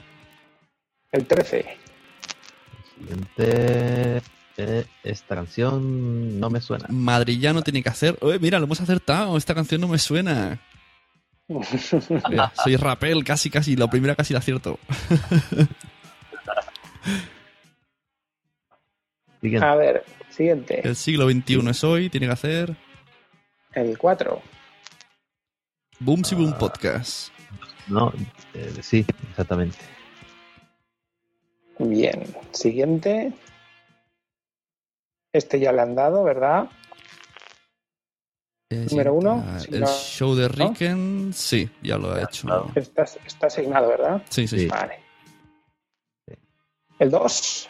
El 1.13 1.27
13. 1.27 1.67
Siguiente. 2.99 4.23
eh, 4.57 4.85
esta 5.03 5.35
canción 5.35 6.39
no 6.39 6.51
me 6.51 6.61
suena. 6.61 6.87
Madrillano 6.89 7.63
tiene 7.63 7.83
que 7.83 7.89
hacer. 7.89 8.17
Oye, 8.21 8.39
mira, 8.39 8.59
lo 8.59 8.67
hemos 8.67 8.81
acertado. 8.81 9.37
Esta 9.37 9.55
canción 9.55 9.81
no 9.81 9.89
me 9.89 9.99
suena. 9.99 10.61
Mira, 11.49 12.53
soy 12.63 12.77
Rapel, 12.77 13.25
casi, 13.25 13.51
casi. 13.51 13.75
La 13.75 13.91
primera 13.91 14.15
casi 14.15 14.33
la 14.33 14.39
acierto. 14.39 14.79
Siguiente. 19.41 19.67
A 19.67 19.75
ver, 19.75 20.05
siguiente. 20.29 20.87
El 20.87 20.95
siglo 20.97 21.27
XXI 21.29 21.71
es 21.71 21.83
hoy, 21.83 22.11
tiene 22.11 22.27
que 22.27 22.33
hacer. 22.35 22.77
El 23.73 23.97
4. 23.97 24.43
Boom 25.99 26.25
Si 26.25 26.35
Boom 26.35 26.59
Podcast. 26.59 27.33
No, 27.89 28.13
eh, 28.53 28.71
sí, 28.83 29.07
exactamente. 29.31 29.79
Bien. 31.89 32.25
Siguiente. 32.53 33.33
Este 35.33 35.59
ya 35.61 35.73
le 35.73 35.81
han 35.83 35.95
dado, 35.95 36.25
¿verdad? 36.25 36.69
Eh, 38.71 38.87
Número 38.91 39.15
uno, 39.15 39.45
ah, 39.45 39.59
El 39.71 39.81
no. 39.81 39.87
show 39.87 40.35
de 40.35 40.49
Ricken, 40.49 41.33
sí, 41.35 41.69
ya 41.83 41.99
lo 41.99 42.13
ha 42.13 42.23
hecho. 42.23 42.71
Está, 42.75 43.03
está 43.03 43.47
asignado, 43.49 43.89
¿verdad? 43.89 44.23
Sí, 44.29 44.47
sí, 44.47 44.61
sí. 44.61 44.67
Vale. 44.67 45.01
El 46.99 47.11
2. 47.11 47.69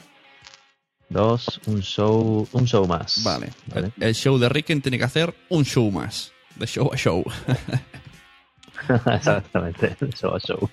Dos, 1.09 1.61
un 1.67 1.81
show, 1.81 2.47
un 2.53 2.67
show 2.67 2.87
más. 2.87 3.23
Vale. 3.25 3.51
El, 3.75 3.93
el 4.01 4.15
show 4.15 4.39
de 4.39 4.49
Ricken 4.49 4.83
tiene 4.83 4.99
que 4.99 5.05
hacer 5.05 5.35
un 5.49 5.65
show 5.65 5.91
más. 5.91 6.33
De 6.57 6.67
show 6.67 6.91
a 6.93 6.97
show. 6.97 7.25
Exactamente, 8.89 9.97
show 10.15 10.35
a 10.35 10.41
show. 10.41 10.69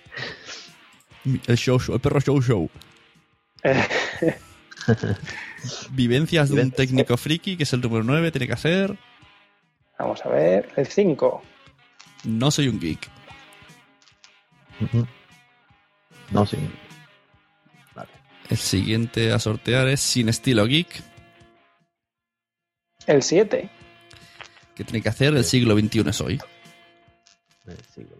El 1.47 1.57
show, 1.57 1.77
show, 1.77 1.93
el 1.95 1.99
perro 1.99 2.21
show 2.21 2.41
show. 2.41 2.69
Vivencias 5.91 6.49
de 6.49 6.61
un 6.61 6.71
técnico 6.71 7.17
friki, 7.17 7.57
que 7.57 7.63
es 7.63 7.73
el 7.73 7.81
número 7.81 8.03
9, 8.03 8.31
tiene 8.31 8.47
que 8.47 8.53
hacer. 8.53 8.97
Vamos 9.99 10.25
a 10.25 10.29
ver. 10.29 10.69
El 10.75 10.87
5. 10.87 11.41
No 12.25 12.51
soy 12.51 12.67
un 12.67 12.79
geek. 12.79 13.09
No, 16.31 16.45
sí. 16.45 16.57
El 18.49 18.57
siguiente 18.57 19.33
a 19.33 19.39
sortear 19.39 19.87
es 19.87 19.99
Sin 19.99 20.29
Estilo 20.29 20.65
Geek, 20.65 20.87
El 23.05 23.21
7. 23.23 23.69
que 24.75 24.83
tiene 24.83 25.01
que 25.01 25.09
hacer 25.09 25.35
el 25.35 25.43
siglo 25.43 25.77
XXI 25.77 26.03
es 26.07 26.21
hoy. 26.21 26.39
El 27.65 27.77
siglo 27.93 28.15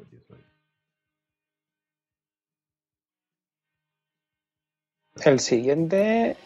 El 5.26 5.40
siguiente. 5.40 6.38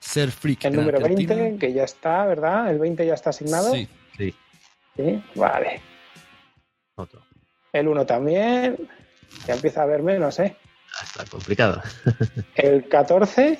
Ser 0.00 0.30
freak. 0.30 0.64
El 0.64 0.76
número 0.76 0.98
Argentina. 0.98 1.34
20, 1.34 1.58
que 1.66 1.72
ya 1.72 1.84
está, 1.84 2.24
¿verdad? 2.26 2.70
El 2.70 2.78
20 2.78 3.06
ya 3.06 3.14
está 3.14 3.30
asignado. 3.30 3.72
Sí. 3.74 3.88
Sí. 4.16 4.34
Sí, 4.96 5.22
Vale. 5.34 5.80
Otro. 6.96 7.22
El 7.72 7.88
1 7.88 8.06
también. 8.06 8.76
Ya 9.46 9.54
empieza 9.54 9.80
a 9.80 9.84
haber 9.84 10.02
menos, 10.02 10.38
¿eh? 10.40 10.56
Está 11.02 11.24
complicado. 11.26 11.82
El 12.54 12.88
14 12.88 13.58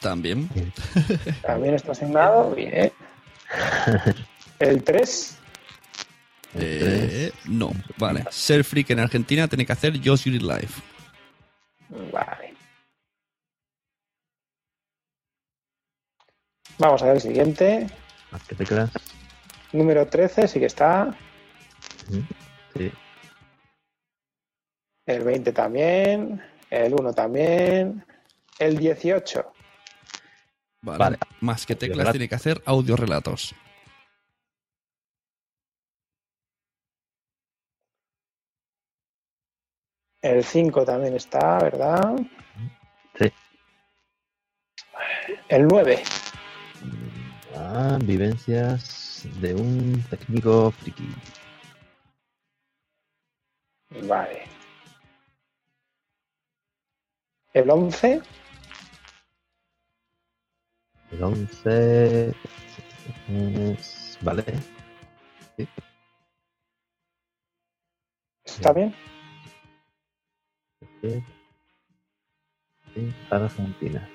También. 0.00 0.48
también 1.42 1.74
está 1.74 1.92
asignado. 1.92 2.54
Bien. 2.54 2.92
El 4.58 4.84
3. 4.84 5.38
Eh, 6.54 7.32
no, 7.46 7.72
vale. 7.96 8.24
Ser 8.30 8.64
freak 8.64 8.90
en 8.90 9.00
Argentina 9.00 9.48
tiene 9.48 9.64
que 9.64 9.72
hacer 9.72 9.94
Just 10.04 10.26
Green 10.26 10.46
Life. 10.46 10.80
Vale. 12.12 12.49
Vamos 16.80 17.02
a 17.02 17.06
ver 17.06 17.16
el 17.16 17.20
siguiente. 17.20 17.86
Más 18.32 18.42
que 18.48 18.54
teclas. 18.54 18.90
Número 19.72 20.08
13 20.08 20.48
sí 20.48 20.58
que 20.58 20.66
está. 20.66 21.14
Sí. 22.74 22.90
El 25.04 25.22
20 25.22 25.52
también. 25.52 26.42
El 26.70 26.94
1 26.94 27.12
también. 27.12 28.02
El 28.58 28.78
18. 28.78 29.52
Vale. 30.80 30.98
Vale. 30.98 31.18
Más 31.40 31.66
que 31.66 31.76
teclas 31.76 32.12
tiene 32.12 32.30
que 32.30 32.34
hacer 32.34 32.62
audiorelatos. 32.64 33.54
El 40.22 40.42
5 40.44 40.84
también 40.86 41.14
está, 41.14 41.58
¿verdad? 41.58 42.16
Sí. 43.18 43.30
El 45.48 45.66
9. 45.66 46.02
Ah, 47.56 47.98
vivencias 48.02 49.28
de 49.40 49.54
un 49.54 50.02
técnico 50.10 50.70
friki. 50.70 51.08
Vale. 54.08 54.44
El 57.52 57.70
11. 57.70 58.22
El 61.10 61.22
11 61.22 62.30
es... 63.28 64.18
Vale. 64.22 64.44
Sí. 65.56 65.68
¿Está 68.44 68.72
bien? 68.72 68.94
Sí. 71.02 71.24
Sí, 72.94 73.14
para 73.28 73.46
Argentina. 73.46 74.08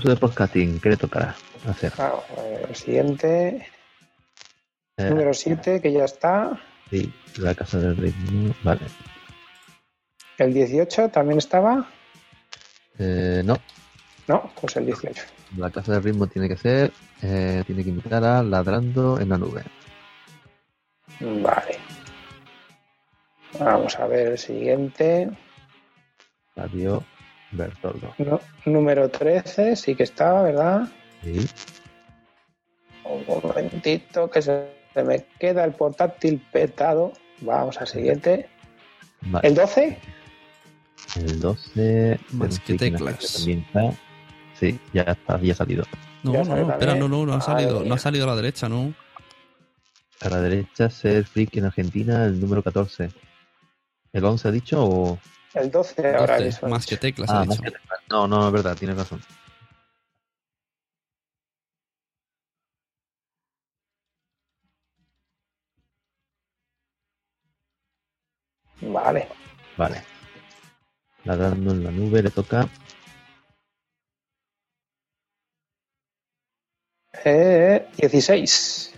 Uso 0.00 0.08
de 0.08 0.16
podcasting, 0.16 0.80
¿qué 0.80 0.88
le 0.88 0.96
tocará 0.96 1.34
hacer? 1.68 1.92
Vamos 1.98 2.24
a 2.38 2.42
ver, 2.42 2.66
el 2.70 2.74
siguiente. 2.74 3.66
Eh, 4.96 5.10
Número 5.10 5.34
7, 5.34 5.78
que 5.82 5.92
ya 5.92 6.04
está. 6.06 6.58
Sí, 6.88 7.12
la 7.36 7.54
casa 7.54 7.76
del 7.78 7.98
ritmo. 7.98 8.54
Vale. 8.62 8.80
El 10.38 10.54
18 10.54 11.10
también 11.10 11.36
estaba. 11.36 11.86
Eh, 12.98 13.42
no, 13.44 13.58
No, 14.26 14.50
pues 14.58 14.74
el 14.76 14.86
18. 14.86 15.22
la 15.58 15.68
casa 15.70 15.92
del 15.92 16.02
ritmo 16.02 16.26
tiene 16.28 16.48
que 16.48 16.56
ser. 16.56 16.92
eh, 17.20 17.62
tiene 17.66 17.84
que 17.84 17.90
invitar 17.90 18.24
a 18.24 18.42
Ladrando 18.42 19.20
en 19.20 19.28
la 19.28 19.36
nube. 19.36 19.62
Vale. 21.20 21.76
Vamos 23.58 23.98
a 23.98 24.06
ver 24.06 24.28
el 24.28 24.38
siguiente. 24.38 25.28
Radio 26.56 27.04
Bertoldo. 27.52 28.14
No, 28.18 28.40
número 28.64 29.08
13, 29.08 29.76
sí 29.76 29.94
que 29.94 30.04
estaba, 30.04 30.42
¿verdad? 30.42 30.88
Sí. 31.22 31.48
Un 33.04 33.24
momentito, 33.42 34.30
que 34.30 34.42
se, 34.42 34.68
se 34.94 35.02
me 35.02 35.24
queda 35.38 35.64
el 35.64 35.72
portátil 35.72 36.40
petado. 36.52 37.12
Vamos 37.40 37.80
al 37.80 37.88
siguiente. 37.88 38.48
Vale. 39.22 39.48
¿El 39.48 39.54
12? 39.54 39.98
El 41.16 41.40
12. 41.40 42.20
Más 42.32 42.60
que 42.60 42.74
teclas. 42.74 43.34
también 43.34 43.60
está. 43.66 43.92
Sí, 44.58 44.78
ya 44.92 45.02
está, 45.02 45.40
ya 45.40 45.52
ha 45.52 45.56
salido. 45.56 45.84
No, 46.22 46.34
Ya 46.34 46.44
no, 46.44 46.56
no, 46.56 46.72
espera, 46.72 46.94
no, 46.94 47.08
no, 47.08 47.24
no 47.24 47.34
ha 47.34 47.40
salido, 47.40 47.82
no 47.82 47.94
ha 47.94 47.98
salido 47.98 48.24
a 48.24 48.28
la 48.28 48.36
derecha, 48.36 48.68
¿no? 48.68 48.92
A 50.20 50.28
la 50.28 50.40
derecha, 50.42 50.90
ser 50.90 51.24
friki 51.24 51.60
en 51.60 51.64
Argentina, 51.64 52.26
el 52.26 52.38
número 52.38 52.62
14. 52.62 53.08
¿El 54.12 54.24
11 54.24 54.48
ha 54.48 54.50
dicho 54.50 54.84
o.? 54.84 55.18
El 55.54 55.70
12 55.70 56.14
ahora 56.16 56.34
12, 56.38 56.44
mismo. 56.46 56.68
más 56.68 56.86
que 56.86 56.96
teclas, 56.96 57.30
ha 57.30 57.40
Ah, 57.40 57.44
más 57.44 57.48
dicho. 57.50 57.62
que 57.62 57.70
teclas. 57.70 58.00
No, 58.08 58.26
no, 58.26 58.46
es 58.46 58.52
verdad, 58.52 58.76
tiene 58.76 58.94
razón. 58.94 59.20
Vale. 68.82 69.28
Vale. 69.76 70.02
Ladrando 71.24 71.70
en 71.72 71.84
la 71.84 71.90
nube 71.90 72.22
le 72.22 72.30
toca. 72.30 72.68
Eh, 77.24 77.86
16. 77.96 78.94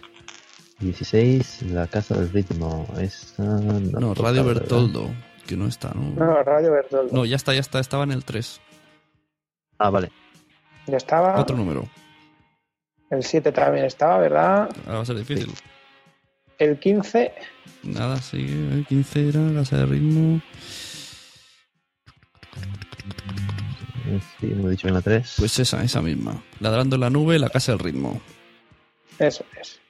16, 0.79 1.63
la 1.63 1.87
casa 1.87 2.15
del 2.17 2.31
ritmo. 2.31 2.87
Esa 3.01 3.43
no, 3.43 3.81
No, 3.81 4.15
toca, 4.15 4.29
Radio 4.29 4.45
¿verdad? 4.45 4.67
Que 5.47 5.57
no 5.57 5.67
está, 5.67 5.93
¿no? 5.95 6.11
No, 6.11 6.43
Radio 6.43 6.73
Bertoldo. 6.73 7.15
No, 7.15 7.25
ya 7.25 7.37
está, 7.37 7.53
ya 7.53 7.61
está, 7.61 7.81
estaba 7.81 8.05
en 8.05 8.13
el 8.13 8.25
3. 8.25 8.61
Ah, 9.79 9.91
vale. 9.91 10.11
Ya 10.87 10.97
estaba. 10.97 11.41
Otro 11.41 11.57
número. 11.57 11.89
El 13.11 13.23
7 13.23 13.53
también 13.53 13.85
estaba, 13.85 14.19
¿verdad? 14.19 14.71
Ahora 14.87 14.97
va 14.97 15.03
a 15.03 15.05
ser 15.05 15.17
difícil. 15.17 15.53
El 16.59 16.79
15. 16.79 17.33
Nada, 17.83 18.17
sigue. 18.19 18.53
El 18.73 18.87
15 18.87 19.29
era 19.29 19.41
casa 19.55 19.79
de 19.79 19.87
ritmo. 19.87 20.41
Sí, 24.41 24.53
hemos 24.53 24.71
dicho 24.71 24.89
en 24.89 24.95
la 24.95 25.03
3. 25.03 25.35
Pues 25.39 25.59
esa, 25.59 25.83
esa 25.83 26.01
misma. 26.01 26.43
Ladrando 26.61 26.97
en 26.97 27.01
la 27.01 27.11
nube, 27.11 27.39
la 27.39 27.51
casa 27.51 27.73
del 27.73 27.81
ritmo. 27.81 28.21
Eso 29.19 29.45
es. 29.61 29.82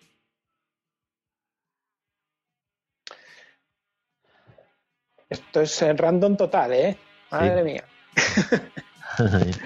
Esto 5.32 5.60
es 5.62 5.82
en 5.82 5.96
random 5.96 6.36
total, 6.36 6.72
¿eh? 6.72 6.96
Madre 7.30 7.62
mía. 7.64 7.84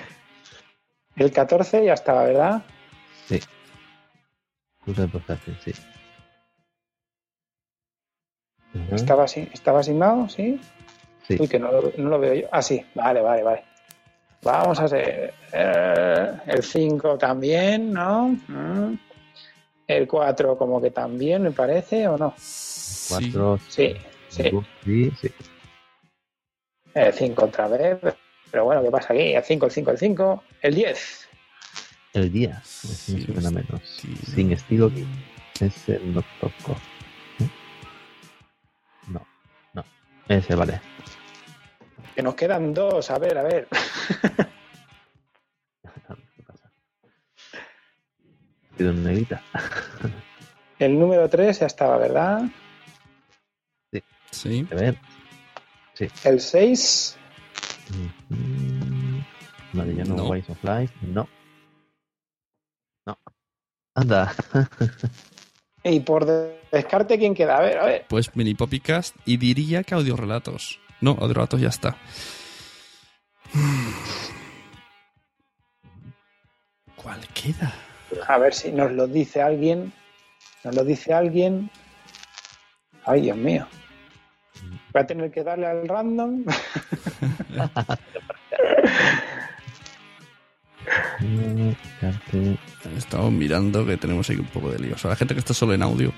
El 1.16 1.32
14 1.32 1.84
ya 1.84 1.94
estaba, 1.94 2.24
¿verdad? 2.24 2.62
sí. 3.26 3.40
Usa 4.86 5.02
de 5.06 5.08
podcasting, 5.08 5.56
sí. 5.64 5.72
Estaba, 8.92 9.24
así, 9.24 9.48
estaba 9.52 9.80
asignado, 9.80 10.28
¿sí? 10.28 10.60
Sí. 11.26 11.36
Uy, 11.40 11.48
que 11.48 11.58
no, 11.58 11.72
lo- 11.72 11.92
no 11.96 12.10
lo 12.10 12.20
veo 12.20 12.34
yo. 12.34 12.46
Ah, 12.52 12.62
sí. 12.62 12.84
Vale, 12.94 13.20
vale, 13.20 13.42
vale. 13.42 13.64
Vamos 14.42 14.78
a 14.78 14.84
hacer 14.84 15.34
eh, 15.52 16.32
el 16.46 16.62
5 16.62 17.18
también, 17.18 17.92
¿no? 17.92 18.28
Mm. 18.46 18.96
El 19.88 20.06
4 20.06 20.56
como 20.56 20.80
que 20.80 20.92
también, 20.92 21.42
me 21.42 21.50
parece, 21.50 22.06
¿o 22.06 22.16
no? 22.16 22.32
4, 23.08 23.58
Sí, 23.68 23.96
sí. 24.28 24.44
sí, 24.84 25.10
sí. 25.20 25.28
El 26.96 27.12
5 27.12 27.44
otra 27.44 27.68
vez. 27.68 27.98
Pero 28.50 28.64
bueno, 28.64 28.82
¿qué 28.82 28.90
pasa 28.90 29.12
aquí? 29.12 29.34
El 29.34 29.44
5, 29.44 29.66
el 29.66 29.72
5, 29.72 29.90
el 29.90 29.98
5. 29.98 30.44
El 30.62 30.74
10. 30.74 31.28
El 32.14 32.32
día, 32.32 32.62
ese 32.64 33.12
me 33.12 33.20
suena 33.20 33.50
menos. 33.50 33.82
Sin 34.34 34.50
estilo, 34.50 34.90
ese 35.60 36.00
no 36.04 36.24
tocó. 36.40 36.72
¿Eh? 37.38 37.50
No, 39.08 39.26
no. 39.74 39.84
Ese 40.26 40.54
vale. 40.54 40.80
Que 42.14 42.22
nos 42.22 42.34
quedan 42.34 42.72
dos. 42.72 43.10
A 43.10 43.18
ver, 43.18 43.36
a 43.36 43.42
ver. 43.42 43.68
Pido 48.78 48.92
una 48.92 49.02
negrita. 49.02 49.42
El 50.78 50.98
número 50.98 51.28
3 51.28 51.60
ya 51.60 51.66
estaba, 51.66 51.98
¿verdad? 51.98 52.44
Sí. 53.92 54.02
Sí. 54.30 54.66
A 54.72 54.74
ver. 54.76 54.96
Sí. 55.96 56.08
El 56.24 56.40
6. 56.40 57.16
Mm, 58.28 59.18
Vale, 59.72 59.94
ya 59.94 60.04
no, 60.04 60.16
No. 60.16 60.24
Ways 60.28 60.48
of 60.50 60.62
Life. 60.62 60.94
No. 61.02 61.28
No. 63.06 63.18
Anda. 63.94 64.34
Y 65.88 66.00
por 66.00 66.26
de- 66.26 66.60
descarte, 66.72 67.16
¿quién 67.16 67.32
queda? 67.32 67.58
A 67.58 67.60
ver, 67.60 67.78
a 67.78 67.84
ver. 67.86 68.06
Pues 68.08 68.34
mini 68.34 68.54
popicast 68.54 69.14
y 69.24 69.36
diría 69.36 69.84
que 69.84 69.94
audiorelatos. 69.94 70.80
No, 71.00 71.12
audiorelatos 71.12 71.60
ya 71.60 71.68
está. 71.68 71.96
¿Cuál 76.96 77.20
queda? 77.28 77.72
A 78.26 78.38
ver 78.38 78.52
si 78.54 78.72
nos 78.72 78.90
lo 78.92 79.06
dice 79.06 79.40
alguien. 79.42 79.92
Nos 80.64 80.74
lo 80.74 80.84
dice 80.84 81.12
alguien. 81.14 81.70
Ay, 83.04 83.20
Dios 83.22 83.36
mío. 83.36 83.68
Voy 84.96 85.02
a 85.02 85.06
tener 85.06 85.30
que 85.30 85.44
darle 85.44 85.66
al 85.66 85.86
random. 85.86 86.40
Estamos 92.96 93.30
mirando 93.30 93.84
que 93.84 93.98
tenemos 93.98 94.30
ahí 94.30 94.36
un 94.36 94.46
poco 94.46 94.70
de 94.70 94.78
lío. 94.78 94.94
O 94.94 94.98
sea, 94.98 95.10
la 95.10 95.16
gente 95.16 95.34
que 95.34 95.40
está 95.40 95.52
solo 95.52 95.74
en 95.74 95.82
audio. 95.82 96.14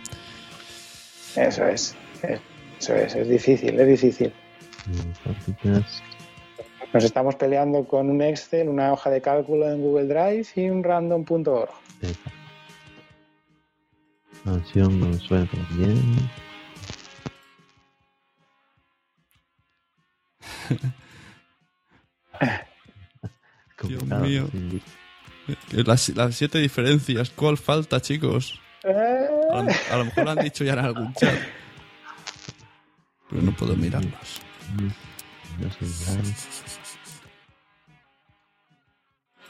Eso 1.34 1.66
es. 1.66 1.96
Eso 2.22 2.94
es. 2.94 3.16
Es 3.16 3.28
difícil, 3.28 3.80
es 3.80 3.88
difícil. 3.88 4.32
Nos 6.92 7.02
estamos 7.02 7.34
peleando 7.34 7.84
con 7.84 8.10
un 8.10 8.22
Excel, 8.22 8.68
una 8.68 8.92
hoja 8.92 9.10
de 9.10 9.20
cálculo 9.20 9.68
en 9.68 9.80
Google 9.80 10.06
Drive 10.06 10.46
y 10.54 10.70
un 10.70 10.84
random.org. 10.84 11.72
Canción 14.44 15.00
no 15.00 15.12
suena 15.14 15.50
también. 15.50 16.30
Dios 23.82 24.04
mío. 24.04 24.48
sí. 24.52 24.82
Las, 25.70 26.10
las 26.10 26.34
siete 26.34 26.58
diferencias. 26.58 27.30
¿Cuál 27.30 27.56
falta, 27.56 28.02
chicos? 28.02 28.60
Eh, 28.84 29.28
A 29.50 29.62
lo, 29.62 29.70
a 29.92 29.96
lo 29.96 30.04
mejor 30.04 30.24
lo 30.24 30.30
han 30.32 30.38
dicho 30.40 30.62
ya 30.62 30.74
en 30.74 30.78
algún 30.80 31.14
chat. 31.14 31.34
Pero 33.30 33.42
no 33.42 33.52
puedo 33.52 33.74
nada. 33.76 34.00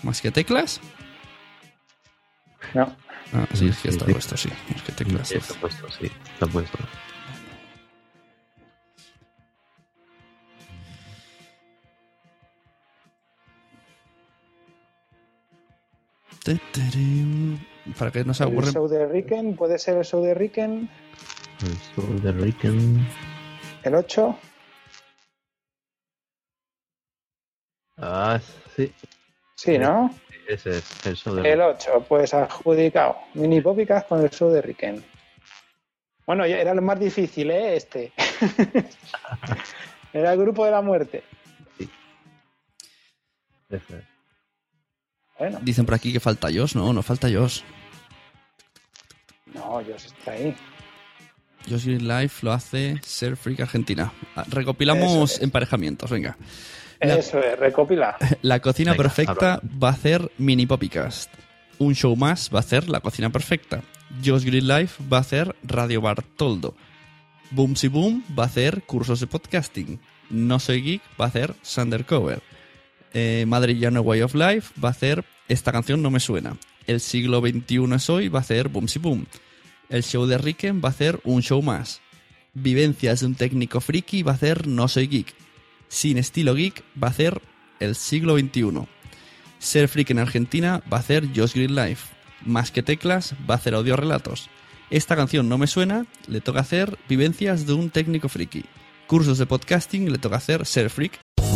¿Más 0.03 0.21
que 0.21 0.31
teclas? 0.31 0.81
No. 2.75 2.95
Ah, 3.33 3.47
sí, 3.55 3.69
es 3.69 3.79
que 3.79 3.89
está 3.89 4.07
puesto, 4.07 4.37
sí. 4.37 4.49
Más 4.73 4.83
que 4.83 4.93
teclas. 4.93 5.29
Sí, 5.29 5.37
está 5.37 5.55
puesto, 5.55 5.91
sí. 5.91 6.11
Está 6.35 6.47
puesto. 6.47 6.79
Para 17.99 18.11
que 18.11 18.25
no 18.25 18.35
se 18.35 18.45
El 18.45 18.51
aburren. 18.51 18.73
show 18.73 18.89
de 18.89 19.07
Ricken, 19.07 19.57
¿puede 19.57 19.79
ser 19.79 19.99
el 19.99 20.05
show 20.05 20.23
de 20.23 20.35
Ricken? 20.35 20.89
El 21.63 21.79
show 21.95 22.21
de 22.21 22.33
Ricken. 22.33 23.07
¿El 23.83 23.95
8? 23.95 24.39
Ah, 27.99 28.41
sí. 28.77 28.93
Sí, 29.57 29.79
¿no? 29.79 30.15
Ese 30.47 30.79
es 30.79 31.07
el 31.07 31.17
show 31.17 31.35
de 31.35 31.53
El 31.53 31.61
8, 31.61 32.05
pues 32.09 32.33
adjudicado. 32.33 33.19
Mini 33.35 33.61
Popicas 33.61 34.05
con 34.05 34.23
el 34.23 34.31
show 34.31 34.51
de 34.51 34.63
Ricken. 34.63 35.05
Bueno, 36.27 36.47
ya 36.47 36.59
era 36.59 36.75
lo 36.75 36.83
más 36.83 37.01
difícil, 37.01 37.51
¿eh? 37.51 37.77
Este. 37.77 38.13
era 40.13 40.33
el 40.33 40.39
grupo 40.39 40.65
de 40.65 40.71
la 40.71 40.83
muerte. 40.83 41.25
Ese 43.71 43.99
es. 43.99 44.18
Bueno, 45.39 45.59
Dicen 45.63 45.85
por 45.87 45.95
aquí 45.95 46.13
que 46.13 46.21
falta 46.21 46.49
Josh. 46.53 46.75
No, 46.75 46.93
no 46.93 47.03
falta 47.03 47.29
Josh. 47.31 47.61
no, 49.55 49.81
yo 49.81 49.95
está 49.95 50.33
ahí. 50.33 50.55
Josh 51.69 51.85
Green 51.85 52.07
Life 52.09 52.45
lo 52.45 52.53
hace 52.53 52.99
Ser 53.03 53.37
Freak 53.37 53.61
Argentina. 53.61 54.13
Ah, 54.37 54.45
Recopilamos 54.49 55.33
es. 55.35 55.43
emparejamientos, 55.43 56.11
venga. 56.11 56.37
La- 57.01 57.17
Eso 57.17 57.39
es, 57.41 57.59
recopila. 57.59 58.17
La 58.43 58.61
cocina 58.61 58.93
Venga, 58.93 59.03
perfecta 59.05 59.61
va 59.83 59.89
a 59.89 59.93
hacer 59.93 60.31
Mini 60.39 60.67
Poppycast. 60.67 61.31
Un 61.79 61.95
show 61.95 62.17
más 62.17 62.51
va 62.53 62.59
a 62.59 62.61
hacer 62.61 62.89
La 62.89 63.01
cocina 63.01 63.31
perfecta. 63.31 63.83
Josh 64.25 64.45
Green 64.45 64.67
Life 64.67 65.03
va 65.13 65.19
a 65.19 65.21
hacer 65.21 65.55
Radio 65.63 66.01
Bartoldo. 66.01 66.75
Boomsy 67.51 67.89
Boom 67.89 68.25
va 68.39 68.45
a 68.45 68.47
hacer 68.47 68.83
cursos 68.83 69.21
de 69.21 69.27
podcasting. 69.27 70.01
No 70.31 70.59
Soy 70.59 70.83
Geek 70.83 71.03
va 71.21 71.27
a 71.27 71.29
hacer 71.29 71.55
Sundercover. 71.63 72.43
Eh, 73.15 73.45
Madrillano 73.47 74.01
Way 74.03 74.23
of 74.23 74.35
Life 74.35 74.75
va 74.83 74.89
a 74.89 74.93
hacer 74.93 75.25
Esta 75.49 75.73
canción 75.73 76.03
no 76.03 76.11
me 76.11 76.21
suena. 76.21 76.57
El 76.87 77.01
siglo 77.01 77.41
XXI 77.41 77.95
es 77.95 78.11
hoy 78.11 78.29
va 78.29 78.41
a 78.41 78.43
hacer 78.43 78.69
Boomsy 78.69 78.99
Boom. 78.99 79.27
El 79.89 80.03
show 80.03 80.27
de 80.27 80.39
Ricken 80.39 80.81
va 80.85 80.89
a 80.89 80.93
hacer 80.93 81.21
un 81.25 81.43
show 81.43 81.63
más. 81.63 82.01
Vivencias 82.55 83.21
de 83.21 83.27
un 83.27 83.35
técnico 83.35 83.81
friki 83.81 84.23
va 84.23 84.33
a 84.33 84.35
hacer 84.35 84.67
No 84.67 84.89
Soy 84.89 85.07
Geek. 85.07 85.35
Sin 85.89 86.19
estilo 86.19 86.55
geek 86.55 86.83
va 87.03 87.09
a 87.09 87.11
hacer 87.11 87.41
El 87.81 87.95
siglo 87.95 88.39
XXI. 88.39 88.87
Ser 89.59 89.89
freak 89.89 90.11
en 90.11 90.19
Argentina 90.19 90.83
va 90.93 90.99
a 90.99 91.01
hacer 91.01 91.29
Josh 91.35 91.55
Green 91.55 91.75
Life. 91.75 92.15
Más 92.45 92.71
que 92.71 92.83
teclas 92.83 93.35
va 93.49 93.55
a 93.55 93.57
hacer 93.57 93.75
audio 93.75 93.97
relatos. 93.97 94.49
Esta 94.91 95.17
canción 95.17 95.49
no 95.49 95.59
me 95.59 95.67
suena, 95.67 96.07
le 96.27 96.41
toca 96.41 96.61
hacer 96.61 96.99
Vivencias 97.09 97.67
de 97.67 97.73
un 97.73 97.91
técnico 97.91 98.29
friki. 98.29 98.65
Cursos 99.07 99.39
de 99.39 99.47
podcasting 99.47 100.11
le 100.11 100.19
toca 100.19 100.37
hacer 100.37 100.65
Ser 100.67 100.91
freak. 100.91 101.19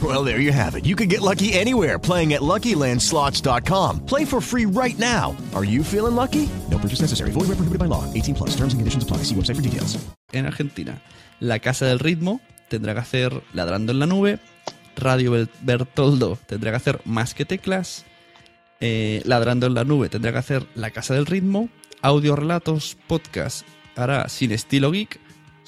Well, 0.00 0.22
there 0.22 0.38
you 0.38 0.52
have 0.52 0.76
it. 0.76 0.86
You 0.86 0.94
can 0.94 1.08
get 1.08 1.22
lucky 1.22 1.52
anywhere 1.54 1.98
playing 1.98 2.32
at 2.34 2.40
LuckyLandSlots.com. 2.40 4.06
Play 4.06 4.24
for 4.24 4.40
free 4.40 4.64
right 4.64 4.96
now. 4.98 5.34
Are 5.56 5.64
you 5.64 5.82
feeling 5.82 6.14
lucky? 6.14 6.48
No 6.70 6.78
purchase 6.78 7.00
necessary. 7.02 7.32
Void 7.32 7.48
where 7.48 7.56
prohibited 7.56 7.80
by 7.80 7.86
law. 7.88 8.04
18 8.14 8.34
plus. 8.36 8.50
Terms 8.50 8.72
and 8.74 8.78
conditions 8.80 9.02
apply. 9.02 9.24
See 9.24 9.34
website 9.34 9.56
for 9.56 9.62
details. 9.62 9.98
En 10.32 10.46
Argentina, 10.46 11.02
La 11.40 11.58
Casa 11.58 11.86
del 11.86 11.98
Ritmo 11.98 12.40
tendrá 12.68 12.92
que 12.94 13.00
hacer 13.00 13.42
Ladrando 13.54 13.90
en 13.92 13.98
la 13.98 14.06
Nube. 14.06 14.38
Radio 14.96 15.32
Bertoldo 15.62 16.38
tendrá 16.46 16.70
que 16.70 16.76
hacer 16.76 17.00
Más 17.04 17.34
que 17.34 17.44
teclas. 17.44 18.04
eh, 18.80 19.22
Ladrando 19.24 19.66
en 19.66 19.74
la 19.74 19.82
Nube 19.84 20.08
tendrá 20.08 20.30
que 20.32 20.38
hacer 20.38 20.66
La 20.76 20.90
Casa 20.90 21.14
del 21.14 21.26
Ritmo. 21.26 21.70
Audio 22.02 22.36
Relatos 22.36 22.96
Podcast 23.08 23.66
hará 23.96 24.28
Sin 24.28 24.52
Estilo 24.52 24.92
Geek. 24.92 25.18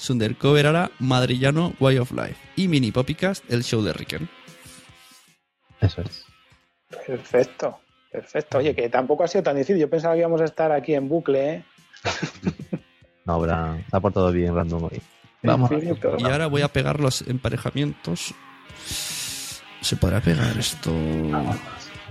Sundercover 0.01 0.65
hará 0.65 0.89
Madrillano 0.97 1.73
Way 1.79 1.99
of 1.99 2.11
Life. 2.11 2.35
Y 2.55 2.67
Mini 2.67 2.91
Poppycast, 2.91 3.43
el 3.51 3.63
show 3.63 3.83
de 3.83 3.93
Ricken. 3.93 4.27
Eso 5.79 6.01
es. 6.01 6.25
Perfecto, 7.05 7.79
perfecto. 8.11 8.57
Oye, 8.57 8.73
que 8.73 8.89
tampoco 8.89 9.23
ha 9.23 9.27
sido 9.27 9.43
tan 9.43 9.57
difícil. 9.57 9.77
Yo 9.77 9.89
pensaba 9.89 10.15
que 10.15 10.21
íbamos 10.21 10.41
a 10.41 10.45
estar 10.45 10.71
aquí 10.71 10.95
en 10.95 11.07
bucle, 11.07 11.53
¿eh? 11.53 11.63
No, 13.25 13.35
habrá, 13.35 13.77
se 13.87 13.95
ha 13.95 13.99
portado 13.99 14.31
bien 14.31 14.55
random 14.55 14.85
hoy. 14.85 14.99
Vamos. 15.43 15.71
Infinito. 15.71 16.17
Y 16.17 16.23
ahora 16.23 16.47
voy 16.47 16.63
a 16.63 16.67
pegar 16.69 16.99
los 16.99 17.21
emparejamientos. 17.21 18.33
¿Se 19.81 19.95
podrá 19.97 20.19
pegar 20.19 20.57
esto? 20.57 20.91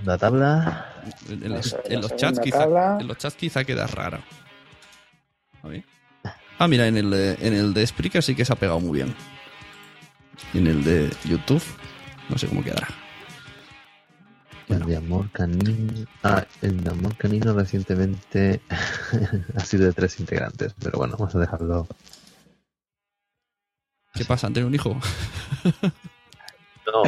La 0.05 0.17
tabla. 0.17 0.93
En, 1.27 1.43
en 1.43 1.51
los, 1.51 1.75
en 1.83 2.01
chats 2.15 2.39
quizá, 2.39 2.59
tabla. 2.59 2.97
en 3.01 3.07
los 3.07 3.17
chats 3.17 3.35
quizá 3.35 3.65
queda 3.65 3.85
rara. 3.87 4.21
A 5.61 5.67
ver. 5.67 5.83
Ah, 6.61 6.67
mira, 6.67 6.85
en 6.87 6.95
el, 6.95 7.09
de- 7.09 7.37
en 7.41 7.53
el 7.55 7.73
de 7.73 7.87
Spreaker 7.87 8.21
sí 8.21 8.35
que 8.35 8.45
se 8.45 8.53
ha 8.53 8.55
pegado 8.55 8.79
muy 8.79 8.99
bien. 8.99 9.15
Y 10.53 10.59
en 10.59 10.67
el 10.67 10.83
de 10.83 11.09
YouTube, 11.25 11.63
no 12.29 12.37
sé 12.37 12.47
cómo 12.47 12.63
quedará. 12.63 12.87
El 14.69 14.85
de 14.85 14.95
amor 14.97 15.27
canino. 15.31 16.05
Ah, 16.21 16.45
el 16.61 16.83
de 16.83 16.91
amor 16.91 17.17
canino 17.17 17.55
recientemente 17.55 18.61
ha 19.55 19.59
sido 19.61 19.85
de 19.85 19.93
tres 19.93 20.19
integrantes, 20.19 20.75
pero 20.79 20.99
bueno, 20.99 21.15
vamos 21.17 21.33
a 21.33 21.39
dejarlo. 21.39 21.87
¿Qué 24.13 24.23
pasa? 24.23 24.45
¿Han 24.45 24.53
tenido 24.53 24.67
un 24.67 24.75
hijo? 24.75 24.99
No, 26.85 27.03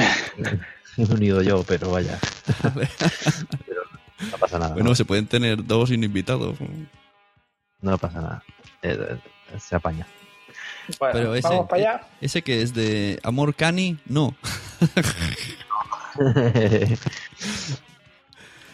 he 0.98 1.14
unido 1.14 1.44
yo, 1.44 1.64
pero 1.64 1.92
vaya. 1.92 2.18
Pero 3.68 3.82
no 4.32 4.38
pasa 4.40 4.58
nada. 4.58 4.74
Bueno, 4.74 4.96
se 4.96 5.06
pueden 5.06 5.28
tener 5.28 5.64
dos 5.64 5.90
sin 5.90 6.04
invitados. 6.04 6.58
No 7.82 7.98
pasa 8.00 8.20
nada. 8.20 8.44
Eh, 8.82 9.20
se 9.60 9.76
apaña. 9.76 10.08
Bueno, 11.00 11.14
Pero 11.14 11.36
ese, 11.36 11.48
vamos 11.48 11.70
para 11.70 11.82
allá. 11.82 12.08
ese 12.20 12.42
que 12.42 12.62
es 12.62 12.74
de 12.74 13.20
Amor 13.24 13.56
Cani, 13.56 13.98
no. 14.06 14.36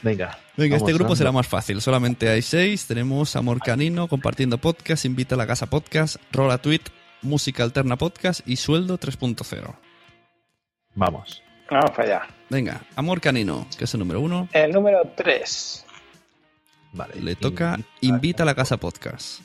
Venga. 0.02 0.38
Venga, 0.56 0.78
este 0.78 0.94
grupo 0.94 1.16
será 1.16 1.32
más 1.32 1.48
fácil. 1.48 1.82
Solamente 1.82 2.30
hay 2.30 2.42
seis. 2.42 2.88
Tenemos 2.88 3.36
Amor 3.36 3.60
Canino, 3.60 4.08
Compartiendo 4.08 4.58
Podcast, 4.58 5.06
Invita 5.06 5.36
a 5.36 5.38
la 5.38 5.46
Casa 5.48 5.68
Podcast, 5.68 6.16
Rola 6.32 6.58
Tweet, 6.58 6.82
Música 7.22 7.64
Alterna 7.64 7.98
Podcast 7.98 8.42
y 8.48 8.56
Sueldo 8.56 8.98
3.0. 8.98 9.76
Vamos. 10.96 11.44
Vamos 11.70 11.92
para 11.92 12.04
allá. 12.04 12.28
Venga, 12.50 12.82
Amor 12.96 13.22
Canino, 13.22 13.68
que 13.78 13.84
es 13.84 13.94
el 13.94 14.00
número 14.00 14.22
uno. 14.22 14.48
El 14.54 14.72
número 14.72 15.02
3. 15.16 15.86
Vale. 16.94 17.22
Le 17.22 17.36
toca 17.36 17.78
Invita 18.02 18.44
a 18.44 18.46
la 18.46 18.56
Casa 18.56 18.78
Podcast. 18.78 19.42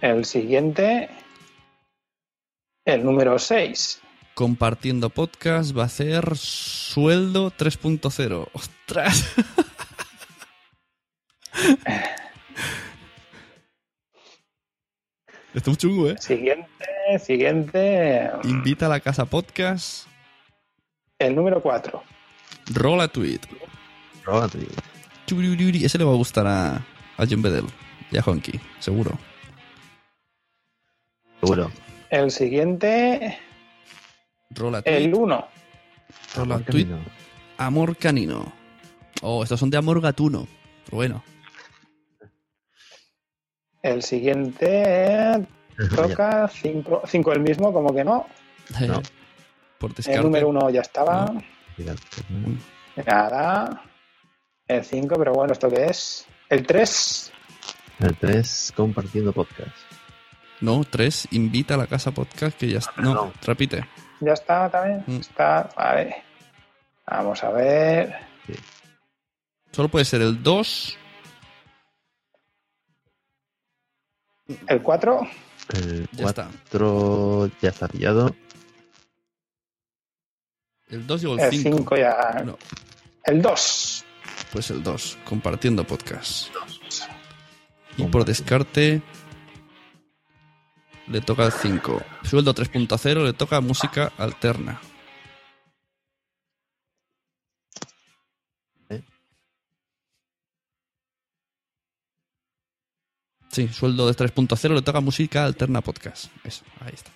El 0.00 0.24
siguiente. 0.24 1.10
El 2.86 3.04
número 3.04 3.38
6. 3.38 4.00
Compartiendo 4.34 5.10
Podcast 5.10 5.76
va 5.76 5.84
a 5.84 5.88
ser 5.90 6.36
Sueldo 6.36 7.50
3.0. 7.50 8.48
¡Ostras! 8.54 9.34
Esto 15.52 15.72
es 15.72 15.78
chungo, 15.78 16.08
¿eh? 16.08 16.16
Siguiente, 16.18 16.68
siguiente. 17.18 18.30
Invita 18.44 18.86
a 18.86 18.88
la 18.88 19.00
Casa 19.00 19.26
Podcast, 19.26 20.06
El 21.18 21.34
número 21.34 21.60
4. 21.60 22.02
Rola 22.72 23.08
Tweet. 23.08 23.40
Rola 24.24 24.48
Tweet. 24.48 24.68
Ese 25.84 25.98
le 25.98 26.04
va 26.04 26.12
a 26.12 26.16
gustar 26.16 26.46
a, 26.46 26.76
a 26.76 27.26
John 27.28 27.42
Bedell 27.42 27.66
y 28.10 28.16
a 28.16 28.22
Honky, 28.22 28.58
seguro. 28.78 29.18
Seguro. 31.40 31.70
El 32.10 32.30
siguiente. 32.30 33.38
Rola 34.50 34.82
Tweet. 34.82 34.96
El 34.96 35.14
1. 35.14 35.48
Rola 36.36 36.54
Amor 36.54 36.66
Tweet. 36.66 36.84
canino. 36.86 37.04
Amor 37.56 37.96
Canino. 37.96 38.52
Oh, 39.22 39.42
estos 39.42 39.60
son 39.60 39.70
de 39.70 39.76
Amor 39.76 40.00
Gatuno. 40.00 40.46
Pero 40.84 40.96
bueno. 40.96 41.24
El 43.82 44.02
siguiente. 44.02 45.46
toca, 45.94 46.48
5 46.48 47.02
cinco 47.06 47.32
el 47.32 47.40
mismo, 47.40 47.72
como 47.72 47.94
que 47.94 48.04
no. 48.04 48.26
No. 48.80 49.02
Por 49.78 49.92
El 50.06 50.22
número 50.22 50.48
1 50.48 50.70
ya 50.70 50.80
estaba. 50.82 51.32
Mira, 51.76 51.94
Nada. 53.06 53.82
El 54.66 54.84
5, 54.84 55.14
pero 55.16 55.32
bueno, 55.32 55.52
¿esto 55.52 55.68
qué 55.68 55.86
es? 55.86 56.26
El 56.48 56.66
3. 56.66 57.32
El 58.00 58.16
3, 58.16 58.72
compartiendo 58.76 59.32
podcast. 59.32 59.89
No, 60.60 60.84
tres, 60.84 61.26
invita 61.30 61.74
a 61.74 61.78
la 61.78 61.86
casa 61.86 62.10
podcast 62.10 62.56
que 62.58 62.68
ya 62.68 62.78
está. 62.78 63.00
No, 63.00 63.32
repite. 63.42 63.86
Ya 64.20 64.32
está 64.32 64.68
también. 64.70 65.02
Mm. 65.06 65.20
Está, 65.20 65.70
vale. 65.76 66.22
Vamos 67.06 67.42
a 67.42 67.50
ver. 67.50 68.14
Solo 69.72 69.88
puede 69.88 70.04
ser 70.04 70.20
el 70.20 70.42
2. 70.42 70.98
El 74.66 74.82
4. 74.82 75.20
El 75.74 76.08
Ya 76.12 76.26
está. 76.26 76.48
4 76.70 77.50
ya 77.62 77.68
está 77.70 77.88
pillado. 77.88 78.34
El 80.88 81.06
2 81.06 81.22
y 81.22 81.32
el 81.32 81.40
El 81.40 81.50
5. 81.50 81.76
5 81.78 81.96
ya. 81.96 82.42
No. 82.44 82.58
El 83.24 83.40
2. 83.40 84.04
Pues 84.52 84.70
el 84.70 84.82
2, 84.82 85.18
compartiendo 85.24 85.84
podcast. 85.84 86.48
Y 87.96 88.04
por 88.04 88.24
descarte 88.24 89.02
le 91.10 91.20
toca 91.20 91.46
el 91.46 91.52
5. 91.52 92.02
Sueldo 92.22 92.54
3.0 92.54 93.24
le 93.24 93.32
toca 93.32 93.60
música 93.60 94.12
alterna. 94.16 94.80
Sí, 103.50 103.66
sueldo 103.66 104.06
de 104.06 104.14
3.0 104.14 104.74
le 104.74 104.82
toca 104.82 105.00
música 105.00 105.44
alterna 105.44 105.80
podcast. 105.80 106.26
Eso, 106.44 106.62
ahí 106.80 106.92
está. 106.94 107.10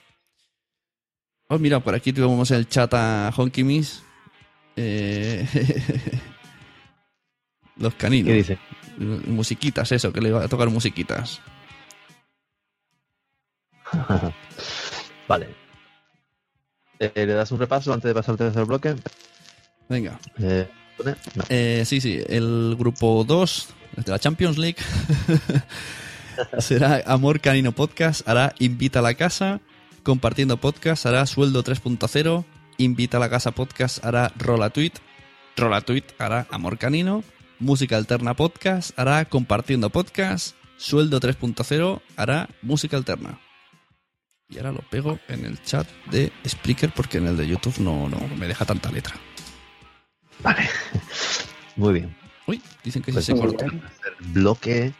Oh, 1.49 1.59
mira, 1.59 1.79
por 1.79 1.95
aquí 1.95 2.13
tuvimos 2.13 2.51
el 2.51 2.69
chat 2.69 2.93
a 2.95 3.33
Honky 3.37 3.63
Miss. 3.63 4.03
Eh, 4.75 5.47
Los 7.77 7.95
caninos. 7.95 8.29
¿Qué 8.29 8.35
dice? 8.35 8.59
Musiquitas, 8.99 9.93
eso, 9.93 10.13
que 10.13 10.21
le 10.21 10.33
va 10.33 10.45
a 10.45 10.49
tocar 10.49 10.69
musiquitas. 10.71 11.41
vale. 15.29 15.49
Eh, 16.99 17.13
¿Le 17.15 17.35
das 17.35 17.51
un 17.53 17.59
repaso 17.59 17.93
antes 17.93 18.09
de 18.09 18.15
pasar 18.15 18.33
al 18.33 18.39
tercer 18.39 18.65
bloque? 18.65 18.95
Venga. 19.89 20.19
Eh. 20.39 20.69
Eh, 21.49 21.83
sí, 21.87 22.01
sí, 22.01 22.23
el 22.29 22.77
grupo 22.79 23.25
2 23.25 23.69
de 23.97 24.13
la 24.13 24.19
Champions 24.19 24.59
League 24.59 24.79
será 26.59 27.03
Amor 27.07 27.41
Canino 27.41 27.73
Podcast, 27.73 28.27
hará 28.29 28.55
Invita 28.59 29.01
a 29.01 29.03
la 29.03 29.15
Casa, 29.15 29.61
Compartiendo 30.03 30.57
Podcast, 30.59 31.07
hará 31.07 31.27
Sueldo 31.27 31.65
3.0, 31.65 32.45
Invita 32.79 33.17
a 33.17 33.21
la 33.21 33.31
Casa 33.31 33.51
Podcast, 33.51 34.05
hará 34.05 34.33
Rola 34.39 34.71
Tweet, 34.71 34.93
Rola 35.57 35.81
Tweet 35.81 36.05
hará 36.19 36.47
Amor 36.51 36.79
Canino, 36.79 37.25
Música 37.59 37.97
Alterna 37.97 38.35
Podcast, 38.35 38.97
hará 38.99 39.25
Compartiendo 39.25 39.91
Podcast, 39.91 40.55
Sueldo 40.77 41.21
3.0 41.21 42.01
hará 42.17 42.49
Música 42.63 42.97
Alterna. 42.97 43.41
Y 44.49 44.59
ahora 44.59 44.73
lo 44.73 44.81
pego 44.91 45.19
en 45.29 45.45
el 45.45 45.61
chat 45.63 45.87
de 46.11 46.31
Spreaker 46.47 46.91
porque 46.95 47.19
en 47.19 47.27
el 47.27 47.37
de 47.37 47.47
YouTube 47.47 47.79
no, 47.79 48.09
no 48.09 48.19
me 48.37 48.47
deja 48.47 48.65
tanta 48.65 48.91
letra. 48.91 49.15
Muy 51.77 51.95
bien. 51.95 52.17
Uy, 52.47 52.61
dicen 52.83 53.03
que 53.03 53.13
Pues 53.13 53.25
sí 53.25 53.33
se 53.33 53.39
vamos 53.39 53.55
cortó. 53.55 53.65
a 53.65 53.69
hacer 53.89 54.15
bloque 54.33 54.93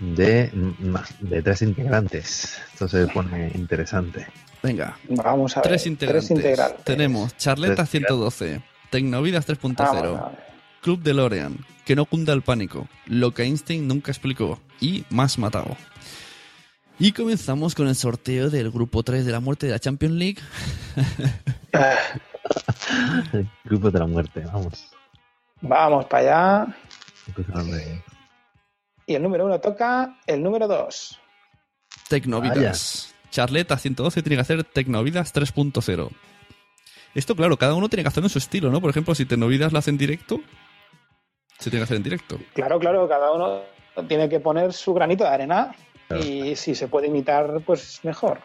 de, 0.00 0.50
más- 0.80 1.14
de 1.20 1.42
tres 1.42 1.62
integrantes. 1.62 2.58
Esto 2.72 2.88
se 2.88 3.06
pone 3.06 3.52
interesante. 3.54 4.26
Venga. 4.62 4.96
Vamos 5.08 5.56
a 5.56 5.60
ver. 5.60 5.68
Tres 5.70 5.86
integrantes. 5.86 6.28
Tres 6.28 6.38
integrantes. 6.38 6.84
Tenemos 6.84 7.36
Charleta 7.36 7.74
Tres 7.86 7.90
112, 7.90 8.62
Tecnovidas 8.90 9.46
Vamos 9.46 9.76
3.0, 9.76 9.86
a 10.18 10.28
ver. 10.28 10.38
Club 10.82 11.02
de 11.02 11.14
Lorean, 11.14 11.58
Que 11.84 11.94
no 11.94 12.04
cunda 12.04 12.32
el 12.32 12.42
pánico, 12.42 12.88
Lo 13.06 13.32
que 13.32 13.44
Einstein 13.44 13.86
nunca 13.86 14.10
explicó 14.10 14.60
y 14.80 15.04
Más 15.10 15.38
matado. 15.38 15.76
Y 16.98 17.12
comenzamos 17.12 17.74
con 17.74 17.88
el 17.88 17.96
sorteo 17.96 18.50
del 18.50 18.70
grupo 18.70 19.02
3 19.02 19.24
de 19.24 19.32
la 19.32 19.40
muerte 19.40 19.66
de 19.66 19.72
la 19.72 19.78
Champions 19.78 20.14
League. 20.14 20.38
El 23.32 23.48
grupo 23.64 23.90
de 23.90 23.98
la 23.98 24.06
muerte, 24.06 24.42
vamos. 24.52 24.90
Vamos 25.60 26.04
para 26.06 26.66
allá. 26.66 26.76
Y 29.06 29.14
el 29.14 29.22
número 29.22 29.46
1 29.46 29.60
toca 29.60 30.18
el 30.26 30.42
número 30.42 30.66
2. 30.66 31.20
Tecnovidas. 32.08 33.14
Charleta 33.30 33.78
112 33.78 34.22
tiene 34.22 34.36
que 34.36 34.42
hacer 34.42 34.64
Tecnovidas 34.64 35.34
3.0. 35.34 36.10
Esto, 37.14 37.36
claro, 37.36 37.56
cada 37.56 37.74
uno 37.74 37.88
tiene 37.88 38.02
que 38.02 38.08
hacerlo 38.08 38.26
en 38.26 38.30
su 38.30 38.38
estilo, 38.38 38.70
¿no? 38.70 38.80
Por 38.80 38.90
ejemplo, 38.90 39.14
si 39.14 39.24
Tecnovidas 39.24 39.72
lo 39.72 39.78
hace 39.78 39.90
en 39.90 39.98
directo, 39.98 40.40
se 41.58 41.70
tiene 41.70 41.80
que 41.80 41.84
hacer 41.84 41.96
en 41.96 42.02
directo. 42.02 42.38
Claro, 42.54 42.78
claro, 42.78 43.08
cada 43.08 43.32
uno 43.32 43.60
tiene 44.08 44.28
que 44.28 44.40
poner 44.40 44.72
su 44.72 44.94
granito 44.94 45.24
de 45.24 45.30
arena. 45.30 45.74
Y 46.20 46.56
si 46.56 46.74
se 46.74 46.88
puede 46.88 47.08
imitar, 47.08 47.60
pues 47.64 48.00
mejor. 48.02 48.40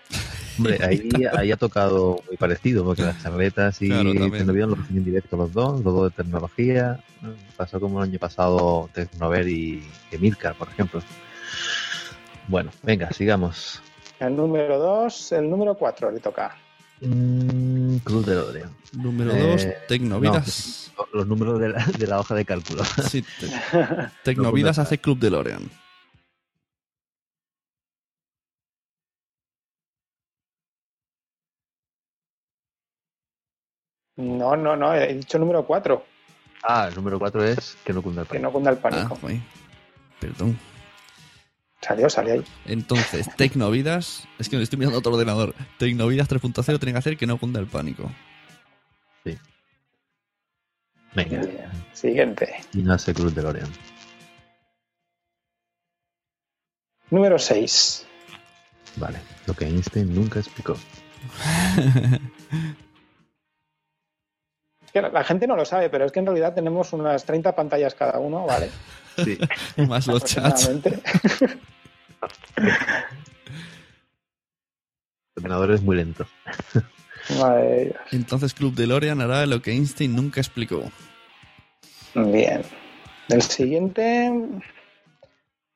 Hombre, 0.58 0.80
ahí, 0.84 1.10
ahí 1.38 1.52
ha 1.52 1.58
tocado 1.58 2.20
muy 2.28 2.36
parecido, 2.38 2.84
porque 2.84 3.04
las 3.04 3.22
charletas 3.22 3.80
y 3.82 3.90
Claro, 3.90 4.12
también. 4.14 4.32
Tecnovidas 4.32 4.70
lo 4.70 4.76
en 4.90 5.04
directo 5.06 5.38
los 5.38 5.54
dos, 5.54 5.84
los 5.84 5.94
dos 5.94 6.04
de 6.16 6.24
tecnología. 6.24 7.00
¿no? 7.22 7.30
Pasó 7.56 7.80
como 7.80 8.02
el 8.04 8.10
año 8.10 8.18
pasado 8.20 8.90
Tecnover 8.94 9.48
y 9.48 9.84
Emilcar, 10.12 10.56
por 10.56 10.68
ejemplo. 10.70 11.02
Bueno, 12.48 12.72
venga, 12.84 13.12
sigamos. 13.12 13.82
El 14.20 14.36
número 14.36 14.80
2, 14.80 15.32
el 15.34 15.50
número 15.50 15.76
4 15.76 16.12
le 16.12 16.20
toca. 16.20 16.56
Mm, 17.02 17.98
Cruz 17.98 18.26
de 18.26 18.34
Lorean. 18.36 18.72
Número 18.94 19.32
Eh, 19.36 19.52
2, 19.52 19.68
Tecnovidas. 19.88 20.92
no, 20.98 21.06
los 21.14 21.28
números 21.28 21.60
de 21.60 21.70
la, 21.70 21.86
de 21.86 22.08
la 22.08 22.20
hoja 22.20 22.34
de 22.34 22.46
cálculo. 22.46 22.84
Sí, 23.08 23.22
te- 23.40 23.48
Tecnovidas 24.24 24.80
hace 24.80 24.98
Club 24.98 25.20
de 25.20 25.30
Lorean. 25.30 25.70
No, 34.18 34.56
no, 34.56 34.76
no, 34.76 34.94
he 34.94 35.14
dicho 35.14 35.38
número 35.40 35.66
4, 35.66 36.06
Ah, 36.64 36.88
el 36.90 36.96
número 36.96 37.20
4 37.20 37.44
es 37.46 37.78
que 37.86 37.94
no 37.94 38.02
cunda 38.02 38.24
el 38.24 38.28
que 38.28 38.32
pánico. 38.34 38.48
no 38.48 38.52
cunda 38.52 38.72
el 38.72 38.78
pánico. 38.78 39.18
Ah. 39.24 39.28
Perdón. 40.20 40.60
Salió, 41.82 42.10
salió 42.10 42.34
ahí. 42.34 42.44
Entonces, 42.66 43.30
Tecnovidas. 43.38 44.28
Es 44.40 44.50
que 44.50 44.58
me 44.58 44.64
estoy 44.64 44.80
mirando 44.80 44.98
a 44.98 45.00
otro 45.00 45.14
ordenador. 45.14 45.54
Tecnovidas 45.78 46.28
3.0 46.28 46.80
tiene 46.80 46.94
que 46.94 46.98
hacer 46.98 47.18
que 47.18 47.28
no 47.28 47.38
cunda 47.38 47.60
el 47.60 47.68
pánico. 47.68 48.12
Venga, 51.16 51.42
Siguiente. 51.94 52.58
y 52.74 52.84
no 52.84 52.94
hace 52.94 53.12
Cruz 53.14 53.34
de 53.34 53.42
Lorean. 53.42 53.70
Número 57.10 57.40
6. 57.40 58.06
Vale, 58.98 59.20
lo 59.48 59.54
que 59.56 59.66
Einstein 59.66 60.14
nunca 60.14 60.40
explicó. 60.40 60.76
Que 65.02 65.10
la- 65.10 65.24
gente 65.24 65.48
no 65.48 65.56
lo 65.56 65.66
sabe, 65.66 65.90
pero 65.90 66.06
es 66.06 66.12
que 66.12 66.20
en 66.20 66.26
realidad 66.26 66.54
tenemos 66.54 66.92
unas 66.94 67.24
30 67.26 67.54
pantallas 67.56 67.94
cada 67.96 68.20
uno, 68.20 68.46
¿vale? 68.46 68.70
Sí. 69.24 69.38
Más 69.88 70.06
los 70.06 70.24
chats. 70.26 70.68
El 70.68 70.82
ordenador 75.36 75.72
es 75.72 75.82
muy 75.82 75.96
lento. 75.96 76.26
Madre. 77.40 77.96
Entonces, 78.12 78.54
Club 78.54 78.76
de 78.76 78.88
Lorean 78.88 79.22
hará 79.22 79.46
lo 79.48 79.62
que 79.62 79.72
Einstein 79.72 80.16
nunca 80.16 80.40
explicó. 80.40 80.84
Bien. 82.14 82.62
El 83.30 83.42
siguiente. 83.42 84.32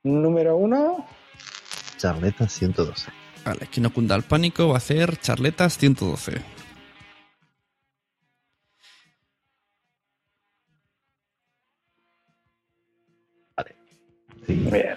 Número 0.04 0.56
1. 0.58 1.06
Charleta 1.98 2.48
112. 2.48 3.12
Vale, 3.46 3.68
que 3.72 3.82
no 3.82 3.92
cunda 3.92 4.16
el 4.16 4.24
pánico 4.24 4.68
va 4.70 4.76
a 4.76 4.78
hacer 4.78 5.18
Charletas 5.18 5.78
112. 5.78 6.42
Bien. 14.48 14.96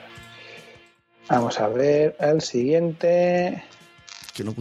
Vamos 1.29 1.59
a 1.61 1.69
ver 1.69 2.17
el 2.21 2.41
siguiente. 2.41 3.65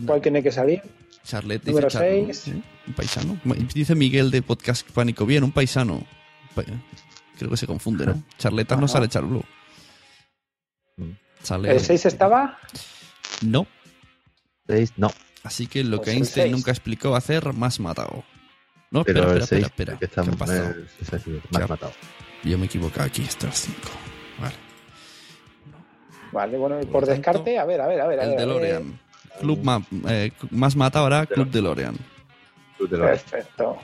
¿Cuál 0.06 0.22
tiene 0.22 0.42
que 0.44 0.52
salir? 0.52 0.82
Charlet 1.24 1.64
Número 1.66 1.88
dice 1.88 1.98
Charlo, 2.00 2.26
seis. 2.34 2.48
¿eh? 2.50 2.62
Un 2.88 2.94
paisano. 2.94 3.40
Dice 3.74 3.96
Miguel 3.96 4.30
de 4.32 4.42
Podcast 4.42 4.90
Pánico. 4.92 5.26
Bien, 5.26 5.44
un 5.44 5.52
paisano. 5.52 6.06
Pa- 6.54 6.64
Creo 7.38 7.50
que 7.50 7.58
se 7.58 7.66
confunde, 7.68 8.06
¿no? 8.06 8.24
Charletas 8.38 8.80
no 8.80 8.88
sale 8.88 9.08
Charlo. 9.10 9.44
Sale... 11.42 11.72
¿El 11.72 11.80
6 11.82 12.06
estaba? 12.06 12.58
No. 13.42 13.68
6, 14.68 14.94
no. 14.98 15.12
Así 15.44 15.68
que 15.68 15.84
lo 15.84 15.98
Pues 15.98 16.06
que 16.10 16.14
Einstein 16.16 16.52
nunca 16.54 16.72
explicó 16.72 17.16
hacer 17.16 17.52
más 17.54 17.80
matado. 17.82 18.24
No, 18.92 19.04
Pero 19.04 19.20
espera, 19.22 19.36
el 19.36 19.42
espera, 19.44 19.62
6 19.62 19.66
espera, 19.66 19.94
espera. 19.94 20.00
que 20.00 20.06
está 20.06 20.24
¿Qué 20.24 20.30
ha 20.30 20.38
pasado? 20.38 20.70
el- 20.70 21.42
más 21.50 21.58
¿Qué 21.58 21.64
ha- 21.64 21.68
matado. 21.68 21.94
Yo 22.44 22.58
me 22.58 22.64
he 22.64 22.68
equivocado 22.68 23.08
aquí, 23.08 23.24
esto 23.24 23.48
es 23.48 23.56
5. 23.62 23.78
Vale. 26.34 26.58
Bueno, 26.58 26.82
y 26.82 26.84
Por 26.86 26.92
por 26.92 27.02
lo 27.02 27.08
tanto, 27.08 27.18
descarte, 27.22 27.58
a 27.60 27.66
ver, 27.66 27.80
a 27.82 27.88
ver, 27.88 28.02
a 28.02 28.08
ver. 28.08 28.20
El 28.20 28.26
a 28.26 28.28
ver. 28.30 28.38
DeLorean. 28.40 29.00
Club 29.40 29.60
Ma- 29.64 29.86
eh, 30.10 30.32
Más 30.52 30.76
Matado 30.76 31.06
hará 31.06 31.26
Club 31.26 31.50
DeLorean. 31.50 31.96
Perfecto. 32.78 33.78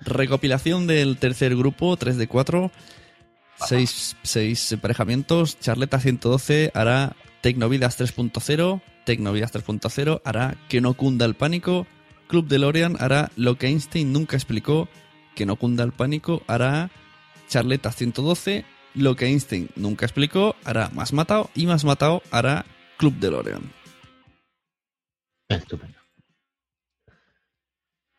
Recopilación 0.00 0.86
del 0.86 1.16
tercer 1.18 1.54
grupo, 1.56 1.96
3 1.96 2.16
de 2.16 2.26
4. 2.26 2.70
6, 3.66 4.72
emparejamientos. 4.72 5.58
Charleta 5.60 6.00
112 6.00 6.72
hará 6.74 7.14
Tecnovidas 7.40 7.98
3.0. 8.00 8.80
Tecnovidas 9.04 9.52
3.0 9.52 10.20
hará 10.24 10.56
Que 10.68 10.80
no 10.80 10.94
cunda 10.94 11.24
el 11.26 11.34
pánico. 11.34 11.86
Club 12.26 12.48
DeLorean 12.48 12.96
hará 12.98 13.30
Lo 13.36 13.56
que 13.56 13.68
Einstein 13.68 14.12
nunca 14.12 14.36
explicó. 14.36 14.88
Que 15.36 15.46
no 15.46 15.56
cunda 15.56 15.84
el 15.84 15.92
pánico 15.92 16.42
hará 16.48 16.90
Charleta 17.52 17.92
112. 17.92 18.64
Lo 18.94 19.14
que 19.14 19.26
Einstein 19.26 19.68
nunca 19.76 20.06
explicó 20.06 20.56
hará 20.64 20.88
Más 20.94 21.12
Matado. 21.12 21.50
Y 21.54 21.66
Más 21.66 21.84
Matado 21.84 22.22
hará 22.30 22.64
Club 22.96 23.14
DeLorean. 23.18 23.70
Estupendo. 25.48 25.98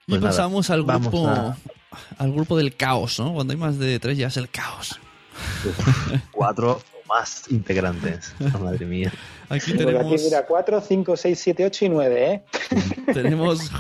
Y 0.06 0.12
Pues 0.12 0.22
nada, 0.22 0.32
pasamos 0.32 0.70
al 0.70 0.84
grupo 0.84 1.28
a- 1.28 1.58
al 2.18 2.32
grupo 2.32 2.58
del 2.58 2.76
caos, 2.76 3.20
¿no? 3.20 3.34
Cuando 3.34 3.54
hay 3.54 3.58
más 3.58 3.80
de 3.80 4.00
tres 4.00 4.18
ya 4.18 4.28
es 4.28 4.38
el 4.38 4.50
caos. 4.50 5.00
Cuatro 6.32 6.82
más 7.14 7.50
integrantes. 7.52 8.34
Oh, 8.56 8.60
madre 8.60 8.86
mía. 8.86 9.12
Aquí 9.50 9.74
tenemos, 9.74 10.14
aquí, 10.14 10.24
mira, 10.24 10.46
4, 10.46 10.82
5, 10.82 11.18
6, 11.18 11.40
7, 11.40 11.66
8 11.66 11.86
y 11.86 11.90
9, 11.90 12.32
¿eh? 12.34 12.44
tenemos. 13.14 13.72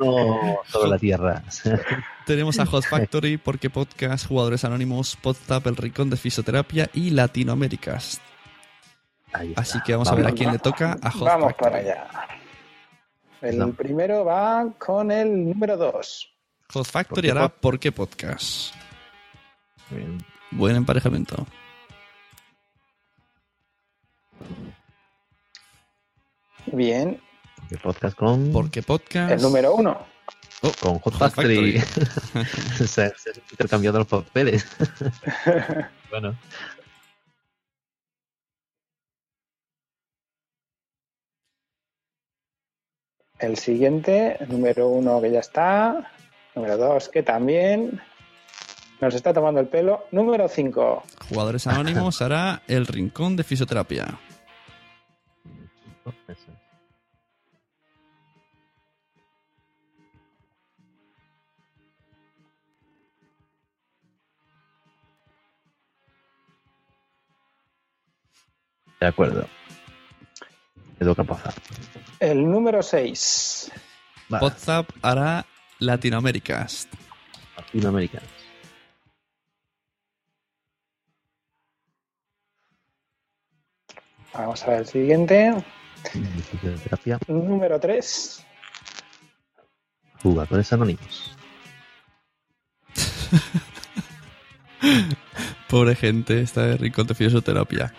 No, 0.00 0.58
toda 0.72 0.88
la 0.88 0.98
tierra. 0.98 1.42
tenemos 2.26 2.58
a 2.58 2.66
Hot 2.66 2.84
Factory, 2.84 3.36
Porque 3.36 3.68
Podcast, 3.70 4.26
Jugadores 4.26 4.64
Anónimos, 4.64 5.16
Podtap, 5.16 5.66
El 5.66 5.76
Rincón 5.76 6.08
de 6.10 6.16
Fisioterapia 6.16 6.88
y 6.94 7.10
Latinoaméricas. 7.10 8.20
Así 9.56 9.80
que 9.84 9.92
vamos, 9.92 10.08
a 10.08 10.14
ver 10.14 10.26
a 10.28 10.32
quién 10.32 10.52
le 10.52 10.58
toca 10.58 10.96
a 11.02 11.10
Hot 11.10 11.24
Vamos 11.28 11.48
Factory. 11.48 11.70
para 11.70 11.78
allá. 11.78 12.08
El 13.42 13.72
primero 13.74 14.24
va 14.24 14.66
con 14.78 15.10
el 15.10 15.44
número 15.50 15.76
2. 15.76 16.30
Hot 16.72 16.86
Factory 16.86 17.28
Porque 17.28 17.30
hará 17.30 17.48
Pod- 17.48 17.60
¿Por 17.60 17.78
qué 17.78 17.92
Podcast? 17.92 18.74
Buen 20.52 20.76
emparejamiento. 20.76 21.46
Bien. 26.66 27.20
El 27.70 27.78
podcast 27.78 28.16
con. 28.16 28.52
Porque 28.52 28.82
Podcast. 28.82 29.32
El 29.32 29.42
número 29.42 29.74
1. 29.74 30.06
con 30.80 30.98
Hot 30.98 31.14
Hot 31.14 31.14
Factory. 31.14 31.80
se, 32.76 32.86
se 32.86 33.02
han 33.02 33.36
intercambiado 33.50 33.98
los 33.98 34.06
papeles. 34.08 34.66
bueno. 36.10 36.36
El 43.38 43.58
siguiente, 43.58 44.36
el 44.40 44.48
número 44.48 44.88
1 44.88 45.20
que 45.20 45.30
ya 45.30 45.40
está. 45.40 46.12
Número 46.54 46.76
2 46.76 47.08
que 47.08 47.22
también. 47.22 48.00
Nos 49.00 49.14
está 49.14 49.34
tomando 49.34 49.60
el 49.60 49.66
pelo. 49.66 50.06
Número 50.12 50.48
5. 50.48 51.02
Jugadores 51.28 51.66
Anónimos 51.66 52.22
hará 52.22 52.62
El 52.68 52.86
Rincón 52.86 53.36
de 53.36 53.44
Fisioterapia. 53.44 54.18
De 69.04 69.08
acuerdo. 69.08 69.46
Me 70.98 71.04
toca 71.04 71.24
pasar. 71.24 71.52
El 72.20 72.50
número 72.50 72.82
6. 72.82 73.70
WhatsApp 74.30 74.88
hará 75.02 75.44
Latinoaméricas. 75.78 76.88
Latinoamérica. 77.54 78.22
Vamos 84.32 84.62
a 84.62 84.70
ver 84.70 84.78
el 84.78 84.86
siguiente. 84.86 85.54
Número 87.28 87.78
3. 87.78 88.46
Jugadores 90.22 90.72
anónimos. 90.72 91.36
Pobre 95.68 95.94
gente, 95.94 96.40
está 96.40 96.62
de 96.62 96.78
Rincón 96.78 97.06
de 97.06 97.14
Fisioterapia. 97.14 97.92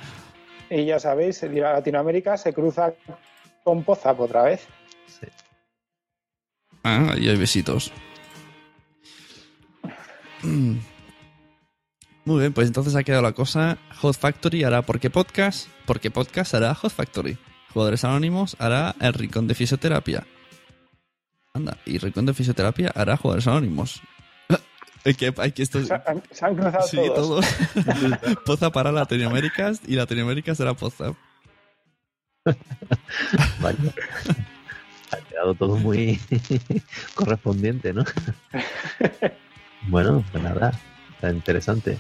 Y 0.70 0.86
ya 0.86 1.00
sabéis, 1.00 1.42
Latinoamérica 1.44 2.38
se 2.38 2.54
cruza 2.54 2.94
con 3.64 3.84
Pozap 3.84 4.20
otra 4.20 4.44
vez. 4.44 4.68
Ah, 6.84 7.14
ahí 7.14 7.30
hay 7.30 7.38
besitos. 7.38 7.92
Mm. 10.44 10.78
Muy 12.26 12.40
bien, 12.40 12.54
pues 12.54 12.68
entonces 12.68 12.96
ha 12.96 13.04
quedado 13.04 13.24
la 13.24 13.34
cosa. 13.34 13.78
Hot 14.02 14.16
Factory 14.16 14.64
hará 14.64 14.82
Porque 14.82 15.10
Podcast. 15.10 15.68
Porque 15.86 16.12
Podcast 16.12 16.54
hará 16.54 16.74
Hot 16.76 16.92
Factory. 16.92 17.38
Jugadores 17.74 18.04
Anónimos 18.04 18.56
hará 18.60 18.96
El 19.00 19.14
Rincón 19.14 19.48
de 19.48 19.56
Fisioterapia. 19.56 20.26
Anda, 21.54 21.78
y 21.86 21.98
Rincón 21.98 22.26
de 22.26 22.34
Fisioterapia 22.34 22.92
hará 22.96 23.18
Jugadores 23.18 23.48
Anónimos. 23.48 24.02
Hay 25.08 25.14
que, 25.14 25.32
hay 25.38 25.52
que 25.52 25.62
esto... 25.64 25.84
Se 25.86 25.94
han, 25.94 26.24
se 26.32 26.46
han 26.46 26.56
cruzado 26.56 26.88
Sí, 26.88 26.98
todos. 26.98 27.46
todos. 27.46 28.36
Poza 28.46 28.72
para 28.72 28.92
Latinoaméricas 28.92 29.82
y 29.86 29.96
Latinoaméricas 29.96 30.58
será 30.58 30.74
Poza. 30.74 31.14
Vaya. 33.62 33.78
Ha 35.12 35.18
quedado 35.30 35.54
todo 35.54 35.76
muy 35.78 36.20
correspondiente, 37.14 37.94
¿no? 37.94 38.04
bueno, 39.88 40.24
pues 40.32 40.44
nada, 40.44 40.72
está 41.14 41.30
interesante. 41.30 41.98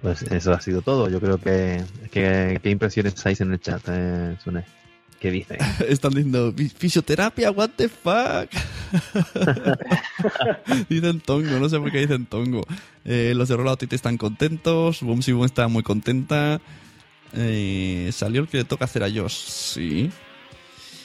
Pues 0.00 0.22
eso 0.22 0.52
ha 0.52 0.60
sido 0.60 0.82
todo. 0.82 1.08
Yo 1.08 1.20
creo 1.20 1.38
que. 1.38 1.84
que- 2.10 2.58
¿Qué 2.60 2.70
impresiones 2.70 3.24
hay 3.24 3.36
en 3.38 3.52
el 3.52 3.60
chat, 3.60 3.82
eh, 3.88 4.36
Sune? 4.42 4.64
¿Qué 5.22 5.30
dicen? 5.30 5.56
Están 5.88 6.10
diciendo, 6.14 6.52
"Fi- 6.56 6.68
fisioterapia, 6.68 7.52
what 7.52 7.70
the 7.76 7.88
fuck. 7.88 8.50
dicen 10.88 11.20
tongo, 11.20 11.60
no 11.60 11.68
sé 11.68 11.78
por 11.78 11.92
qué 11.92 12.00
dicen 12.00 12.26
tongo. 12.26 12.62
Eh, 13.04 13.32
los 13.36 13.48
de 13.48 13.56
Rollout 13.56 13.80
están 13.92 14.18
contentos, 14.18 15.00
Boom 15.00 15.22
Si 15.22 15.30
Boom 15.30 15.44
está 15.44 15.68
muy 15.68 15.84
contenta. 15.84 16.60
Eh, 17.34 18.10
salió 18.12 18.40
el 18.40 18.48
que 18.48 18.58
le 18.58 18.64
toca 18.64 18.84
hacer 18.86 19.04
a 19.04 19.10
Josh, 19.10 19.32
sí. 19.46 20.10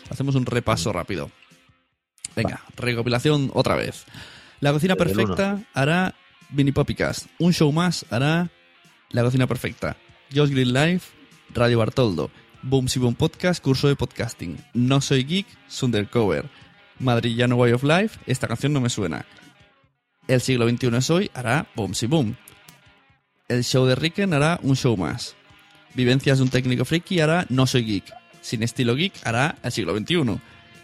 Hacemos 0.09 0.33
un 0.33 0.47
repaso 0.47 0.91
rápido. 0.91 1.29
Venga, 2.35 2.63
recopilación 2.75 3.51
otra 3.53 3.75
vez. 3.75 4.05
La 4.61 4.73
cocina 4.73 4.95
perfecta 4.95 5.61
hará 5.75 6.15
Mini 6.49 6.71
Poppycast. 6.71 7.27
Un 7.37 7.53
show 7.53 7.71
más 7.71 8.03
hará 8.09 8.49
La 9.11 9.21
cocina 9.21 9.45
perfecta. 9.45 9.95
Josh 10.33 10.49
Green 10.49 10.73
Life, 10.73 11.11
Radio 11.53 11.77
Bartoldo. 11.77 12.31
Boom 12.69 12.89
Si 12.89 12.99
Boom 12.99 13.15
Podcast, 13.15 13.63
curso 13.63 13.87
de 13.87 13.95
podcasting. 13.95 14.57
No 14.73 14.99
soy 14.99 15.23
geek, 15.23 15.47
Sundercover. 15.69 16.49
Madrillano 16.99 17.55
Way 17.55 17.71
of 17.71 17.83
Life, 17.83 18.19
esta 18.27 18.45
canción 18.49 18.73
no 18.73 18.81
me 18.81 18.89
suena. 18.89 19.25
El 20.27 20.41
siglo 20.41 20.67
XXI 20.67 20.97
es 20.97 21.09
hoy 21.09 21.31
hará 21.33 21.67
Boom 21.75 21.95
Si 21.95 22.07
Boom. 22.07 22.35
El 23.47 23.63
show 23.63 23.85
de 23.85 23.95
Ricken 23.95 24.33
hará 24.33 24.59
un 24.63 24.75
show 24.75 24.97
más. 24.97 25.37
Vivencias 25.93 26.39
de 26.39 26.43
un 26.43 26.49
técnico 26.49 26.83
friki 26.83 27.21
hará 27.21 27.45
No 27.47 27.67
soy 27.67 27.85
geek. 27.85 28.13
Sin 28.41 28.63
estilo 28.63 28.95
geek 28.95 29.13
hará 29.23 29.55
El 29.63 29.71
siglo 29.71 29.97
XXI. 29.97 30.41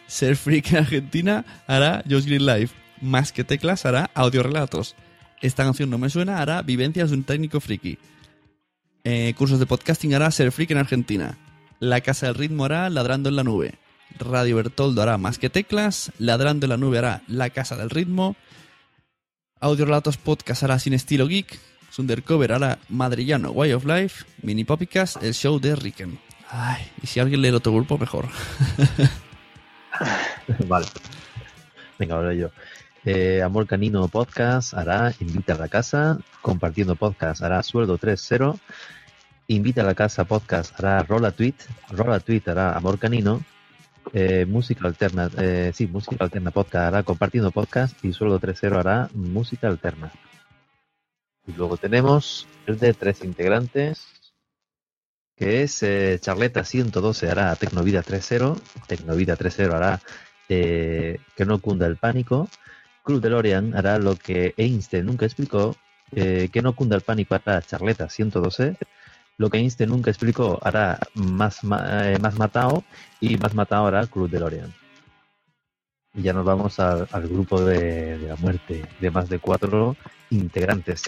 Ser 0.07 0.37
freak 0.37 0.71
en 0.71 0.77
Argentina 0.77 1.45
hará 1.67 2.01
Josh 2.09 2.25
Green 2.25 2.45
Life. 2.45 2.73
Más 3.01 3.33
que 3.33 3.43
teclas 3.43 3.85
hará 3.85 4.09
audiorelatos. 4.13 4.95
Esta 5.41 5.65
canción 5.65 5.89
no 5.89 5.97
me 5.97 6.09
suena 6.09 6.41
hará 6.41 6.61
Vivencias 6.61 7.09
de 7.09 7.17
un 7.17 7.25
técnico 7.25 7.59
friki. 7.59 7.97
Eh, 9.03 9.33
cursos 9.37 9.59
de 9.59 9.65
podcasting 9.65 10.13
hará 10.13 10.31
Ser 10.31 10.53
freak 10.53 10.71
en 10.71 10.77
Argentina. 10.77 11.37
La 11.83 11.99
Casa 11.99 12.27
del 12.27 12.35
Ritmo 12.35 12.63
hará 12.63 12.89
Ladrando 12.89 13.27
en 13.27 13.35
la 13.35 13.43
Nube. 13.43 13.73
Radio 14.17 14.55
Bertoldo 14.55 15.01
hará 15.01 15.17
Más 15.17 15.37
que 15.37 15.49
Teclas. 15.49 16.13
Ladrando 16.17 16.65
en 16.65 16.69
la 16.69 16.77
Nube 16.77 16.97
hará 16.97 17.23
La 17.27 17.49
Casa 17.49 17.75
del 17.75 17.89
Ritmo. 17.89 18.37
Audio 19.59 19.83
Relatos 19.83 20.15
Podcast 20.15 20.63
hará 20.63 20.79
Sin 20.79 20.93
Estilo 20.93 21.27
Geek. 21.27 21.59
Sundercover 21.89 22.53
hará 22.53 22.79
Madrillano 22.87 23.51
Way 23.51 23.73
of 23.73 23.83
Life. 23.83 24.23
Mini 24.43 24.63
Poppycast, 24.63 25.21
el 25.21 25.33
show 25.33 25.59
de 25.59 25.75
Ricken. 25.75 26.17
Ay, 26.49 26.89
y 27.01 27.07
si 27.07 27.19
alguien 27.19 27.41
lee 27.41 27.49
el 27.49 27.55
otro 27.55 27.73
grupo, 27.73 27.97
mejor. 27.97 28.29
vale. 30.65 30.87
Venga, 31.99 32.15
ahora 32.15 32.33
yo. 32.33 32.49
Eh, 33.03 33.41
Amor 33.43 33.67
Canino 33.67 34.07
Podcast 34.07 34.73
hará 34.73 35.13
Invita 35.19 35.55
a 35.55 35.57
la 35.57 35.67
Casa. 35.67 36.17
Compartiendo 36.41 36.95
Podcast 36.95 37.41
hará 37.41 37.61
Sueldo 37.61 37.99
3.0. 37.99 38.57
Invita 39.47 39.81
a 39.81 39.85
la 39.85 39.93
Casa 39.93 40.23
Podcast 40.23 40.73
hará 40.79 41.03
Rola 41.03 41.31
Tweet. 41.31 41.55
Rola 41.89 42.19
Tweet 42.21 42.43
hará 42.47 42.73
Amor 42.77 42.97
Canino. 42.97 43.43
Eh, 44.13 44.45
música 44.45 44.87
Alterna, 44.87 45.29
eh, 45.37 45.71
sí, 45.73 45.87
Música 45.87 46.17
Alterna 46.23 46.51
Podcast 46.51 46.87
hará 46.87 47.03
Compartiendo 47.03 47.51
Podcast. 47.51 48.03
Y 48.05 48.13
Sueldo 48.13 48.39
3.0 48.39 48.79
hará 48.79 49.09
Música 49.13 49.67
Alterna. 49.67 50.11
Y 51.45 51.51
luego 51.53 51.75
tenemos 51.75 52.47
el 52.67 52.79
de 52.79 52.93
tres 52.93 53.23
integrantes. 53.23 54.07
que 55.35 55.63
es 55.63 55.83
eh, 55.83 56.19
Charleta 56.21 56.63
112 56.63 57.29
hará 57.29 57.53
Tecnovida 57.55 58.01
3.0, 58.01 58.61
Tecnovida 58.87 59.35
3.0 59.35 59.73
hará 59.73 59.99
eh, 60.47 61.19
que 61.35 61.45
no 61.45 61.59
cunda 61.59 61.87
el 61.87 61.97
pánico, 61.97 62.47
Club 63.03 63.19
DeLorean 63.19 63.75
hará 63.75 63.97
lo 63.97 64.15
que 64.15 64.53
Einstein 64.55 65.05
nunca 65.07 65.25
explicó, 65.25 65.75
que 66.11 66.61
no 66.61 66.75
cunda 66.75 66.95
el 66.95 67.01
pánico 67.01 67.33
hará 67.33 67.61
Charleta 67.63 68.07
112, 68.07 68.77
lo 69.37 69.49
que 69.49 69.57
Einstein 69.57 69.89
nunca 69.89 70.11
explicó 70.11 70.59
hará 70.63 70.99
más, 71.15 71.59
eh, 71.63 72.17
más 72.21 72.37
matado 72.37 72.83
y 73.19 73.37
más 73.37 73.53
matado 73.55 73.87
hará 73.87 74.07
Club 74.07 74.29
DeLorean. 74.29 74.73
Y 76.13 76.21
ya 76.21 76.33
nos 76.33 76.45
vamos 76.45 76.79
al, 76.79 77.07
grupo 77.27 77.61
de, 77.63 78.19
de 78.19 78.27
la 78.27 78.35
muerte 78.35 78.85
de 78.99 79.11
más 79.11 79.29
de 79.29 79.39
cuatro 79.39 79.95
integrantes, 80.29 81.03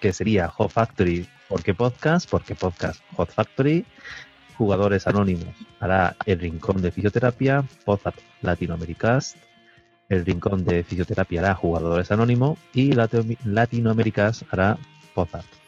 que 0.00 0.12
sería 0.12 0.48
Hot 0.48 0.70
Factory, 0.70 1.26
porque 1.48 1.74
podcast, 1.74 2.28
porque 2.28 2.54
podcast 2.54 3.00
Hot 3.16 3.30
Factory, 3.30 3.86
jugadores 4.56 5.06
anónimos, 5.06 5.54
hará 5.80 6.14
el 6.26 6.38
rincón 6.38 6.82
de 6.82 6.90
fisioterapia, 6.90 7.64
Podzap 7.86 8.14
Latinoamericast, 8.42 9.36
el 10.10 10.26
rincón 10.26 10.64
de 10.64 10.84
fisioterapia 10.84 11.40
hará 11.40 11.54
jugadores 11.54 12.10
anónimos 12.10 12.58
y 12.74 12.92
Latino- 12.92 13.36
Latinoamericast 13.44 14.42
hará 14.50 14.76
Podzap. 15.14 15.59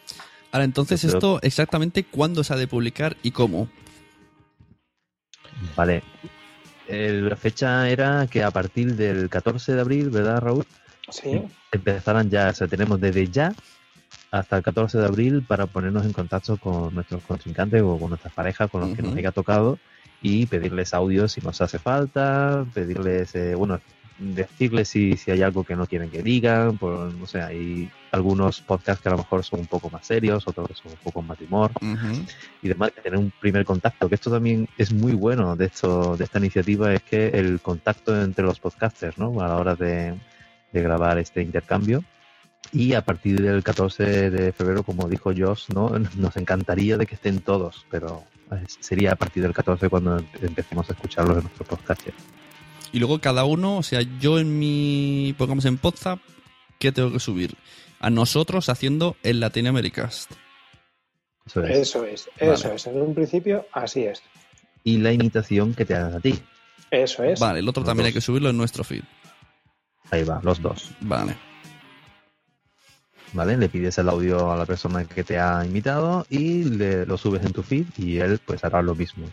Ahora, 0.52 0.64
entonces, 0.64 1.00
Pero- 1.00 1.14
esto 1.14 1.38
exactamente 1.42 2.04
cuándo 2.04 2.44
se 2.44 2.52
ha 2.52 2.56
de 2.56 2.66
publicar 2.68 3.16
y 3.22 3.30
cómo. 3.32 3.68
Vale. 5.76 6.02
El- 6.88 7.28
la 7.28 7.36
fecha 7.36 7.88
era 7.88 8.26
que 8.30 8.42
a 8.42 8.50
partir 8.50 8.94
del 8.96 9.28
14 9.30 9.74
de 9.74 9.80
abril, 9.80 10.10
¿verdad, 10.10 10.40
Raúl? 10.40 10.66
Sí. 11.10 11.42
Empezarán 11.70 12.30
ya, 12.30 12.50
o 12.50 12.54
sea, 12.54 12.66
tenemos 12.68 13.00
desde 13.00 13.28
ya 13.28 13.54
hasta 14.30 14.56
el 14.58 14.62
14 14.62 14.98
de 14.98 15.06
abril 15.06 15.42
para 15.46 15.66
ponernos 15.66 16.04
en 16.04 16.12
contacto 16.12 16.56
con 16.56 16.94
nuestros 16.94 17.22
contrincantes 17.22 17.82
o 17.82 17.98
con 17.98 18.10
nuestras 18.10 18.32
parejas, 18.32 18.70
con 18.70 18.82
los 18.82 18.96
que 18.96 19.02
nos 19.02 19.16
haya 19.16 19.30
tocado 19.32 19.78
y 20.20 20.46
pedirles 20.46 20.94
audios 20.94 21.32
si 21.32 21.40
nos 21.40 21.60
hace 21.60 21.78
falta, 21.78 22.64
pedirles, 22.74 23.34
eh, 23.34 23.54
bueno, 23.54 23.80
decirles 24.22 24.88
si, 24.88 25.16
si 25.16 25.30
hay 25.30 25.42
algo 25.42 25.64
que 25.64 25.76
no 25.76 25.86
quieren 25.86 26.10
que 26.10 26.22
digan, 26.22 26.78
por, 26.78 27.12
no 27.12 27.26
sé, 27.26 27.42
hay 27.42 27.90
algunos 28.10 28.60
podcasts 28.60 29.02
que 29.02 29.08
a 29.08 29.12
lo 29.12 29.18
mejor 29.18 29.44
son 29.44 29.60
un 29.60 29.66
poco 29.66 29.90
más 29.90 30.06
serios, 30.06 30.46
otros 30.46 30.68
que 30.68 30.74
son 30.74 30.92
un 30.92 30.98
poco 30.98 31.22
más 31.22 31.38
de 31.38 31.46
humor 31.46 31.72
y 32.62 32.68
demás, 32.68 32.92
tener 32.92 33.18
un 33.18 33.32
primer 33.40 33.64
contacto, 33.64 34.08
que 34.08 34.14
esto 34.14 34.30
también 34.30 34.68
es 34.78 34.92
muy 34.92 35.12
bueno 35.12 35.56
de 35.56 35.66
esto, 35.66 36.16
de 36.16 36.24
esta 36.24 36.38
iniciativa, 36.38 36.92
es 36.92 37.02
que 37.02 37.28
el 37.28 37.60
contacto 37.60 38.20
entre 38.20 38.44
los 38.44 38.60
podcasters, 38.60 39.18
¿no? 39.18 39.40
A 39.40 39.48
la 39.48 39.56
hora 39.56 39.74
de, 39.74 40.14
de 40.72 40.82
grabar 40.82 41.18
este 41.18 41.42
intercambio. 41.42 42.04
Y 42.70 42.94
a 42.94 43.02
partir 43.02 43.40
del 43.42 43.62
14 43.62 44.30
de 44.30 44.52
febrero, 44.52 44.82
como 44.82 45.08
dijo 45.08 45.32
Josh, 45.36 45.68
¿no? 45.74 45.90
Nos 46.16 46.36
encantaría 46.36 46.96
de 46.96 47.06
que 47.06 47.16
estén 47.16 47.40
todos, 47.40 47.86
pero 47.90 48.24
eh, 48.52 48.64
sería 48.80 49.12
a 49.12 49.16
partir 49.16 49.42
del 49.42 49.52
14 49.52 49.88
cuando 49.88 50.22
empecemos 50.40 50.88
a 50.88 50.92
escucharlos 50.92 51.38
en 51.38 51.42
nuestro 51.44 51.64
podcast. 51.64 52.08
Y 52.92 52.98
luego 52.98 53.20
cada 53.20 53.44
uno, 53.44 53.78
o 53.78 53.82
sea, 53.82 54.02
yo 54.20 54.38
en 54.38 54.58
mi, 54.58 55.34
pongamos 55.38 55.64
en 55.64 55.78
Podzap, 55.78 56.18
¿qué 56.78 56.92
tengo 56.92 57.10
que 57.10 57.20
subir? 57.20 57.56
A 58.00 58.10
nosotros 58.10 58.68
haciendo 58.68 59.16
el 59.22 59.40
Latinoamericast. 59.40 60.32
Eso 61.46 61.64
es. 61.64 61.76
Eso 61.76 62.04
es, 62.04 62.28
eso 62.36 62.62
Vale. 62.64 62.76
es. 62.76 62.86
En 62.86 63.00
un 63.00 63.14
principio, 63.14 63.66
así 63.72 64.04
es. 64.04 64.22
Y 64.84 64.98
la 64.98 65.12
imitación 65.12 65.74
que 65.74 65.84
te 65.84 65.94
hagan 65.94 66.14
a 66.14 66.20
ti. 66.20 66.38
Eso 66.90 67.24
es. 67.24 67.40
Vale, 67.40 67.60
el 67.60 67.68
otro 67.68 67.82
también 67.82 68.06
hay 68.06 68.12
que 68.12 68.20
subirlo 68.20 68.50
en 68.50 68.56
nuestro 68.56 68.84
feed. 68.84 69.02
Ahí 70.10 70.24
va, 70.24 70.40
los 70.42 70.60
dos. 70.60 70.90
Vale. 71.00 71.36
¿Vale? 73.32 73.56
Le 73.56 73.68
pides 73.70 73.96
el 73.96 74.10
audio 74.10 74.52
a 74.52 74.56
la 74.56 74.66
persona 74.66 75.06
que 75.06 75.24
te 75.24 75.38
ha 75.38 75.64
imitado 75.64 76.26
y 76.28 76.64
le, 76.64 77.06
lo 77.06 77.16
subes 77.16 77.44
en 77.46 77.52
tu 77.52 77.62
feed 77.62 77.86
y 77.96 78.18
él 78.18 78.38
pues 78.44 78.62
hará 78.62 78.82
lo 78.82 78.94
mismo. 78.94 79.26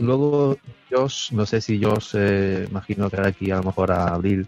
Luego, 0.00 0.56
Josh, 0.90 1.32
no 1.32 1.46
sé 1.46 1.60
si 1.60 1.82
Josh, 1.82 2.14
eh, 2.14 2.66
imagino 2.68 3.10
que 3.10 3.20
aquí 3.20 3.50
a 3.50 3.56
lo 3.56 3.64
mejor 3.64 3.90
a 3.92 4.14
abril, 4.14 4.46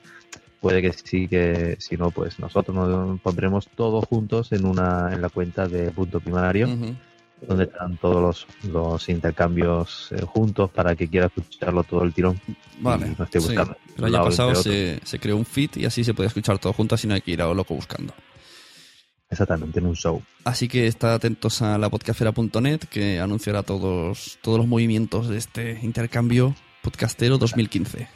puede 0.60 0.80
que 0.82 0.92
sí, 0.92 1.28
que 1.28 1.76
si 1.78 1.96
no, 1.96 2.10
pues 2.10 2.38
nosotros 2.38 2.76
nos 2.76 3.20
pondremos 3.20 3.68
todos 3.68 4.04
juntos 4.06 4.52
en 4.52 4.64
una 4.64 5.12
en 5.12 5.20
la 5.20 5.28
cuenta 5.28 5.66
de 5.68 5.90
punto 5.90 6.20
primario, 6.20 6.68
donde 7.46 7.64
están 7.64 7.96
todos 7.98 8.22
los, 8.22 8.72
los 8.72 9.08
intercambios 9.08 10.10
eh, 10.12 10.22
juntos 10.22 10.70
para 10.70 10.94
que 10.96 11.08
quiera 11.08 11.26
escucharlo 11.26 11.84
todo 11.84 12.04
el 12.04 12.12
tirón. 12.12 12.40
Vale. 12.80 13.14
Sí. 13.30 13.54
El 13.96 14.04
año 14.04 14.24
pasado 14.24 14.50
otro. 14.50 14.62
se, 14.62 15.00
se 15.04 15.18
creó 15.18 15.36
un 15.36 15.44
feed 15.44 15.70
y 15.76 15.84
así 15.84 16.04
se 16.04 16.14
puede 16.14 16.28
escuchar 16.28 16.58
todo 16.58 16.72
junto, 16.72 16.94
así 16.94 17.06
no 17.06 17.14
hay 17.14 17.20
que 17.20 17.32
ir 17.32 17.42
a 17.42 17.46
lo 17.46 17.54
loco 17.54 17.74
buscando. 17.74 18.14
Exactamente, 19.30 19.78
en 19.80 19.86
un 19.86 19.96
show. 19.96 20.22
Así 20.44 20.68
que 20.68 20.86
estad 20.86 21.14
atentos 21.14 21.62
a 21.62 21.78
la 21.78 21.88
podcastera.net 21.90 22.80
que 22.90 23.18
anunciará 23.20 23.62
todos, 23.62 24.38
todos 24.42 24.58
los 24.58 24.66
movimientos 24.68 25.28
de 25.28 25.38
este 25.38 25.78
intercambio 25.82 26.54
podcastero 26.82 27.38
2015. 27.38 28.06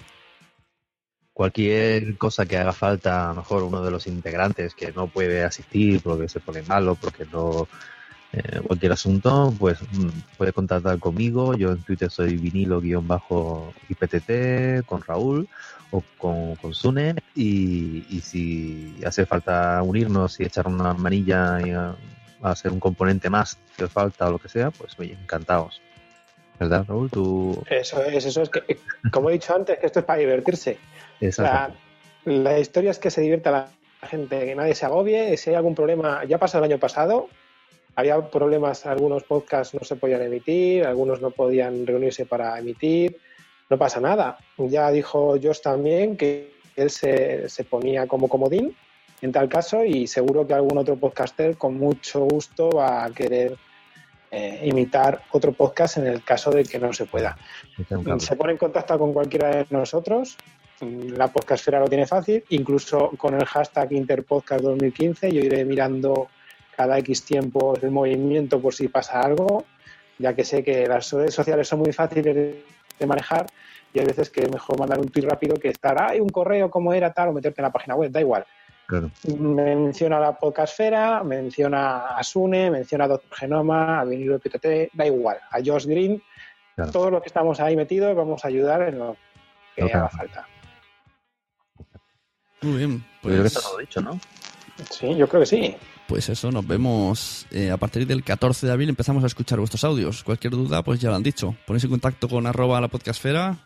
cualquier 1.32 2.16
cosa 2.18 2.44
que 2.47 2.56
haga 2.59 2.72
falta, 2.72 3.26
a 3.26 3.28
lo 3.30 3.36
mejor 3.36 3.62
uno 3.62 3.82
de 3.82 3.90
los 3.90 4.06
integrantes 4.06 4.74
que 4.74 4.93
no 4.93 5.06
puede 5.06 5.44
asistir 5.44 6.01
porque 6.02 6.28
se 6.28 6.40
pone 6.40 6.62
malo, 6.62 6.94
porque 6.97 7.24
no. 7.32 7.66
eh, 8.32 8.60
cualquier 8.66 8.93
asunto, 8.93 9.55
pues 9.59 9.78
mm, 9.93 10.09
puede 10.36 10.52
contactar 10.52 10.98
conmigo. 10.98 11.56
Yo 11.56 11.70
en 11.72 11.82
Twitter 11.82 12.10
soy 12.10 12.36
vinilo-IPTT, 12.36 14.85
con 14.85 15.01
Raúl 15.02 15.48
o 15.90 16.02
con, 16.19 16.56
con 16.56 16.74
Sune. 16.74 17.15
Y, 17.35 18.05
y 18.09 18.20
si 18.20 18.97
hace 19.05 19.27
falta 19.27 19.82
unirnos 19.82 20.40
y 20.40 20.44
echar 20.44 20.66
una 20.66 20.94
manilla 20.94 21.60
y 21.66 21.70
a, 21.70 21.94
a 22.43 22.51
hacer 22.51 22.73
un 22.73 22.81
componente 22.81 23.31
más 23.31 23.59
que 23.77 23.89
falta 23.89 24.28
o 24.28 24.32
lo 24.32 24.39
que 24.39 24.48
sea, 24.48 24.70
pues 24.70 24.98
oye, 24.98 25.16
encantados. 25.20 25.81
¿Verdad, 26.59 26.85
Raúl? 26.89 27.10
Tú. 27.10 27.62
Eso 27.70 28.02
es, 28.02 28.24
eso 28.24 28.43
es 28.43 28.51
que, 28.51 28.78
como 29.12 29.31
he 29.31 29.35
dicho 29.35 29.55
antes, 29.55 29.78
que 29.78 29.86
esto 29.86 30.01
es 30.01 30.05
para 30.05 30.19
divertirse. 30.19 30.77
Exacto. 31.20 31.74
La, 32.24 32.35
la 32.35 32.59
historia 32.59 32.90
es 32.90 32.98
que 32.98 33.10
se 33.12 33.20
divierta 33.20 33.51
la 33.51 33.69
gente, 34.09 34.44
que 34.44 34.55
nadie 34.56 34.74
se 34.74 34.85
agobie. 34.85 35.36
Si 35.36 35.51
hay 35.51 35.56
algún 35.56 35.77
problema, 35.77 36.24
ya 36.24 36.39
pasó 36.39 36.59
el 36.59 36.65
año 36.65 36.78
pasado, 36.78 37.28
había 37.94 38.20
problemas, 38.28 38.86
algunos 38.86 39.23
podcasts 39.23 39.74
no 39.74 39.85
se 39.85 39.97
podían 39.97 40.23
emitir, 40.23 40.85
algunos 40.85 41.20
no 41.20 41.31
podían 41.31 41.86
reunirse 41.86 42.27
para 42.27 42.59
emitir. 42.59 43.19
No 43.70 43.78
pasa 43.78 44.00
nada. 44.00 44.38
Ya 44.56 44.90
dijo 44.90 45.36
Josh 45.42 45.60
también 45.60 46.16
que 46.16 46.52
él 46.76 46.90
se, 46.90 47.48
se 47.48 47.64
ponía 47.64 48.06
como 48.06 48.28
comodín 48.28 48.74
en 49.20 49.32
tal 49.32 49.48
caso 49.48 49.84
y 49.84 50.06
seguro 50.06 50.46
que 50.46 50.54
algún 50.54 50.78
otro 50.78 50.96
podcaster 50.96 51.56
con 51.56 51.74
mucho 51.74 52.20
gusto 52.20 52.70
va 52.70 53.04
a 53.04 53.10
querer 53.10 53.56
eh, 54.30 54.60
imitar 54.64 55.22
otro 55.32 55.52
podcast 55.52 55.96
en 55.96 56.06
el 56.06 56.22
caso 56.22 56.50
de 56.50 56.62
que 56.64 56.78
no 56.78 56.92
se 56.92 57.06
pueda. 57.06 57.36
Se 58.18 58.36
pone 58.36 58.52
en 58.52 58.58
contacto 58.58 58.98
con 58.98 59.12
cualquiera 59.12 59.48
de 59.48 59.66
nosotros. 59.70 60.36
La 60.80 61.28
podcastfera 61.28 61.80
lo 61.80 61.88
tiene 61.88 62.06
fácil, 62.06 62.44
incluso 62.50 63.10
con 63.16 63.34
el 63.34 63.44
hashtag 63.44 63.92
Interpodcast 63.92 64.62
2015. 64.62 65.32
Yo 65.32 65.40
iré 65.40 65.64
mirando 65.64 66.28
cada 66.76 66.98
X 66.98 67.24
tiempo 67.24 67.74
el 67.80 67.90
movimiento 67.90 68.60
por 68.60 68.74
si 68.74 68.88
pasa 68.88 69.20
algo, 69.20 69.64
ya 70.18 70.34
que 70.34 70.44
sé 70.44 70.62
que 70.62 70.86
las 70.86 71.10
redes 71.10 71.34
sociales 71.34 71.66
son 71.66 71.80
muy 71.80 71.92
fáciles 71.92 72.56
de 72.98 73.06
manejar 73.06 73.46
y 73.92 73.98
hay 74.00 74.06
veces 74.06 74.30
que 74.30 74.42
es 74.42 74.50
mejor 74.50 74.78
mandar 74.78 74.98
un 74.98 75.08
tweet 75.08 75.24
rápido 75.26 75.54
que 75.56 75.68
estar, 75.68 76.00
hay 76.02 76.20
un 76.20 76.28
correo 76.28 76.70
como 76.70 76.92
era 76.92 77.12
tal 77.12 77.28
o 77.28 77.32
meterte 77.32 77.60
en 77.60 77.64
la 77.64 77.72
página 77.72 77.94
web, 77.94 78.10
da 78.10 78.20
igual. 78.20 78.44
Claro. 78.86 79.10
Menciona 79.38 80.16
a 80.16 80.20
la 80.20 80.38
podcastfera, 80.38 81.22
menciona 81.22 82.08
a 82.16 82.22
Sune, 82.22 82.70
menciona 82.70 83.04
a 83.04 83.08
Doctor 83.08 83.38
Genoma, 83.38 84.00
a 84.00 84.04
Vinilo 84.04 84.38
PTT, 84.38 84.90
da 84.94 85.06
igual, 85.06 85.38
a 85.50 85.58
Josh 85.64 85.86
Green, 85.86 86.22
Claro. 86.74 86.92
todos 86.92 87.10
los 87.10 87.20
que 87.22 87.26
estamos 87.28 87.58
ahí 87.60 87.74
metidos 87.76 88.14
vamos 88.14 88.44
a 88.44 88.48
ayudar 88.48 88.82
en 88.82 88.98
lo 89.00 89.16
que 89.74 89.84
Ok. 89.84 89.94
haga 89.94 90.08
falta. 90.08 90.46
Muy 92.62 92.78
bien, 92.78 92.98
Yo 92.98 93.04
creo 93.22 93.34
que 93.36 93.40
pues, 93.42 93.56
está 93.56 93.60
todo 93.68 93.78
dicho, 93.78 94.00
¿no? 94.00 94.20
Sí, 94.90 95.14
yo 95.16 95.28
creo 95.28 95.40
que 95.40 95.46
sí. 95.46 95.76
Pues 96.09 96.30
eso, 96.30 96.51
nos 96.51 96.66
vemos 96.66 97.47
eh, 97.51 97.70
a 97.70 97.76
partir 97.76 98.06
del 98.06 98.24
14 98.24 98.66
de 98.66 98.72
abril. 98.72 98.89
Empezamos 98.89 99.22
a 99.22 99.26
escuchar 99.26 99.59
vuestros 99.59 99.85
audios. 99.85 100.24
Cualquier 100.24 100.55
duda, 100.55 100.82
pues 100.82 100.98
ya 101.01 101.10
lo 101.10 101.16
han 101.16 101.22
dicho. 101.22 101.55
Ponéis 101.66 101.85
en 101.85 101.90
contacto 101.90 102.30
con 102.30 102.47
arroba 102.47 102.80
la 102.80 102.89
podcastfera 102.89 103.59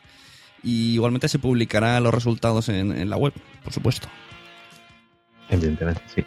y 0.60 0.94
igualmente 0.94 1.28
se 1.28 1.38
publicarán 1.38 2.02
los 2.02 2.12
resultados 2.12 2.68
en, 2.68 2.90
en 2.90 3.08
la 3.08 3.16
web, 3.16 3.32
por 3.62 3.72
supuesto. 3.72 4.08
Evidentemente, 5.48 6.02
sí. 6.12 6.24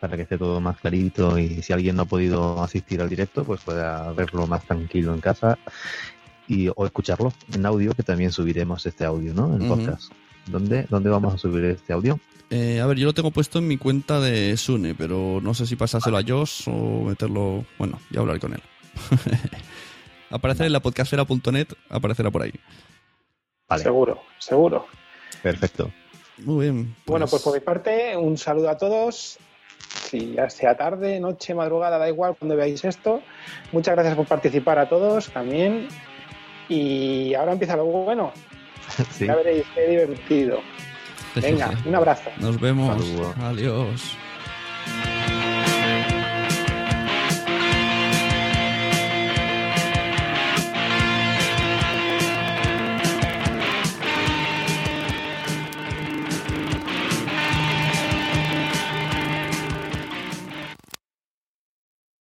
Para 0.00 0.16
que 0.16 0.22
esté 0.22 0.38
todo 0.38 0.62
más 0.62 0.78
clarito 0.78 1.38
y 1.38 1.62
si 1.62 1.74
alguien 1.74 1.96
no 1.96 2.02
ha 2.02 2.06
podido 2.06 2.62
asistir 2.62 3.02
al 3.02 3.10
directo, 3.10 3.44
pues 3.44 3.60
pueda 3.60 4.12
verlo 4.12 4.46
más 4.46 4.64
tranquilo 4.64 5.12
en 5.12 5.20
casa 5.20 5.58
y 6.48 6.68
o 6.74 6.86
escucharlo 6.86 7.34
en 7.52 7.66
audio, 7.66 7.92
que 7.92 8.02
también 8.02 8.32
subiremos 8.32 8.86
este 8.86 9.04
audio, 9.04 9.34
¿no? 9.34 9.54
En 9.54 9.68
podcast. 9.68 10.10
¿Dónde, 10.46 10.86
¿Dónde 10.88 11.10
vamos 11.10 11.34
a 11.34 11.38
subir 11.38 11.64
este 11.66 11.92
audio? 11.92 12.18
Eh, 12.50 12.80
a 12.80 12.86
ver, 12.86 12.98
yo 12.98 13.06
lo 13.06 13.14
tengo 13.14 13.30
puesto 13.30 13.58
en 13.58 13.66
mi 13.66 13.78
cuenta 13.78 14.20
de 14.20 14.56
Sune, 14.56 14.94
pero 14.94 15.40
no 15.42 15.54
sé 15.54 15.66
si 15.66 15.76
pasárselo 15.76 16.18
a 16.18 16.22
Josh 16.26 16.68
o 16.68 17.04
meterlo. 17.04 17.64
Bueno, 17.78 17.98
ya 18.10 18.20
hablar 18.20 18.38
con 18.40 18.54
él. 18.54 18.62
Aparecer 20.30 20.66
en 20.66 20.72
la 20.72 20.80
podcastfera.net, 20.80 21.68
aparecerá 21.88 22.30
por 22.30 22.42
ahí. 22.42 22.52
Seguro, 23.76 24.20
seguro. 24.38 24.86
Perfecto. 25.42 25.90
Muy 26.38 26.66
bien. 26.66 26.96
Bueno, 27.06 27.26
pues 27.26 27.42
por 27.42 27.54
mi 27.54 27.60
parte, 27.60 28.16
un 28.16 28.36
saludo 28.36 28.68
a 28.68 28.76
todos 28.76 29.38
si 29.94 30.34
ya 30.34 30.50
sea 30.50 30.76
tarde, 30.76 31.20
noche, 31.20 31.54
madrugada, 31.54 31.98
da 31.98 32.08
igual 32.08 32.36
cuando 32.38 32.56
veáis 32.56 32.84
esto. 32.84 33.22
Muchas 33.72 33.94
gracias 33.94 34.16
por 34.16 34.26
participar 34.26 34.78
a 34.78 34.88
todos 34.88 35.30
también. 35.30 35.88
Y 36.68 37.34
ahora 37.34 37.52
empieza 37.52 37.76
lo 37.76 37.86
bueno. 37.86 38.32
Sí. 39.10 39.26
Ya 39.26 39.34
veréis 39.34 39.64
qué 39.74 39.88
divertido. 39.88 40.60
Venga, 41.34 41.70
un 41.84 41.94
abrazo. 41.94 42.30
Nos 42.38 42.60
vemos. 42.60 42.96
Adiós. 43.42 44.16